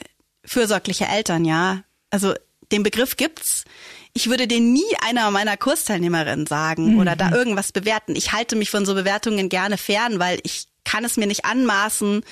fürsorgliche 0.45 1.07
Eltern, 1.07 1.45
ja. 1.45 1.83
Also 2.11 2.35
den 2.73 2.83
Begriff 2.83 3.17
gibt's. 3.17 3.65
Ich 4.13 4.29
würde 4.31 4.47
den 4.47 4.73
nie 4.73 4.83
einer 5.05 5.31
meiner 5.31 5.57
Kursteilnehmerinnen 5.57 6.47
sagen 6.47 7.01
oder 7.01 7.17
da 7.17 7.33
irgendwas 7.33 7.73
bewerten. 7.73 8.15
Ich 8.15 8.33
halte 8.33 8.55
mich 8.55 8.71
von 8.71 8.87
so 8.87 8.95
Bewertungen 8.95 9.49
gerne 9.49 9.77
fern, 9.77 10.21
weil 10.21 10.39
ich 10.45 10.67
kann 10.85 11.05
es 11.05 11.17
mir 11.17 11.27
nicht 11.27 11.45
anmaßen, 11.45 12.23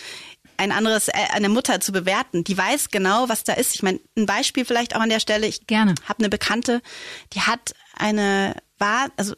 ein 0.57 0.72
anderes, 0.72 1.09
äh, 1.09 1.12
eine 1.32 1.48
Mutter 1.48 1.80
zu 1.80 1.92
bewerten. 1.92 2.44
Die 2.44 2.57
weiß 2.57 2.90
genau, 2.90 3.28
was 3.28 3.44
da 3.44 3.55
ist. 3.55 3.74
Ich 3.74 3.82
meine, 3.82 4.00
ein 4.16 4.26
Beispiel 4.26 4.64
vielleicht 4.64 4.94
auch 4.96 5.00
an 5.00 5.09
der 5.09 5.20
Stelle. 5.20 5.46
Ich 5.46 5.66
Gerne. 5.66 5.94
habe 6.05 6.20
eine 6.20 6.28
Bekannte, 6.28 6.82
die 7.32 7.40
hat 7.40 7.74
eine, 7.96 8.57
war, 8.78 9.11
also 9.16 9.34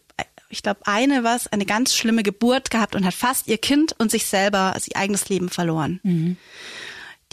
ich 0.48 0.62
glaube, 0.62 0.80
eine 0.84 1.24
was, 1.24 1.48
eine 1.48 1.66
ganz 1.66 1.94
schlimme 1.94 2.22
Geburt 2.22 2.70
gehabt 2.70 2.94
und 2.94 3.04
hat 3.04 3.14
fast 3.14 3.48
ihr 3.48 3.58
Kind 3.58 3.94
und 3.98 4.10
sich 4.10 4.26
selber, 4.26 4.72
also 4.74 4.90
ihr 4.90 4.96
eigenes 4.96 5.28
Leben 5.28 5.48
verloren. 5.48 6.00
Mhm. 6.02 6.36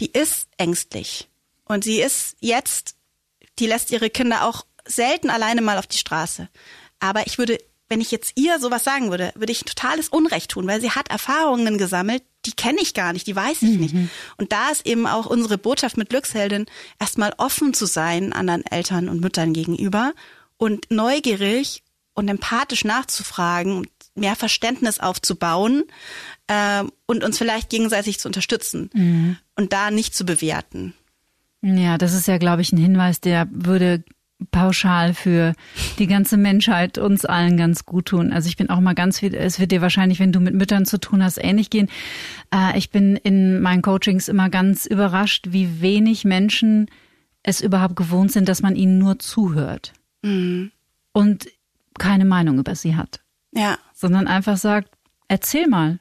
Die 0.00 0.10
ist 0.10 0.48
ängstlich. 0.56 1.28
Und 1.64 1.84
sie 1.84 2.00
ist 2.00 2.36
jetzt, 2.40 2.96
die 3.58 3.66
lässt 3.66 3.90
ihre 3.90 4.10
Kinder 4.10 4.44
auch 4.46 4.66
selten 4.84 5.30
alleine 5.30 5.62
mal 5.62 5.78
auf 5.78 5.86
die 5.86 5.98
Straße. 5.98 6.48
Aber 6.98 7.26
ich 7.26 7.38
würde, 7.38 7.58
wenn 7.88 8.00
ich 8.00 8.10
jetzt 8.10 8.32
ihr 8.36 8.58
sowas 8.58 8.84
sagen 8.84 9.10
würde, 9.10 9.32
würde 9.36 9.52
ich 9.52 9.64
totales 9.64 10.08
Unrecht 10.08 10.50
tun, 10.50 10.66
weil 10.66 10.80
sie 10.80 10.90
hat 10.90 11.08
Erfahrungen 11.08 11.78
gesammelt, 11.78 12.24
die 12.44 12.52
kenne 12.52 12.80
ich 12.80 12.94
gar 12.94 13.12
nicht, 13.12 13.26
die 13.26 13.36
weiß 13.36 13.62
ich 13.62 13.78
nicht. 13.78 13.94
Und 14.36 14.52
da 14.52 14.70
ist 14.70 14.86
eben 14.86 15.06
auch 15.06 15.26
unsere 15.26 15.58
Botschaft 15.58 15.96
mit 15.96 16.10
Glücksheldin, 16.10 16.66
erstmal 16.98 17.32
offen 17.38 17.74
zu 17.74 17.86
sein 17.86 18.32
anderen 18.32 18.64
Eltern 18.66 19.08
und 19.08 19.20
Müttern 19.20 19.52
gegenüber 19.52 20.12
und 20.56 20.90
neugierig 20.90 21.82
und 22.14 22.28
empathisch 22.28 22.84
nachzufragen, 22.84 23.76
und 23.78 23.88
mehr 24.14 24.36
Verständnis 24.36 25.00
aufzubauen 25.00 25.84
ähm, 26.48 26.92
und 27.06 27.24
uns 27.24 27.38
vielleicht 27.38 27.70
gegenseitig 27.70 28.18
zu 28.18 28.28
unterstützen 28.28 29.38
und 29.56 29.72
da 29.72 29.90
nicht 29.90 30.14
zu 30.14 30.24
bewerten. 30.24 30.94
Ja, 31.62 31.96
das 31.96 32.12
ist 32.12 32.26
ja, 32.26 32.38
glaube 32.38 32.62
ich, 32.62 32.72
ein 32.72 32.78
Hinweis, 32.78 33.20
der 33.20 33.48
würde 33.50 34.04
pauschal 34.50 35.14
für 35.14 35.54
die 35.98 36.06
ganze 36.06 36.36
Menschheit 36.36 36.98
uns 36.98 37.24
allen 37.24 37.56
ganz 37.56 37.84
gut 37.86 38.06
tun. 38.06 38.32
Also 38.32 38.48
ich 38.48 38.56
bin 38.56 38.70
auch 38.70 38.80
mal 38.80 38.94
ganz 38.94 39.18
viel, 39.20 39.34
es 39.34 39.60
wird 39.60 39.72
dir 39.72 39.80
wahrscheinlich, 39.80 40.18
wenn 40.18 40.32
du 40.32 40.40
mit 40.40 40.54
Müttern 40.54 40.84
zu 40.86 40.98
tun 40.98 41.22
hast, 41.22 41.38
ähnlich 41.42 41.70
gehen. 41.70 41.88
Äh, 42.54 42.76
ich 42.78 42.90
bin 42.90 43.16
in 43.16 43.60
meinen 43.60 43.82
Coachings 43.82 44.28
immer 44.28 44.48
ganz 44.50 44.86
überrascht, 44.86 45.46
wie 45.50 45.80
wenig 45.80 46.24
Menschen 46.24 46.88
es 47.42 47.60
überhaupt 47.60 47.96
gewohnt 47.96 48.32
sind, 48.32 48.48
dass 48.48 48.62
man 48.62 48.76
ihnen 48.76 48.98
nur 48.98 49.18
zuhört 49.18 49.92
und 51.12 51.48
keine 51.98 52.24
Meinung 52.24 52.58
über 52.60 52.74
sie 52.76 52.94
hat, 52.94 53.20
Ja. 53.52 53.76
sondern 53.92 54.28
einfach 54.28 54.56
sagt, 54.56 54.88
erzähl 55.28 55.66
mal. 55.66 55.98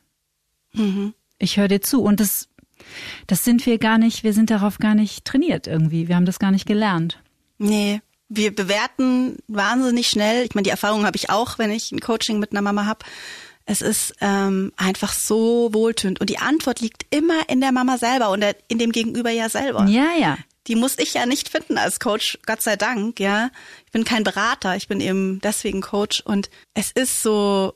Ich 1.40 1.58
höre 1.58 1.68
dir 1.68 1.82
zu. 1.82 2.04
Und 2.04 2.20
das, 2.20 2.48
das 3.28 3.44
sind 3.44 3.66
wir 3.66 3.78
gar 3.80 3.98
nicht, 3.98 4.24
wir 4.24 4.34
sind 4.34 4.52
darauf 4.52 4.78
gar 4.78 4.94
nicht 4.96 5.26
trainiert 5.26 5.66
irgendwie. 5.68 6.08
Wir 6.08 6.16
haben 6.16 6.26
das 6.26 6.38
gar 6.40 6.52
nicht 6.52 6.68
gelernt. 6.68 7.20
Nee, 7.58 8.02
wir 8.34 8.56
bewerten 8.56 9.38
wahnsinnig 9.48 10.08
schnell. 10.08 10.46
Ich 10.46 10.56
meine, 10.56 10.64
die 10.64 10.70
Erfahrung 10.70 11.06
habe 11.06 11.18
ich 11.18 11.30
auch, 11.30 11.60
wenn 11.60 11.70
ich 11.70 11.92
ein 11.92 12.00
Coaching 12.00 12.40
mit 12.40 12.52
einer 12.52 12.62
Mama 12.62 12.86
habe. 12.86 13.06
Es 13.66 13.82
ist 13.82 14.14
ähm, 14.22 14.72
einfach 14.78 15.12
so 15.12 15.74
wohltönend. 15.74 16.22
Und 16.22 16.30
die 16.30 16.38
Antwort 16.38 16.80
liegt 16.80 17.06
immer 17.14 17.50
in 17.50 17.60
der 17.60 17.74
Mama 17.74 17.98
selber 17.98 18.30
und 18.30 18.44
in 18.70 18.80
dem 18.80 18.94
Gegenüber 18.94 19.32
ja 19.32 19.50
selber. 19.50 19.86
Ja, 19.88 20.12
ja. 20.18 20.38
Die 20.68 20.76
muss 20.76 20.98
ich 20.98 21.14
ja 21.14 21.26
nicht 21.26 21.50
finden 21.50 21.78
als 21.78 22.00
Coach, 22.00 22.40
Gott 22.46 22.62
sei 22.62 22.78
Dank, 22.78 23.20
ja. 23.20 23.50
Ich 23.86 23.92
bin 23.92 24.06
kein 24.06 24.24
Berater, 24.24 24.78
ich 24.78 24.88
bin 24.88 25.02
eben 25.02 25.42
deswegen 25.42 25.82
Coach. 25.82 26.22
Und 26.22 26.50
es 26.74 26.92
ist 26.92 27.22
so 27.22 27.74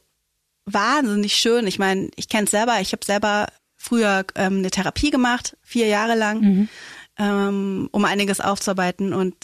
wahnsinnig 0.65 1.35
schön. 1.35 1.67
Ich 1.67 1.79
meine, 1.79 2.09
ich 2.15 2.29
kenne 2.29 2.45
es 2.45 2.51
selber, 2.51 2.79
ich 2.79 2.93
habe 2.93 3.05
selber 3.05 3.47
früher 3.75 4.25
ähm, 4.35 4.59
eine 4.59 4.71
Therapie 4.71 5.09
gemacht, 5.09 5.57
vier 5.61 5.87
Jahre 5.87 6.15
lang, 6.15 6.69
ähm, 7.17 7.89
um 7.91 8.05
einiges 8.05 8.39
aufzuarbeiten. 8.39 9.13
Und 9.13 9.35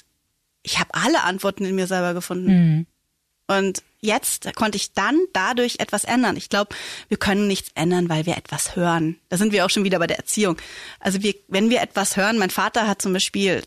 ich 0.64 0.80
habe 0.80 0.94
alle 0.94 1.24
Antworten 1.24 1.66
in 1.66 1.76
mir 1.76 1.88
selber 1.88 2.14
gefunden. 2.14 2.50
Und 3.48 3.84
jetzt 4.00 4.54
konnte 4.56 4.78
ich 4.78 4.94
dann 4.94 5.20
dadurch 5.34 5.80
etwas 5.80 6.06
ändern. 6.06 6.38
Ich 6.38 6.50
glaube, 6.50 6.74
wir 7.10 7.18
können 7.18 7.48
nichts 7.48 7.70
ändern, 7.76 8.08
weil 8.08 8.26
wir 8.26 8.38
etwas 8.38 8.76
hören. 8.76 9.18
Da 9.30 9.38
sind 9.38 9.52
wir 9.52 9.66
auch 9.66 9.70
schon 9.70 9.84
wieder 9.84 10.00
bei 10.00 10.08
der 10.08 10.18
Erziehung. 10.18 10.58
Also 11.00 11.22
wir, 11.22 11.34
wenn 11.48 11.70
wir 11.70 11.82
etwas 11.82 12.16
hören, 12.16 12.38
mein 12.38 12.50
Vater 12.50 12.88
hat 12.88 13.02
zum 13.02 13.12
Beispiel 13.14 13.62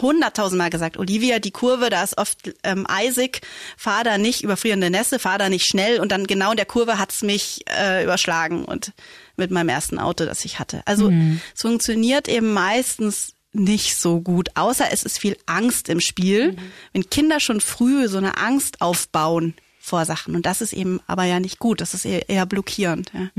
hunderttausendmal 0.00 0.70
gesagt, 0.70 0.96
Olivia, 0.96 1.38
die 1.38 1.50
Kurve, 1.50 1.88
da 1.88 2.02
ist 2.02 2.18
oft 2.18 2.52
ähm, 2.62 2.84
eisig, 2.88 3.40
fahr 3.76 4.04
da 4.04 4.18
nicht 4.18 4.42
über 4.42 4.56
frierende 4.56 4.90
Nässe, 4.90 5.18
fahr 5.18 5.38
da 5.38 5.48
nicht 5.48 5.66
schnell 5.66 6.00
und 6.00 6.12
dann 6.12 6.26
genau 6.26 6.50
in 6.50 6.56
der 6.56 6.66
Kurve 6.66 6.98
hat's 6.98 7.22
mich 7.22 7.64
äh, 7.68 8.04
überschlagen 8.04 8.64
und 8.64 8.92
mit 9.36 9.50
meinem 9.50 9.68
ersten 9.68 9.98
Auto, 9.98 10.24
das 10.24 10.44
ich 10.44 10.58
hatte. 10.58 10.82
Also 10.84 11.10
es 11.54 11.62
funktioniert 11.62 12.28
eben 12.28 12.52
meistens 12.52 13.34
nicht 13.52 13.96
so 13.96 14.20
gut, 14.20 14.50
außer 14.54 14.86
es 14.92 15.04
ist 15.04 15.18
viel 15.18 15.36
Angst 15.46 15.88
im 15.88 16.00
Spiel, 16.00 16.56
wenn 16.92 17.08
Kinder 17.08 17.40
schon 17.40 17.60
früh 17.60 18.08
so 18.08 18.18
eine 18.18 18.36
Angst 18.38 18.80
aufbauen 18.80 19.54
vor 19.78 20.04
Sachen 20.04 20.34
und 20.34 20.44
das 20.44 20.60
ist 20.60 20.72
eben 20.72 21.00
aber 21.06 21.24
ja 21.24 21.40
nicht 21.40 21.58
gut, 21.58 21.80
das 21.80 21.94
ist 21.94 22.04
eher, 22.04 22.28
eher 22.28 22.46
blockierend. 22.46 23.10
Ja. 23.14 23.30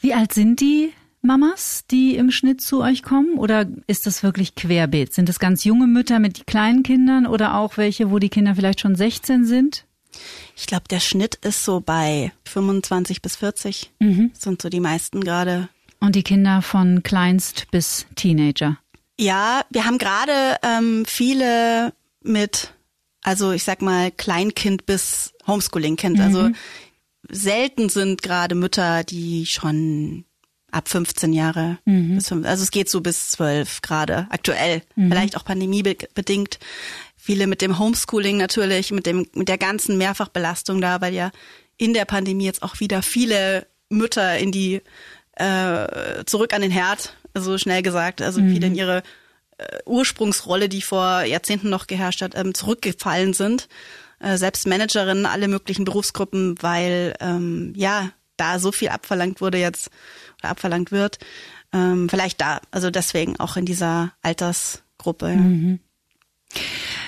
Wie 0.00 0.14
alt 0.14 0.32
sind 0.34 0.60
die 0.60 0.92
Mamas, 1.22 1.84
die 1.90 2.16
im 2.16 2.30
Schnitt 2.30 2.60
zu 2.60 2.82
euch 2.82 3.02
kommen? 3.02 3.38
Oder 3.38 3.66
ist 3.86 4.06
das 4.06 4.22
wirklich 4.22 4.54
querbeet? 4.54 5.14
Sind 5.14 5.28
das 5.28 5.38
ganz 5.38 5.64
junge 5.64 5.86
Mütter 5.86 6.18
mit 6.18 6.46
kleinen 6.46 6.82
Kindern 6.82 7.26
oder 7.26 7.56
auch 7.56 7.78
welche, 7.78 8.10
wo 8.10 8.18
die 8.18 8.28
Kinder 8.28 8.54
vielleicht 8.54 8.80
schon 8.80 8.94
16 8.94 9.46
sind? 9.46 9.86
Ich 10.54 10.66
glaube, 10.66 10.84
der 10.90 11.00
Schnitt 11.00 11.36
ist 11.36 11.64
so 11.64 11.80
bei 11.80 12.32
25 12.44 13.22
bis 13.22 13.36
40, 13.36 13.90
sind 14.34 14.62
so 14.62 14.68
die 14.68 14.80
meisten 14.80 15.22
gerade 15.22 15.68
Und 16.04 16.16
die 16.16 16.22
Kinder 16.22 16.60
von 16.60 17.02
Kleinst 17.02 17.70
bis 17.70 18.04
Teenager. 18.14 18.78
Ja, 19.18 19.62
wir 19.70 19.86
haben 19.86 19.96
gerade 19.96 20.58
ähm, 20.62 21.04
viele 21.06 21.94
mit, 22.22 22.74
also 23.22 23.52
ich 23.52 23.64
sag 23.64 23.80
mal 23.80 24.10
Kleinkind 24.10 24.84
bis 24.84 25.32
Homeschooling-Kind. 25.46 26.20
Also 26.20 26.50
selten 27.30 27.88
sind 27.88 28.20
gerade 28.20 28.54
Mütter, 28.54 29.02
die 29.02 29.46
schon 29.46 30.26
ab 30.70 30.88
15 30.88 31.32
Jahre, 31.32 31.78
bis 32.16 32.28
fünf, 32.28 32.46
also 32.46 32.62
es 32.62 32.70
geht 32.70 32.90
so 32.90 33.00
bis 33.00 33.30
12 33.30 33.80
gerade 33.80 34.26
aktuell, 34.30 34.82
vielleicht 34.96 35.36
auch 35.36 35.44
pandemiebedingt. 35.44 36.58
Viele 37.16 37.46
mit 37.46 37.62
dem 37.62 37.78
Homeschooling 37.78 38.36
natürlich, 38.36 38.90
mit 38.90 39.06
dem 39.06 39.26
mit 39.34 39.48
der 39.48 39.56
ganzen 39.56 39.96
Mehrfachbelastung 39.96 40.82
da, 40.82 41.00
weil 41.00 41.14
ja 41.14 41.30
in 41.78 41.94
der 41.94 42.04
Pandemie 42.04 42.44
jetzt 42.44 42.62
auch 42.62 42.80
wieder 42.80 43.00
viele 43.00 43.66
Mütter 43.88 44.36
in 44.36 44.52
die 44.52 44.82
äh, 45.36 46.24
zurück 46.26 46.52
an 46.54 46.62
den 46.62 46.70
Herd, 46.70 47.14
so 47.34 47.58
schnell 47.58 47.82
gesagt, 47.82 48.22
also 48.22 48.40
viele 48.40 48.68
in 48.68 48.74
ihre 48.74 49.02
äh, 49.58 49.78
Ursprungsrolle, 49.86 50.68
die 50.68 50.82
vor 50.82 51.22
Jahrzehnten 51.22 51.68
noch 51.68 51.86
geherrscht 51.86 52.22
hat, 52.22 52.36
ähm, 52.36 52.54
zurückgefallen 52.54 53.32
sind. 53.32 53.68
Äh, 54.20 54.36
selbst 54.36 54.66
Managerinnen, 54.66 55.26
alle 55.26 55.48
möglichen 55.48 55.84
Berufsgruppen, 55.84 56.56
weil 56.60 57.14
ähm, 57.20 57.72
ja 57.76 58.10
da 58.36 58.58
so 58.58 58.72
viel 58.72 58.88
abverlangt 58.88 59.40
wurde 59.40 59.58
jetzt 59.58 59.90
oder 60.40 60.50
abverlangt 60.50 60.92
wird. 60.92 61.18
Ähm, 61.72 62.08
vielleicht 62.08 62.40
da, 62.40 62.60
also 62.70 62.90
deswegen 62.90 63.38
auch 63.38 63.56
in 63.56 63.66
dieser 63.66 64.12
Altersgruppe. 64.22 65.30
Ja. 65.30 65.78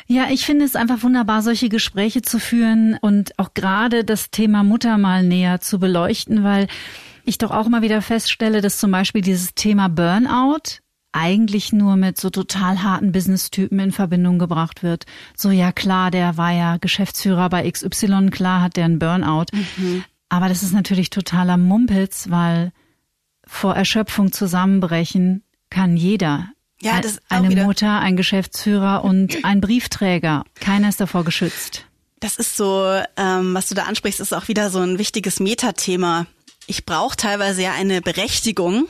Ja, 0.09 0.29
ich 0.31 0.45
finde 0.47 0.64
es 0.64 0.77
einfach 0.77 1.03
wunderbar, 1.03 1.43
solche 1.43 1.68
Gespräche 1.68 2.22
zu 2.22 2.39
führen 2.39 2.97
und 3.01 3.37
auch 3.39 3.55
gerade 3.55 4.05
das 4.05 4.31
Thema 4.31 4.62
Mutter 4.62 4.99
mal 4.99 5.24
näher 5.24 5.61
zu 5.61 5.81
beleuchten, 5.81 6.45
weil 6.45 6.68
ich 7.27 7.39
doch 7.39 7.51
auch 7.51 7.68
mal 7.68 7.83
wieder 7.83 8.03
feststelle, 8.03 8.61
dass 8.61 8.79
zum 8.79 8.91
Beispiel 8.91 9.20
dieses 9.20 9.55
Thema 9.55 9.89
Burnout 9.89 10.81
eigentlich 11.12 11.72
nur 11.72 11.97
mit 11.97 12.20
so 12.20 12.29
total 12.31 12.83
harten 12.83 13.11
Business-Typen 13.12 13.79
in 13.79 13.93
Verbindung 13.93 14.39
gebracht 14.39 14.83
wird. 14.83 15.07
So, 15.37 15.51
ja 15.51 15.72
klar, 15.72 16.11
der 16.11 16.37
war 16.37 16.53
ja 16.53 16.77
Geschäftsführer 16.77 17.49
bei 17.49 17.70
XY, 17.70 18.29
klar 18.31 18.61
hat 18.61 18.77
der 18.77 18.85
einen 18.85 18.99
Burnout. 18.99 19.47
Aber 20.29 20.49
das 20.49 20.62
ist 20.62 20.72
natürlich 20.72 21.09
totaler 21.11 21.57
Mumpitz, 21.57 22.27
weil 22.31 22.72
vor 23.47 23.74
Erschöpfung 23.74 24.33
zusammenbrechen 24.33 25.43
kann 25.70 25.97
jeder. 25.97 26.49
Ja, 26.83 27.01
das 27.01 27.12
ist 27.12 27.22
eine 27.31 27.49
wieder- 27.49 27.64
Mutter, 27.64 28.01
ein 28.01 28.16
Geschäftsführer 28.16 29.03
und 29.03 29.43
ein 29.45 29.61
Briefträger. 29.62 30.45
Keiner 30.61 30.91
ist 30.91 31.01
davor 31.01 31.24
geschützt. 31.24 31.87
Das 32.20 32.37
ist 32.37 32.57
so, 32.57 32.85
ähm, 33.16 33.55
was 33.55 33.68
du 33.68 33.74
da 33.74 33.85
ansprichst, 33.85 34.20
ist 34.20 34.35
auch 34.35 34.49
wieder 34.49 34.68
so 34.70 34.81
ein 34.81 34.99
wichtiges 34.99 35.41
Metathema. 35.41 36.27
Ich 36.67 36.85
brauche 36.87 37.17
teilweise 37.17 37.62
ja 37.62 37.73
eine 37.73 38.01
Berechtigung, 38.03 38.89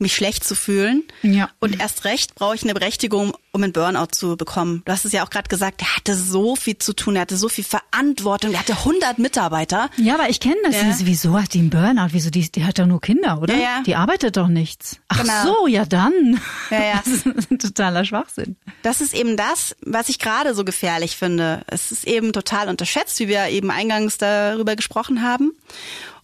mich 0.00 0.14
schlecht 0.14 0.44
zu 0.44 0.54
fühlen. 0.54 1.02
Ja. 1.22 1.50
Und 1.58 1.80
erst 1.80 2.04
recht 2.04 2.36
brauche 2.36 2.54
ich 2.54 2.62
eine 2.62 2.72
Berechtigung, 2.72 3.34
um 3.50 3.64
einen 3.64 3.72
Burnout 3.72 4.12
zu 4.12 4.36
bekommen. 4.36 4.82
Du 4.84 4.92
hast 4.92 5.04
es 5.04 5.10
ja 5.10 5.26
auch 5.26 5.30
gerade 5.30 5.48
gesagt, 5.48 5.82
er 5.82 5.96
hatte 5.96 6.14
so 6.14 6.54
viel 6.54 6.78
zu 6.78 6.92
tun, 6.94 7.16
er 7.16 7.22
hatte 7.22 7.36
so 7.36 7.48
viel 7.48 7.64
Verantwortung, 7.64 8.52
er 8.52 8.60
hatte 8.60 8.74
100 8.74 9.18
Mitarbeiter. 9.18 9.90
Ja, 9.96 10.14
aber 10.14 10.28
ich 10.30 10.38
kenne 10.38 10.54
das. 10.62 10.76
Ja. 10.76 10.84
Dieses, 10.84 11.04
Wieso 11.04 11.36
hat 11.42 11.52
die 11.52 11.58
einen 11.58 11.70
Burnout? 11.70 12.10
Wieso 12.12 12.30
die, 12.30 12.48
die 12.48 12.64
hat 12.64 12.78
doch 12.78 12.86
nur 12.86 13.00
Kinder, 13.00 13.42
oder? 13.42 13.54
Ja, 13.54 13.60
ja. 13.60 13.82
Die 13.84 13.96
arbeitet 13.96 14.36
doch 14.36 14.46
nichts. 14.46 15.00
Ach 15.08 15.20
Genau. 15.22 15.42
so, 15.62 15.66
ja 15.66 15.84
dann. 15.84 16.40
Ja, 16.70 16.80
ja. 16.84 17.02
Das 17.04 17.26
ist 17.26 17.50
ein 17.50 17.58
totaler 17.58 18.04
Schwachsinn. 18.04 18.54
Das 18.82 19.00
ist 19.00 19.14
eben 19.14 19.36
das, 19.36 19.74
was 19.84 20.08
ich 20.10 20.20
gerade 20.20 20.54
so 20.54 20.64
gefährlich 20.64 21.16
finde. 21.16 21.62
Es 21.66 21.90
ist 21.90 22.06
eben 22.06 22.32
total 22.32 22.68
unterschätzt, 22.68 23.18
wie 23.18 23.26
wir 23.26 23.48
eben 23.48 23.72
eingangs 23.72 24.16
darüber 24.16 24.76
gesprochen 24.76 25.22
haben. 25.22 25.50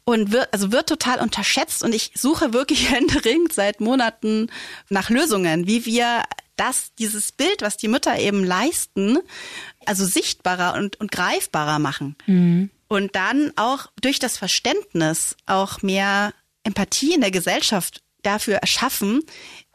Und 0.07 0.33
wird, 0.33 0.53
also 0.53 0.71
wird 0.71 0.89
total 0.89 1.21
unterschätzt 1.21 1.83
und 1.83 1.95
ich 1.95 2.13
suche 2.15 2.53
wirklich 2.53 2.91
händeringend 2.91 3.53
seit 3.53 3.81
Monaten 3.81 4.51
nach 4.91 5.09
Lösungen, 5.09 5.67
wie 5.67 5.87
wir 5.87 6.23
das, 6.57 6.95
dieses 6.99 7.33
Bild, 7.33 7.63
was 7.63 7.77
die 7.77 7.89
Mütter 7.89 8.19
eben 8.19 8.45
leisten, 8.45 9.19
also 9.87 10.05
sichtbarer 10.05 10.75
und, 10.75 11.01
und 11.01 11.11
greifbarer 11.11 11.79
machen. 11.79 12.17
Und 12.89 13.17
dann 13.17 13.53
auch 13.57 13.87
durch 14.01 14.19
das 14.19 14.37
Verständnis 14.37 15.37
auch 15.47 15.83
mehr 15.83 16.33
Empathie 16.63 17.15
in 17.15 17.21
der 17.21 17.31
Gesellschaft 17.31 18.03
dafür 18.23 18.57
erschaffen, 18.57 19.23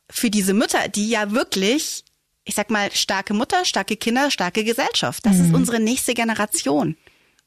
für 0.09 0.29
diese 0.29 0.53
Mütter, 0.53 0.87
die 0.87 1.09
ja 1.09 1.31
wirklich, 1.31 2.03
ich 2.43 2.55
sag 2.55 2.69
mal, 2.69 2.91
starke 2.91 3.33
Mutter, 3.33 3.63
starke 3.65 3.95
Kinder, 3.95 4.31
starke 4.31 4.63
Gesellschaft. 4.63 5.25
Das 5.25 5.37
ist 5.39 5.53
unsere 5.53 5.79
nächste 5.79 6.13
Generation. 6.13 6.97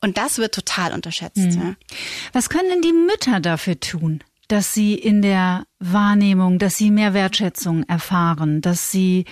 Und 0.02 0.18
das 0.18 0.38
wird 0.38 0.54
total 0.54 0.92
unterschätzt. 0.92 1.38
Ja. 1.38 1.76
Was 2.32 2.50
können 2.50 2.68
denn 2.68 2.82
die 2.82 2.92
Mütter 2.92 3.40
dafür 3.40 3.78
tun, 3.78 4.22
dass 4.48 4.74
sie 4.74 4.94
in 4.94 5.22
der 5.22 5.64
Wahrnehmung, 5.78 6.58
dass 6.58 6.76
sie 6.76 6.90
mehr 6.90 7.14
Wertschätzung 7.14 7.84
erfahren, 7.84 8.60
dass 8.60 8.90
sie 8.90 9.24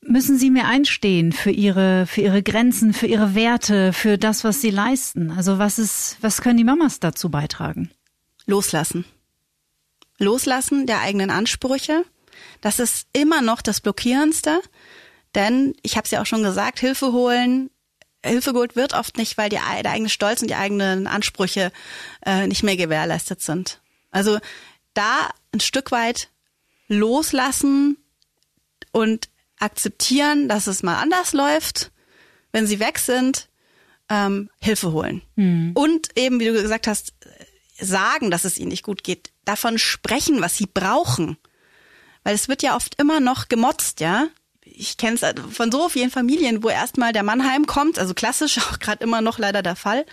müssen 0.00 0.38
sie 0.38 0.50
mehr 0.50 0.66
einstehen 0.66 1.32
für 1.32 1.50
ihre 1.50 2.06
für 2.06 2.22
ihre 2.22 2.42
Grenzen, 2.42 2.94
für 2.94 3.06
ihre 3.06 3.34
Werte, 3.34 3.92
für 3.92 4.18
das, 4.18 4.42
was 4.42 4.60
sie 4.60 4.70
leisten? 4.70 5.30
Also 5.30 5.58
was 5.58 5.78
ist 5.78 6.16
was 6.22 6.40
können 6.40 6.56
die 6.56 6.64
Mamas 6.64 6.98
dazu 6.98 7.30
beitragen? 7.30 7.90
Loslassen. 8.46 9.04
Loslassen 10.18 10.86
der 10.86 11.02
eigenen 11.02 11.30
Ansprüche. 11.30 12.04
Das 12.62 12.78
ist 12.78 13.06
immer 13.12 13.42
noch 13.42 13.60
das 13.60 13.82
Blockierendste. 13.82 14.60
Denn 15.34 15.74
ich 15.82 15.96
habe 15.96 16.04
es 16.04 16.10
ja 16.10 16.22
auch 16.22 16.26
schon 16.26 16.42
gesagt, 16.42 16.80
Hilfe 16.80 17.12
holen. 17.12 17.70
Hilfe 18.24 18.52
geholt 18.52 18.76
wird 18.76 18.94
oft 18.94 19.16
nicht, 19.16 19.36
weil 19.38 19.48
die, 19.48 19.56
der 19.56 19.90
eigene 19.90 20.08
Stolz 20.08 20.42
und 20.42 20.48
die 20.48 20.54
eigenen 20.54 21.06
Ansprüche 21.06 21.72
äh, 22.24 22.46
nicht 22.46 22.62
mehr 22.62 22.76
gewährleistet 22.76 23.40
sind. 23.40 23.80
Also 24.10 24.38
da 24.94 25.30
ein 25.52 25.60
Stück 25.60 25.90
weit 25.92 26.28
loslassen 26.88 27.98
und 28.92 29.28
akzeptieren, 29.58 30.48
dass 30.48 30.66
es 30.66 30.82
mal 30.82 31.00
anders 31.00 31.32
läuft, 31.32 31.90
wenn 32.52 32.66
sie 32.66 32.80
weg 32.80 32.98
sind, 32.98 33.48
ähm, 34.08 34.50
Hilfe 34.60 34.92
holen. 34.92 35.22
Und 35.74 36.16
eben, 36.16 36.40
wie 36.40 36.46
du 36.46 36.52
gesagt 36.52 36.86
hast, 36.86 37.14
sagen, 37.78 38.30
dass 38.30 38.44
es 38.44 38.58
ihnen 38.58 38.68
nicht 38.68 38.84
gut 38.84 39.02
geht, 39.02 39.32
davon 39.44 39.78
sprechen, 39.78 40.40
was 40.40 40.56
sie 40.56 40.66
brauchen. 40.66 41.36
Weil 42.22 42.34
es 42.34 42.48
wird 42.48 42.62
ja 42.62 42.76
oft 42.76 42.94
immer 43.00 43.20
noch 43.20 43.48
gemotzt, 43.48 44.00
ja. 44.00 44.28
Ich 44.76 44.96
kenne 44.96 45.16
es 45.20 45.54
von 45.54 45.70
so 45.70 45.88
vielen 45.88 46.10
Familien, 46.10 46.62
wo 46.62 46.68
erstmal 46.68 47.12
der 47.12 47.22
Mann 47.22 47.48
heimkommt, 47.48 47.98
also 47.98 48.12
klassisch 48.12 48.58
auch 48.70 48.78
gerade 48.78 49.02
immer 49.04 49.20
noch 49.20 49.38
leider 49.38 49.62
der 49.62 49.76
Fall. 49.76 50.04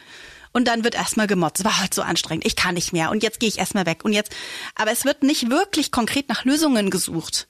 Und 0.53 0.67
dann 0.67 0.83
wird 0.83 0.95
erstmal 0.95 1.27
gemotzt. 1.27 1.63
War 1.63 1.79
halt 1.79 1.93
so 1.93 2.01
anstrengend. 2.01 2.45
Ich 2.45 2.57
kann 2.57 2.75
nicht 2.75 2.91
mehr. 2.91 3.09
Und 3.09 3.23
jetzt 3.23 3.39
gehe 3.39 3.47
ich 3.47 3.57
erstmal 3.57 3.85
weg. 3.85 4.03
Und 4.03 4.11
jetzt, 4.11 4.33
aber 4.75 4.91
es 4.91 5.05
wird 5.05 5.23
nicht 5.23 5.49
wirklich 5.49 5.91
konkret 5.91 6.27
nach 6.27 6.43
Lösungen 6.43 6.89
gesucht. 6.89 7.47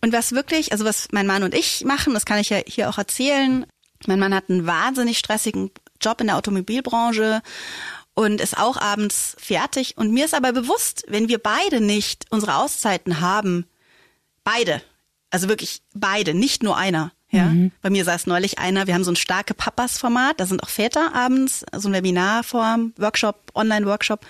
Und 0.00 0.12
was 0.12 0.32
wirklich, 0.32 0.72
also 0.72 0.84
was 0.84 1.08
mein 1.12 1.26
Mann 1.26 1.42
und 1.42 1.54
ich 1.54 1.84
machen, 1.84 2.14
das 2.14 2.24
kann 2.24 2.38
ich 2.38 2.48
ja 2.48 2.58
hier 2.66 2.88
auch 2.88 2.96
erzählen. 2.96 3.66
Mein 4.06 4.18
Mann 4.18 4.34
hat 4.34 4.48
einen 4.48 4.66
wahnsinnig 4.66 5.18
stressigen 5.18 5.70
Job 6.00 6.20
in 6.20 6.28
der 6.28 6.36
Automobilbranche 6.36 7.42
und 8.14 8.40
ist 8.40 8.56
auch 8.56 8.78
abends 8.78 9.36
fertig. 9.38 9.98
Und 9.98 10.10
mir 10.10 10.24
ist 10.24 10.34
aber 10.34 10.52
bewusst, 10.52 11.04
wenn 11.08 11.28
wir 11.28 11.38
beide 11.38 11.82
nicht 11.82 12.24
unsere 12.30 12.56
Auszeiten 12.56 13.20
haben, 13.20 13.66
beide, 14.42 14.80
also 15.36 15.50
wirklich 15.50 15.82
beide, 15.94 16.32
nicht 16.32 16.62
nur 16.62 16.78
einer. 16.78 17.12
Ja, 17.30 17.52
bei 17.82 17.90
mir 17.90 18.04
saß 18.04 18.26
neulich 18.26 18.58
einer, 18.58 18.86
wir 18.86 18.94
haben 18.94 19.04
so 19.04 19.10
ein 19.10 19.16
starke 19.16 19.52
Papas-Format, 19.52 20.40
da 20.40 20.46
sind 20.46 20.62
auch 20.62 20.70
Väter 20.70 21.14
abends, 21.14 21.66
so 21.76 21.88
ein 21.88 21.92
Webinarform, 21.92 22.94
Workshop, 22.96 23.50
Online-Workshop. 23.54 24.24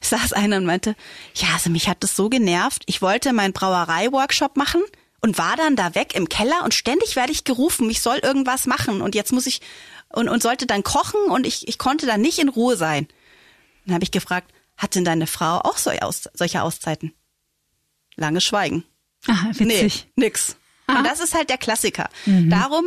Es 0.00 0.10
saß 0.10 0.32
einer 0.32 0.56
und 0.56 0.64
meinte, 0.64 0.96
ja, 1.36 1.48
also 1.54 1.70
mich 1.70 1.88
hat 1.88 2.02
das 2.02 2.16
so 2.16 2.28
genervt, 2.28 2.82
ich 2.86 3.00
wollte 3.02 3.32
meinen 3.32 3.52
Brauerei-Workshop 3.52 4.56
machen 4.56 4.80
und 5.20 5.38
war 5.38 5.54
dann 5.56 5.76
da 5.76 5.94
weg 5.94 6.16
im 6.16 6.28
Keller 6.28 6.64
und 6.64 6.74
ständig 6.74 7.14
werde 7.14 7.30
ich 7.30 7.44
gerufen, 7.44 7.88
ich 7.90 8.00
soll 8.00 8.18
irgendwas 8.18 8.66
machen 8.66 9.02
und 9.02 9.14
jetzt 9.14 9.32
muss 9.32 9.46
ich 9.46 9.60
und, 10.08 10.28
und 10.28 10.42
sollte 10.42 10.66
dann 10.66 10.82
kochen 10.82 11.30
und 11.30 11.46
ich, 11.46 11.68
ich 11.68 11.78
konnte 11.78 12.06
dann 12.06 12.20
nicht 12.20 12.40
in 12.40 12.48
Ruhe 12.48 12.76
sein. 12.76 13.06
Dann 13.86 13.94
habe 13.94 14.04
ich 14.04 14.10
gefragt, 14.10 14.52
hat 14.76 14.96
denn 14.96 15.04
deine 15.04 15.28
Frau 15.28 15.58
auch 15.58 15.76
so 15.76 15.90
aus, 15.90 16.28
solche 16.34 16.62
Auszeiten? 16.62 17.12
Lange 18.16 18.40
Schweigen. 18.40 18.82
Ah, 19.28 19.46
witzig. 19.52 20.06
Nee, 20.16 20.24
nix. 20.26 20.56
Und 20.88 21.04
das 21.04 21.20
ist 21.20 21.34
halt 21.34 21.50
der 21.50 21.58
Klassiker. 21.58 22.08
Darum 22.26 22.84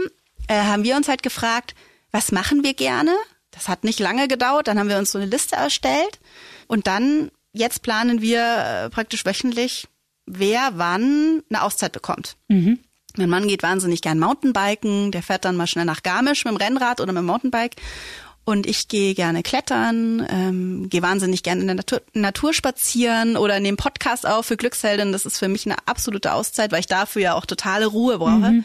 äh, 0.48 0.56
haben 0.64 0.84
wir 0.84 0.96
uns 0.96 1.08
halt 1.08 1.22
gefragt, 1.24 1.76
was 2.12 2.32
machen 2.32 2.64
wir 2.64 2.74
gerne? 2.74 3.16
Das 3.52 3.68
hat 3.68 3.84
nicht 3.84 4.00
lange 4.00 4.28
gedauert. 4.28 4.68
Dann 4.68 4.80
haben 4.80 4.90
wir 4.90 4.98
uns 4.98 5.12
so 5.12 5.18
eine 5.20 5.28
Liste 5.28 5.56
erstellt. 5.56 6.20
Und 6.68 6.88
dann, 6.88 7.30
jetzt 7.54 7.84
planen 7.84 8.22
wir 8.22 8.42
äh, 8.86 8.90
praktisch 8.90 9.26
wöchentlich, 9.26 9.88
wer 10.26 10.72
wann 10.76 11.44
eine 11.50 11.62
Auszeit 11.64 11.92
bekommt. 11.92 12.38
Mein 13.18 13.30
Mann 13.30 13.48
geht 13.48 13.62
wahnsinnig 13.62 14.02
gern 14.02 14.20
Mountainbiken. 14.20 15.12
Der 15.12 15.22
fährt 15.22 15.46
dann 15.46 15.56
mal 15.58 15.68
schnell 15.68 15.86
nach 15.86 16.02
Garmisch 16.02 16.46
mit 16.46 16.54
dem 16.54 16.58
Rennrad 16.58 17.02
oder 17.02 17.12
mit 17.12 17.20
dem 17.22 17.26
Mountainbike. 17.28 17.76
Und 18.44 18.66
ich 18.66 18.88
gehe 18.88 19.14
gerne 19.14 19.44
klettern, 19.44 20.26
ähm, 20.30 20.90
gehe 20.90 21.04
wahnsinnig 21.04 21.44
gerne 21.44 21.62
in 21.62 21.68
der 21.68 21.76
Natur, 21.76 22.02
Natur 22.14 22.54
spazieren 22.54 23.38
oder 23.38 23.60
nehme 23.60 23.78
Podcast 23.78 24.26
auf 24.26 24.48
für 24.48 24.58
Glücksheldin. 24.58 25.12
Das 25.12 25.26
ist 25.26 25.38
für 25.38 25.48
mich 25.48 25.66
eine 25.66 25.78
absolute 25.86 26.34
Auszeit, 26.34 26.72
weil 26.72 26.80
ich 26.80 26.88
dafür 26.88 27.22
ja 27.22 27.34
auch 27.36 27.46
totale 27.46 27.86
Ruhe 27.86 28.18
brauche. 28.18 28.64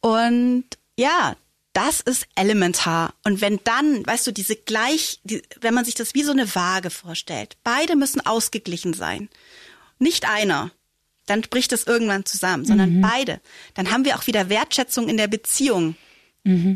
Und 0.00 0.64
ja, 0.96 1.34
das 1.72 2.00
ist 2.00 2.26
elementar. 2.34 3.14
Und 3.24 3.40
wenn 3.40 3.60
dann, 3.64 4.06
weißt 4.06 4.26
du, 4.26 4.32
diese 4.32 4.56
gleich, 4.56 5.20
die, 5.24 5.42
wenn 5.60 5.74
man 5.74 5.84
sich 5.84 5.94
das 5.94 6.14
wie 6.14 6.22
so 6.24 6.32
eine 6.32 6.54
Waage 6.54 6.90
vorstellt, 6.90 7.56
beide 7.62 7.96
müssen 7.96 8.24
ausgeglichen 8.24 8.94
sein. 8.94 9.28
Nicht 9.98 10.28
einer. 10.28 10.70
Dann 11.26 11.42
bricht 11.42 11.72
es 11.72 11.86
irgendwann 11.86 12.24
zusammen, 12.24 12.64
sondern 12.64 13.00
beide. 13.00 13.40
Dann 13.74 13.90
haben 13.90 14.04
wir 14.04 14.16
auch 14.16 14.26
wieder 14.26 14.48
Wertschätzung 14.48 15.08
in 15.08 15.18
der 15.18 15.28
Beziehung. 15.28 15.94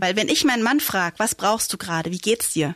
Weil 0.00 0.16
wenn 0.16 0.28
ich 0.28 0.44
meinen 0.44 0.62
Mann 0.62 0.80
frage, 0.80 1.18
was 1.18 1.34
brauchst 1.34 1.72
du 1.72 1.78
gerade, 1.78 2.10
wie 2.10 2.18
geht's 2.18 2.52
dir? 2.52 2.74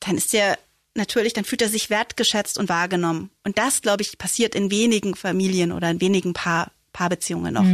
Dann 0.00 0.16
ist 0.16 0.32
der 0.32 0.58
natürlich, 0.94 1.32
dann 1.32 1.44
fühlt 1.44 1.62
er 1.62 1.68
sich 1.68 1.90
wertgeschätzt 1.90 2.58
und 2.58 2.68
wahrgenommen. 2.68 3.30
Und 3.44 3.58
das, 3.58 3.80
glaube 3.80 4.02
ich, 4.02 4.18
passiert 4.18 4.54
in 4.54 4.70
wenigen 4.70 5.14
Familien 5.14 5.72
oder 5.72 5.90
in 5.90 6.00
wenigen 6.00 6.34
Paar, 6.34 6.70
Paarbeziehungen 6.92 7.54
noch. 7.54 7.64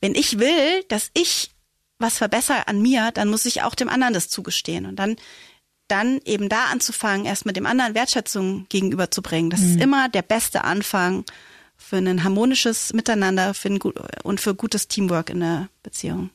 Wenn 0.00 0.14
ich 0.14 0.38
will, 0.38 0.84
dass 0.88 1.10
ich 1.14 1.50
was 1.98 2.18
verbessere 2.18 2.66
an 2.68 2.80
mir, 2.80 3.10
dann 3.12 3.28
muss 3.28 3.46
ich 3.46 3.62
auch 3.62 3.74
dem 3.74 3.88
anderen 3.88 4.14
das 4.14 4.28
zugestehen. 4.28 4.86
Und 4.86 4.96
dann, 4.96 5.16
dann 5.88 6.20
eben 6.24 6.48
da 6.48 6.64
anzufangen, 6.66 7.26
erst 7.26 7.46
mit 7.46 7.56
dem 7.56 7.66
anderen 7.66 7.94
Wertschätzung 7.94 8.66
gegenüberzubringen. 8.68 9.50
Das 9.50 9.60
ist 9.60 9.80
immer 9.80 10.08
der 10.08 10.22
beste 10.22 10.64
Anfang 10.64 11.24
für 11.76 11.96
ein 11.96 12.24
harmonisches 12.24 12.92
Miteinander 12.92 13.54
für 13.54 13.68
ein, 13.68 13.78
gut- 13.78 13.98
und 14.22 14.40
für 14.40 14.54
gutes 14.54 14.88
Teamwork 14.88 15.30
in 15.30 15.40
der 15.40 15.68
Beziehung. 15.82 16.30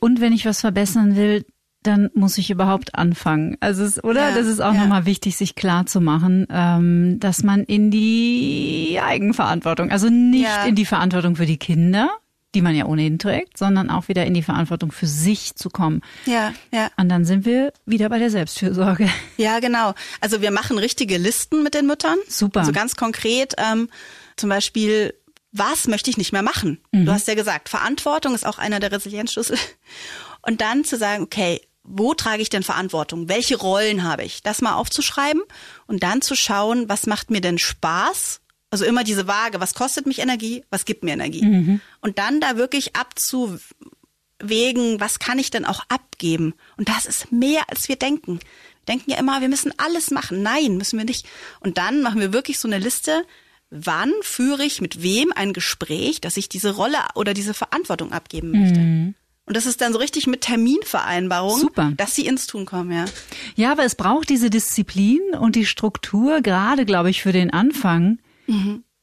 Und 0.00 0.20
wenn 0.20 0.32
ich 0.32 0.44
was 0.44 0.60
verbessern 0.60 1.16
will, 1.16 1.44
dann 1.82 2.10
muss 2.14 2.38
ich 2.38 2.50
überhaupt 2.50 2.94
anfangen. 2.94 3.56
Also 3.60 3.84
es, 3.84 4.02
oder? 4.02 4.30
Ja, 4.30 4.34
das 4.34 4.46
ist 4.46 4.60
auch 4.60 4.72
ja. 4.74 4.80
nochmal 4.80 5.04
wichtig, 5.06 5.36
sich 5.36 5.54
klar 5.54 5.84
zu 5.86 6.00
machen, 6.00 6.46
ähm, 6.50 7.20
dass 7.20 7.42
man 7.42 7.62
in 7.64 7.90
die 7.90 8.98
Eigenverantwortung, 9.02 9.90
also 9.90 10.08
nicht 10.08 10.44
Ja. 10.44 10.64
in 10.64 10.74
die 10.74 10.86
Verantwortung 10.86 11.36
für 11.36 11.44
die 11.46 11.58
Kinder, 11.58 12.08
die 12.54 12.62
man 12.62 12.74
ja 12.74 12.86
ohnehin 12.86 13.18
trägt, 13.18 13.58
sondern 13.58 13.90
auch 13.90 14.08
wieder 14.08 14.24
in 14.24 14.32
die 14.32 14.42
Verantwortung 14.42 14.92
für 14.92 15.06
sich 15.06 15.56
zu 15.56 15.68
kommen. 15.68 16.00
Ja, 16.24 16.54
ja. 16.72 16.88
Und 16.96 17.08
dann 17.10 17.24
sind 17.24 17.44
wir 17.44 17.72
wieder 17.84 18.08
bei 18.08 18.18
der 18.18 18.30
Selbstfürsorge. 18.30 19.08
Ja, 19.36 19.58
genau. 19.58 19.92
Also 20.20 20.40
wir 20.40 20.52
machen 20.52 20.78
richtige 20.78 21.18
Listen 21.18 21.62
mit 21.62 21.74
den 21.74 21.86
Müttern. 21.86 22.16
Super. 22.28 22.60
Also 22.60 22.72
ganz 22.72 22.94
konkret, 22.96 23.54
ähm, 23.58 23.88
zum 24.36 24.48
Beispiel, 24.48 25.12
was 25.56 25.86
möchte 25.86 26.10
ich 26.10 26.16
nicht 26.16 26.32
mehr 26.32 26.42
machen? 26.42 26.80
Du 26.90 27.12
hast 27.12 27.28
ja 27.28 27.34
gesagt, 27.34 27.68
Verantwortung 27.68 28.34
ist 28.34 28.44
auch 28.44 28.58
einer 28.58 28.80
der 28.80 28.90
Resilienzschlüssel. 28.90 29.56
Und 30.42 30.60
dann 30.60 30.84
zu 30.84 30.98
sagen, 30.98 31.22
okay, 31.22 31.60
wo 31.84 32.12
trage 32.12 32.42
ich 32.42 32.48
denn 32.48 32.64
Verantwortung? 32.64 33.28
Welche 33.28 33.56
Rollen 33.56 34.02
habe 34.02 34.24
ich? 34.24 34.42
Das 34.42 34.62
mal 34.62 34.74
aufzuschreiben 34.74 35.42
und 35.86 36.02
dann 36.02 36.22
zu 36.22 36.34
schauen, 36.34 36.88
was 36.88 37.06
macht 37.06 37.30
mir 37.30 37.40
denn 37.40 37.58
Spaß? 37.58 38.40
Also 38.70 38.84
immer 38.84 39.04
diese 39.04 39.28
Waage, 39.28 39.60
was 39.60 39.74
kostet 39.74 40.06
mich 40.06 40.18
Energie, 40.18 40.64
was 40.70 40.86
gibt 40.86 41.04
mir 41.04 41.12
Energie? 41.12 41.42
Und 42.00 42.18
dann 42.18 42.40
da 42.40 42.56
wirklich 42.56 42.96
abzuwägen, 42.96 44.98
was 44.98 45.20
kann 45.20 45.38
ich 45.38 45.50
denn 45.50 45.64
auch 45.64 45.84
abgeben? 45.88 46.54
Und 46.76 46.88
das 46.88 47.06
ist 47.06 47.30
mehr, 47.30 47.62
als 47.68 47.88
wir 47.88 47.96
denken. 47.96 48.40
Wir 48.40 48.86
denken 48.88 49.10
ja 49.12 49.18
immer, 49.18 49.40
wir 49.40 49.48
müssen 49.48 49.72
alles 49.78 50.10
machen. 50.10 50.42
Nein, 50.42 50.78
müssen 50.78 50.98
wir 50.98 51.04
nicht. 51.04 51.26
Und 51.60 51.78
dann 51.78 52.02
machen 52.02 52.20
wir 52.20 52.32
wirklich 52.32 52.58
so 52.58 52.66
eine 52.66 52.78
Liste, 52.78 53.24
wann 53.70 54.12
führe 54.22 54.64
ich 54.64 54.80
mit 54.80 55.02
wem 55.02 55.32
ein 55.34 55.52
Gespräch, 55.52 56.20
dass 56.20 56.36
ich 56.36 56.48
diese 56.48 56.74
Rolle 56.74 56.98
oder 57.14 57.34
diese 57.34 57.54
Verantwortung 57.54 58.12
abgeben 58.12 58.52
möchte. 58.52 58.80
Und 59.46 59.56
das 59.56 59.66
ist 59.66 59.80
dann 59.80 59.92
so 59.92 59.98
richtig 59.98 60.26
mit 60.26 60.40
Terminvereinbarung, 60.40 61.58
Super. 61.58 61.92
dass 61.96 62.14
sie 62.14 62.26
ins 62.26 62.46
Tun 62.46 62.64
kommen, 62.64 62.92
ja. 62.92 63.04
Ja, 63.56 63.72
aber 63.72 63.84
es 63.84 63.94
braucht 63.94 64.30
diese 64.30 64.48
Disziplin 64.48 65.20
und 65.38 65.54
die 65.54 65.66
Struktur, 65.66 66.40
gerade, 66.40 66.86
glaube 66.86 67.10
ich, 67.10 67.20
für 67.20 67.32
den 67.32 67.52
Anfang. 67.52 68.18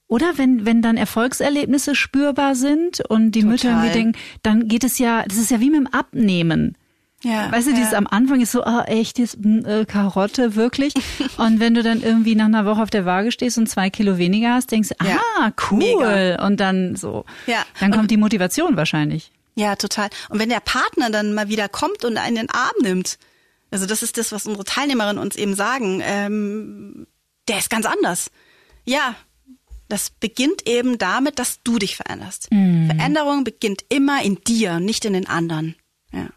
Oder 0.07 0.37
wenn, 0.37 0.65
wenn 0.65 0.81
dann 0.81 0.97
Erfolgserlebnisse 0.97 1.95
spürbar 1.95 2.55
sind 2.55 3.01
und 3.07 3.31
die 3.31 3.43
Mütter 3.43 3.69
irgendwie 3.69 3.91
denken, 3.91 4.19
dann 4.43 4.67
geht 4.67 4.83
es 4.83 4.97
ja, 4.97 5.23
das 5.27 5.37
ist 5.37 5.51
ja 5.51 5.59
wie 5.59 5.69
mit 5.69 5.79
dem 5.79 5.87
Abnehmen. 5.87 6.77
Ja, 7.23 7.51
Weißt 7.51 7.67
du, 7.67 7.71
ja. 7.71 7.77
dieses 7.77 7.93
am 7.93 8.07
Anfang 8.07 8.41
ist 8.41 8.51
so, 8.51 8.63
ah, 8.63 8.83
echt, 8.85 9.19
jetzt, 9.19 9.37
mm, 9.43 9.65
äh, 9.65 9.85
Karotte, 9.85 10.55
wirklich. 10.55 10.93
und 11.37 11.59
wenn 11.59 11.73
du 11.75 11.83
dann 11.83 12.01
irgendwie 12.01 12.33
nach 12.35 12.45
einer 12.45 12.65
Woche 12.65 12.81
auf 12.81 12.89
der 12.89 13.05
Waage 13.05 13.31
stehst 13.31 13.57
und 13.59 13.67
zwei 13.69 13.89
Kilo 13.91 14.17
weniger 14.17 14.53
hast, 14.55 14.71
denkst 14.71 14.89
du, 14.89 15.05
Ja. 15.07 15.19
ah, 15.39 15.51
cool. 15.69 15.77
Mega. 15.79 16.45
Und 16.45 16.59
dann 16.59 16.95
so. 16.95 17.25
Ja. 17.47 17.63
Dann 17.79 17.91
Und- 17.91 17.97
kommt 17.97 18.11
die 18.11 18.17
Motivation 18.17 18.75
wahrscheinlich. 18.77 19.31
Ja, 19.55 19.75
total. 19.75 20.09
Und 20.29 20.39
wenn 20.39 20.49
der 20.49 20.61
Partner 20.61 21.09
dann 21.09 21.33
mal 21.33 21.49
wieder 21.49 21.67
kommt 21.69 22.05
und 22.05 22.17
einen 22.17 22.37
in 22.37 22.47
den 22.47 22.49
Arm 22.49 22.71
nimmt, 22.81 23.19
also 23.69 23.85
das 23.85 24.01
ist 24.01 24.17
das, 24.17 24.31
was 24.31 24.45
unsere 24.45 24.63
Teilnehmerinnen 24.63 25.21
uns 25.21 25.35
eben 25.35 25.55
sagen, 25.55 26.01
ähm, 26.03 27.05
der 27.49 27.57
ist 27.59 27.69
ganz 27.69 27.85
anders. 27.85 28.31
ja, 28.85 29.15
das 29.89 30.09
beginnt 30.09 30.69
eben 30.69 30.97
damit, 30.97 31.37
dass 31.37 31.59
du 31.65 31.77
dich 31.77 31.97
veränderst. 31.97 32.47
Veränderung 32.49 33.43
beginnt 33.43 33.83
immer 33.89 34.23
in 34.23 34.37
dir, 34.47 34.79
nicht 34.79 35.03
in 35.03 35.11
den 35.11 35.27
anderen. 35.27 35.75
Ja. 36.13 36.27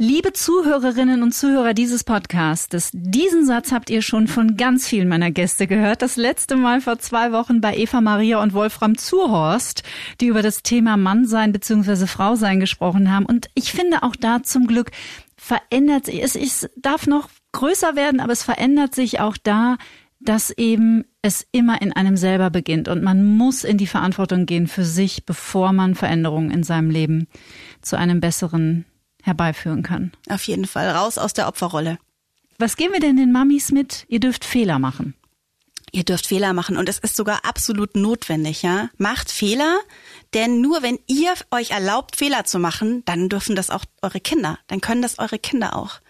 Liebe 0.00 0.32
Zuhörerinnen 0.32 1.24
und 1.24 1.34
Zuhörer 1.34 1.74
dieses 1.74 2.04
Podcasts, 2.04 2.90
diesen 2.92 3.44
Satz 3.44 3.72
habt 3.72 3.90
ihr 3.90 4.00
schon 4.00 4.28
von 4.28 4.56
ganz 4.56 4.86
vielen 4.86 5.08
meiner 5.08 5.32
Gäste 5.32 5.66
gehört. 5.66 6.02
Das 6.02 6.14
letzte 6.14 6.54
Mal 6.54 6.80
vor 6.80 7.00
zwei 7.00 7.32
Wochen 7.32 7.60
bei 7.60 7.76
Eva 7.76 8.00
Maria 8.00 8.40
und 8.40 8.52
Wolfram 8.52 8.96
Zuhorst, 8.96 9.82
die 10.20 10.28
über 10.28 10.40
das 10.40 10.62
Thema 10.62 10.96
Mannsein 10.96 11.50
bzw. 11.50 12.06
Frausein 12.06 12.60
gesprochen 12.60 13.10
haben. 13.10 13.26
Und 13.26 13.50
ich 13.54 13.72
finde 13.72 14.04
auch 14.04 14.14
da 14.14 14.44
zum 14.44 14.68
Glück 14.68 14.92
verändert 15.36 16.06
sich, 16.06 16.22
es, 16.22 16.36
es 16.36 16.70
darf 16.76 17.08
noch 17.08 17.28
größer 17.50 17.96
werden, 17.96 18.20
aber 18.20 18.32
es 18.32 18.44
verändert 18.44 18.94
sich 18.94 19.18
auch 19.18 19.36
da, 19.36 19.78
dass 20.20 20.50
eben 20.50 21.06
es 21.22 21.44
immer 21.50 21.82
in 21.82 21.92
einem 21.92 22.16
selber 22.16 22.50
beginnt 22.50 22.86
und 22.86 23.02
man 23.02 23.24
muss 23.24 23.64
in 23.64 23.78
die 23.78 23.88
Verantwortung 23.88 24.46
gehen 24.46 24.68
für 24.68 24.84
sich, 24.84 25.26
bevor 25.26 25.72
man 25.72 25.96
Veränderungen 25.96 26.52
in 26.52 26.62
seinem 26.62 26.90
Leben 26.90 27.26
zu 27.82 27.96
einem 27.96 28.20
besseren 28.20 28.84
herbeiführen 29.22 29.82
kann. 29.82 30.12
Auf 30.28 30.44
jeden 30.44 30.66
Fall 30.66 30.88
raus 30.90 31.18
aus 31.18 31.32
der 31.32 31.48
Opferrolle. 31.48 31.98
Was 32.58 32.76
geben 32.76 32.92
wir 32.92 33.00
denn 33.00 33.16
den 33.16 33.32
Mamis 33.32 33.70
mit? 33.70 34.04
Ihr 34.08 34.20
dürft 34.20 34.44
Fehler 34.44 34.78
machen. 34.78 35.14
Ihr 35.92 36.04
dürft 36.04 36.26
Fehler 36.26 36.52
machen 36.52 36.76
und 36.76 36.88
es 36.88 36.98
ist 36.98 37.16
sogar 37.16 37.44
absolut 37.44 37.96
notwendig, 37.96 38.62
ja. 38.62 38.90
Macht 38.98 39.30
Fehler, 39.30 39.78
denn 40.34 40.60
nur 40.60 40.82
wenn 40.82 40.98
ihr 41.06 41.32
euch 41.50 41.70
erlaubt, 41.70 42.16
Fehler 42.16 42.44
zu 42.44 42.58
machen, 42.58 43.04
dann 43.06 43.28
dürfen 43.28 43.56
das 43.56 43.70
auch 43.70 43.84
eure 44.02 44.20
Kinder. 44.20 44.58
Dann 44.66 44.80
können 44.80 45.02
das 45.02 45.18
eure 45.18 45.38
Kinder 45.38 45.76
auch. 45.76 46.00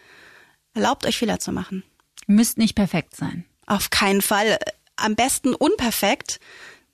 Erlaubt 0.74 1.06
euch 1.06 1.18
Fehler 1.18 1.38
zu 1.38 1.52
machen. 1.52 1.84
Müsst 2.26 2.59
nicht 2.59 2.74
perfekt 2.74 3.14
sein. 3.14 3.44
Auf 3.66 3.90
keinen 3.90 4.22
Fall. 4.22 4.59
Am 4.96 5.14
besten 5.14 5.54
unperfekt, 5.54 6.40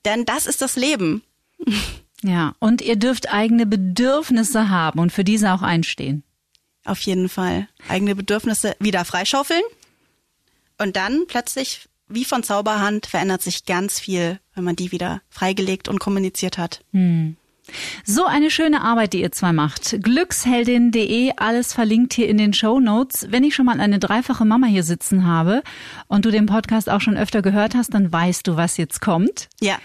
denn 0.05 0.25
das 0.25 0.47
ist 0.47 0.61
das 0.61 0.77
Leben. 0.77 1.23
Ja, 2.25 2.55
und 2.59 2.81
ihr 2.81 2.97
dürft 2.97 3.31
eigene 3.31 3.67
Bedürfnisse 3.67 4.71
haben 4.71 4.99
und 4.99 5.13
für 5.13 5.25
diese 5.25 5.53
auch 5.53 5.61
einstehen. 5.61 6.23
Auf 6.85 7.01
jeden 7.01 7.29
Fall. 7.29 7.69
Eigene 7.87 8.15
Bedürfnisse 8.15 8.75
wieder 8.81 9.05
freischaufeln. 9.05 9.63
Und 10.79 10.97
dann 10.97 11.27
plötzlich, 11.29 11.87
wie 12.09 12.25
von 12.25 12.43
Zauberhand, 12.43 13.05
verändert 13.07 13.43
sich 13.43 13.67
ganz 13.67 14.01
viel, 14.01 14.41
wenn 14.55 14.65
man 14.65 14.75
die 14.75 14.91
wieder 14.91 15.21
freigelegt 15.29 15.87
und 15.87 15.99
kommuniziert 15.99 16.57
hat. 16.57 16.83
Hm. 16.93 17.37
So 18.05 18.27
eine 18.27 18.51
schöne 18.51 18.83
Arbeit, 18.83 19.15
die 19.15 19.23
ihr 19.23 19.33
zwei 19.33 19.53
macht. 19.53 19.97
Glücksheldin.de, 20.03 21.33
alles 21.37 21.73
verlinkt 21.73 22.13
hier 22.13 22.29
in 22.29 22.37
den 22.37 22.53
Show 22.53 22.81
Notes. 22.81 23.29
Wenn 23.31 23.45
ich 23.45 23.55
schon 23.55 23.67
mal 23.67 23.81
eine 23.81 23.99
dreifache 23.99 24.45
Mama 24.45 24.67
hier 24.67 24.83
sitzen 24.83 25.27
habe 25.27 25.63
und 26.07 26.25
du 26.27 26.31
den 26.31 26.47
Podcast 26.47 26.91
auch 26.91 27.01
schon 27.01 27.17
öfter 27.17 27.41
gehört 27.41 27.75
hast, 27.75 27.95
dann 27.95 28.13
weißt 28.13 28.47
du, 28.47 28.57
was 28.57 28.77
jetzt 28.77 29.01
kommt. 29.01 29.49
Ja. 29.61 29.79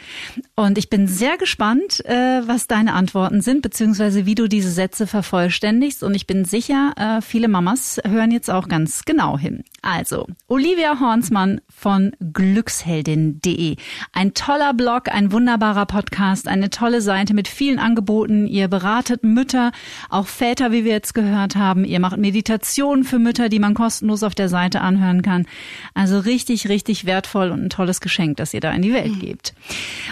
Und 0.55 0.77
ich 0.77 0.89
bin 0.89 1.07
sehr 1.07 1.38
gespannt, 1.38 2.03
äh, 2.05 2.41
was 2.45 2.67
deine 2.67 2.93
Antworten 2.93 3.41
sind, 3.41 3.61
beziehungsweise 3.61 4.25
wie 4.25 4.36
du 4.36 4.49
diese 4.49 4.71
Sätze 4.71 5.07
vervollständigst. 5.07 6.03
Und 6.03 6.15
ich 6.15 6.27
bin 6.27 6.43
sicher, 6.43 6.93
äh, 6.97 7.21
viele 7.21 7.47
Mamas 7.47 8.01
hören 8.05 8.32
jetzt 8.32 8.49
auch 8.49 8.67
ganz 8.67 9.05
genau 9.05 9.38
hin. 9.38 9.63
Also, 9.82 10.27
Olivia 10.47 10.99
Hornsmann 10.99 11.61
von 11.69 12.11
Glücksheldin.de. 12.34 13.77
Ein 14.11 14.34
toller 14.34 14.73
Blog, 14.73 15.07
ein 15.07 15.32
wunderbarer 15.32 15.86
Podcast, 15.86 16.49
eine 16.49 16.69
tolle 16.69 17.01
Seite 17.01 17.34
mit 17.34 17.47
vielen 17.47 17.68
Angeboten. 17.78 18.47
Ihr 18.47 18.67
beratet 18.67 19.24
Mütter, 19.24 19.72
auch 20.09 20.26
Väter, 20.26 20.72
wie 20.72 20.86
wir 20.86 20.93
jetzt 20.93 21.13
gehört 21.13 21.55
haben. 21.55 21.86
Ihr 21.86 21.99
macht 21.99 22.17
Meditationen 22.17 23.03
für 23.03 23.20
Mütter, 23.20 23.49
die 23.49 23.59
man 23.59 23.76
kostenlos 23.76 24.24
auf 24.24 24.34
der 24.34 24.49
Seite 24.49 24.82
anhören 24.82 25.22
kann. 25.22 25.45
Also 25.93 26.17
richtig, 26.17 26.70
richtig 26.70 27.05
wertvoll 27.05 27.51
und 27.51 27.65
ein 27.65 27.70
tolles 27.70 28.01
Geschenk, 28.01 28.38
das 28.38 28.53
ihr 28.53 28.61
da 28.61 28.72
in 28.72 28.82
die 28.82 28.93
Welt 28.93 29.15
mhm. 29.15 29.20
gebt. 29.20 29.53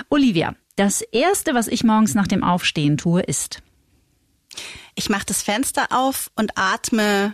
Olivia, 0.10 0.53
das 0.76 1.01
erste, 1.01 1.55
was 1.55 1.68
ich 1.68 1.84
morgens 1.84 2.14
nach 2.14 2.28
dem 2.28 2.43
Aufstehen 2.43 2.97
tue, 2.97 3.22
ist. 3.22 3.64
Ich 4.93 5.10
mache 5.10 5.26
das 5.26 5.41
Fenster 5.41 5.88
auf 5.89 6.30
und 6.36 6.51
atme 6.55 7.34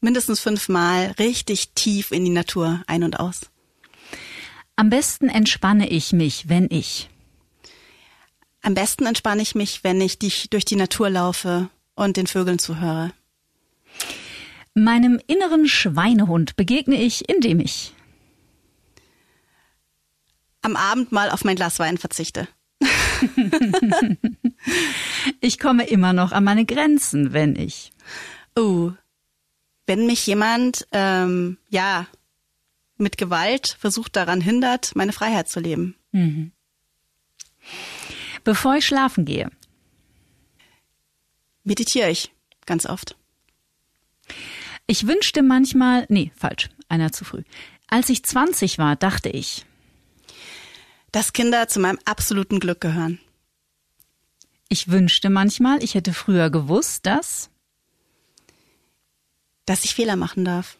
mindestens 0.00 0.40
fünfmal 0.40 1.14
richtig 1.18 1.70
tief 1.74 2.10
in 2.10 2.24
die 2.24 2.30
Natur 2.30 2.82
ein 2.86 3.02
und 3.02 3.18
aus. 3.18 3.50
Am 4.76 4.90
besten 4.90 5.28
entspanne 5.28 5.88
ich 5.88 6.12
mich, 6.12 6.48
wenn 6.48 6.68
ich. 6.70 7.08
Am 8.66 8.74
besten 8.74 9.06
entspanne 9.06 9.42
ich 9.42 9.54
mich, 9.54 9.84
wenn 9.84 10.00
ich 10.00 10.18
dich 10.18 10.50
durch 10.50 10.64
die 10.64 10.74
Natur 10.74 11.08
laufe 11.08 11.70
und 11.94 12.16
den 12.16 12.26
Vögeln 12.26 12.58
zuhöre. 12.58 13.12
Meinem 14.74 15.20
inneren 15.28 15.68
Schweinehund 15.68 16.56
begegne 16.56 17.00
ich, 17.00 17.28
indem 17.28 17.60
ich 17.60 17.94
am 20.62 20.74
Abend 20.74 21.12
mal 21.12 21.30
auf 21.30 21.44
mein 21.44 21.54
Glas 21.54 21.78
Wein 21.78 21.96
verzichte. 21.96 22.48
ich 25.40 25.60
komme 25.60 25.86
immer 25.86 26.12
noch 26.12 26.32
an 26.32 26.42
meine 26.42 26.64
Grenzen, 26.64 27.32
wenn 27.32 27.54
ich. 27.54 27.92
Oh, 28.56 28.90
wenn 29.86 30.06
mich 30.06 30.26
jemand, 30.26 30.88
ähm, 30.90 31.58
ja, 31.68 32.08
mit 32.96 33.16
Gewalt 33.16 33.76
versucht 33.78 34.16
daran 34.16 34.40
hindert, 34.40 34.96
meine 34.96 35.12
Freiheit 35.12 35.48
zu 35.48 35.60
leben. 35.60 35.94
Mhm. 36.10 36.50
Bevor 38.46 38.76
ich 38.76 38.86
schlafen 38.86 39.24
gehe. 39.24 39.50
Meditiere 41.64 42.10
ich 42.10 42.30
ganz 42.64 42.86
oft. 42.86 43.16
Ich 44.86 45.08
wünschte 45.08 45.42
manchmal, 45.42 46.06
nee, 46.10 46.30
falsch, 46.36 46.68
einer 46.88 47.10
zu 47.10 47.24
früh. 47.24 47.42
Als 47.88 48.08
ich 48.08 48.22
20 48.22 48.78
war, 48.78 48.94
dachte 48.94 49.30
ich, 49.30 49.66
dass 51.10 51.32
Kinder 51.32 51.66
zu 51.66 51.80
meinem 51.80 51.98
absoluten 52.04 52.60
Glück 52.60 52.80
gehören. 52.80 53.18
Ich 54.68 54.86
wünschte 54.92 55.28
manchmal, 55.28 55.82
ich 55.82 55.96
hätte 55.96 56.12
früher 56.14 56.48
gewusst, 56.48 57.04
dass 57.04 57.50
dass 59.64 59.84
ich 59.84 59.96
Fehler 59.96 60.14
machen 60.14 60.44
darf. 60.44 60.78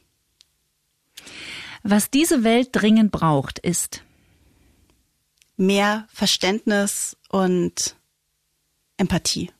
Was 1.82 2.12
diese 2.12 2.44
Welt 2.44 2.68
dringend 2.70 3.10
braucht, 3.10 3.58
ist 3.58 4.04
mehr 5.56 6.06
Verständnis 6.12 7.16
und 7.28 7.96
Empathie. 8.96 9.50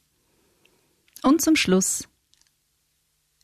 Und 1.23 1.43
zum 1.43 1.57
Schluss 1.57 2.09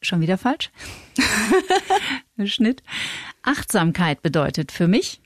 schon 0.00 0.20
wieder 0.20 0.38
falsch. 0.38 0.70
Schnitt. 2.44 2.82
Achtsamkeit 3.42 4.22
bedeutet 4.22 4.72
für 4.72 4.88
mich 4.88 5.20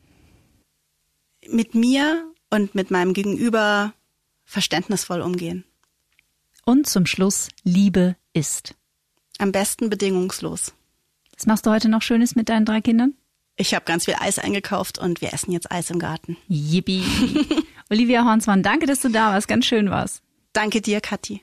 mit 1.48 1.74
mir 1.74 2.30
und 2.50 2.74
mit 2.74 2.90
meinem 2.90 3.14
Gegenüber 3.14 3.94
verständnisvoll 4.44 5.20
umgehen. 5.20 5.64
Und 6.64 6.88
zum 6.88 7.06
Schluss 7.06 7.48
Liebe 7.62 8.16
ist. 8.32 8.74
Am 9.38 9.52
besten 9.52 9.88
bedingungslos. 9.90 10.74
Was 11.36 11.46
machst 11.46 11.66
du 11.66 11.70
heute 11.70 11.88
noch 11.88 12.02
Schönes 12.02 12.34
mit 12.34 12.48
deinen 12.48 12.64
drei 12.64 12.80
Kindern? 12.80 13.14
Ich 13.56 13.74
habe 13.74 13.86
ganz 13.86 14.04
viel 14.04 14.16
Eis 14.20 14.38
eingekauft 14.38 14.98
und 14.98 15.22
wir 15.22 15.32
essen 15.32 15.50
jetzt 15.50 15.70
Eis 15.72 15.90
im 15.90 15.98
Garten. 15.98 16.36
Yippie. 16.46 17.02
Olivia 17.90 18.24
Hornsmann, 18.24 18.62
danke, 18.62 18.86
dass 18.86 19.00
du 19.00 19.08
da 19.08 19.32
warst. 19.32 19.48
Ganz 19.48 19.64
schön 19.64 19.90
war's. 19.90 20.20
Danke 20.52 20.82
dir, 20.82 21.00
Kathi. 21.00 21.40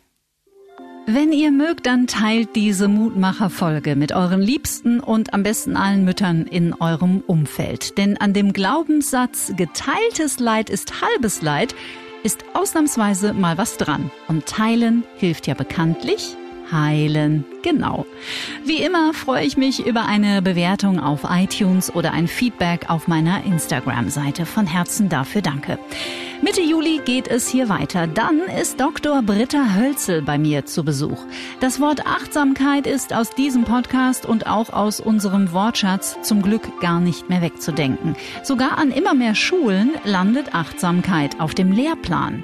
Wenn 1.05 1.34
ihr 1.34 1.51
mögt, 1.51 1.86
dann 1.86 2.07
teilt 2.07 2.55
diese 2.55 2.88
Mutmacher-Folge 2.88 3.95
mit 3.95 4.14
euren 4.14 4.41
Liebsten 4.41 4.99
und 4.99 5.34
am 5.34 5.43
besten 5.43 5.76
allen 5.76 6.05
Müttern 6.05 6.45
in 6.45 6.74
eurem 6.74 7.22
Umfeld. 7.26 7.97
Denn 7.97 8.18
an 8.18 8.34
dem 8.34 8.53
Glaubenssatz 8.53 9.51
geteiltes 9.57 10.39
Leid 10.39 10.70
ist 10.70 11.01
halbes 11.01 11.41
Leid 11.41 11.76
ist 12.24 12.45
ausnahmsweise 12.53 13.34
mal 13.34 13.57
was 13.57 13.76
dran. 13.76 14.11
Und 14.30 14.45
teilen 14.45 15.03
hilft 15.18 15.47
ja 15.47 15.55
bekanntlich 15.55 16.38
heilen. 16.74 17.46
Genau. 17.62 18.06
Wie 18.66 18.82
immer 18.82 19.14
freue 19.14 19.46
ich 19.46 19.56
mich 19.56 19.86
über 19.86 20.06
eine 20.06 20.42
Bewertung 20.42 21.00
auf 21.00 21.22
iTunes 21.30 21.94
oder 21.94 22.12
ein 22.12 22.28
Feedback 22.28 22.90
auf 22.90 23.08
meiner 23.08 23.46
Instagram-Seite. 23.46 24.46
Von 24.46 24.68
Herzen 24.68 25.08
dafür 25.08 25.42
danke. 25.42 25.80
Mitte 26.44 26.62
Juli 26.62 27.00
geht 27.06 27.30
es 27.30 27.48
hier 27.48 27.70
weiter. 27.70 28.06
Dann 28.06 28.42
ist 28.60 28.82
Dr. 28.82 29.22
Britta 29.22 29.76
Hölzel 29.76 30.22
bei 30.22 30.38
mir 30.38 30.66
zu 30.66 30.84
Besuch. 30.84 31.24
Das 31.62 31.80
Wort 31.80 32.06
Achtsamkeit 32.06 32.86
ist 32.86 33.14
aus 33.14 33.30
diesem 33.30 33.64
Podcast 33.64 34.26
und 34.26 34.46
auch 34.46 34.74
aus 34.74 35.00
unserem 35.00 35.54
Wortschatz 35.54 36.18
zum 36.22 36.42
Glück 36.42 36.82
gar 36.82 37.00
nicht 37.00 37.30
mehr 37.30 37.42
wegzudenken. 37.42 38.18
Sogar 38.44 38.78
an 38.78 38.92
immer 38.92 39.14
mehr 39.14 39.36
Schulen 39.36 39.92
landet 40.04 40.54
Achtsamkeit 40.54 41.40
auf 41.40 41.54
dem 41.56 41.72
Lehrplan. 41.72 42.44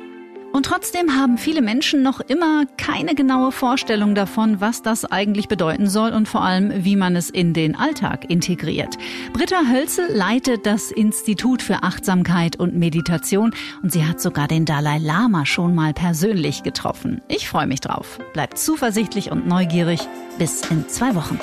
Und 0.51 0.65
trotzdem 0.65 1.15
haben 1.15 1.37
viele 1.37 1.61
Menschen 1.61 2.01
noch 2.01 2.21
immer 2.21 2.65
keine 2.77 3.13
genaue 3.13 3.51
Vorstellung 3.51 4.15
davon, 4.15 4.59
was 4.59 4.81
das 4.81 5.05
eigentlich 5.05 5.47
bedeuten 5.47 5.87
soll 5.87 6.11
und 6.11 6.27
vor 6.27 6.41
allem, 6.43 6.83
wie 6.83 6.95
man 6.95 7.15
es 7.15 7.29
in 7.29 7.53
den 7.53 7.75
Alltag 7.75 8.29
integriert. 8.29 8.97
Britta 9.31 9.61
Hölzel 9.71 10.07
leitet 10.11 10.65
das 10.65 10.91
Institut 10.91 11.61
für 11.61 11.83
Achtsamkeit 11.83 12.55
und 12.55 12.75
Meditation 12.75 13.53
und 13.83 13.91
sie 13.91 14.05
hat 14.05 14.19
sogar 14.19 14.47
den 14.47 14.65
Dalai 14.65 14.97
Lama 14.97 15.45
schon 15.45 15.75
mal 15.75 15.93
persönlich 15.93 16.63
getroffen. 16.63 17.21
Ich 17.27 17.47
freue 17.47 17.67
mich 17.67 17.81
drauf. 17.81 18.19
Bleibt 18.33 18.57
zuversichtlich 18.57 19.31
und 19.31 19.47
neugierig. 19.47 20.01
Bis 20.39 20.61
in 20.69 20.87
zwei 20.89 21.15
Wochen. 21.15 21.39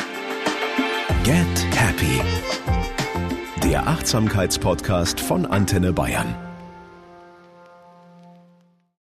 Get 1.22 1.36
Happy 1.74 2.20
Der 3.62 3.86
Achtsamkeitspodcast 3.86 5.20
von 5.20 5.46
Antenne 5.46 5.92
Bayern. 5.92 6.45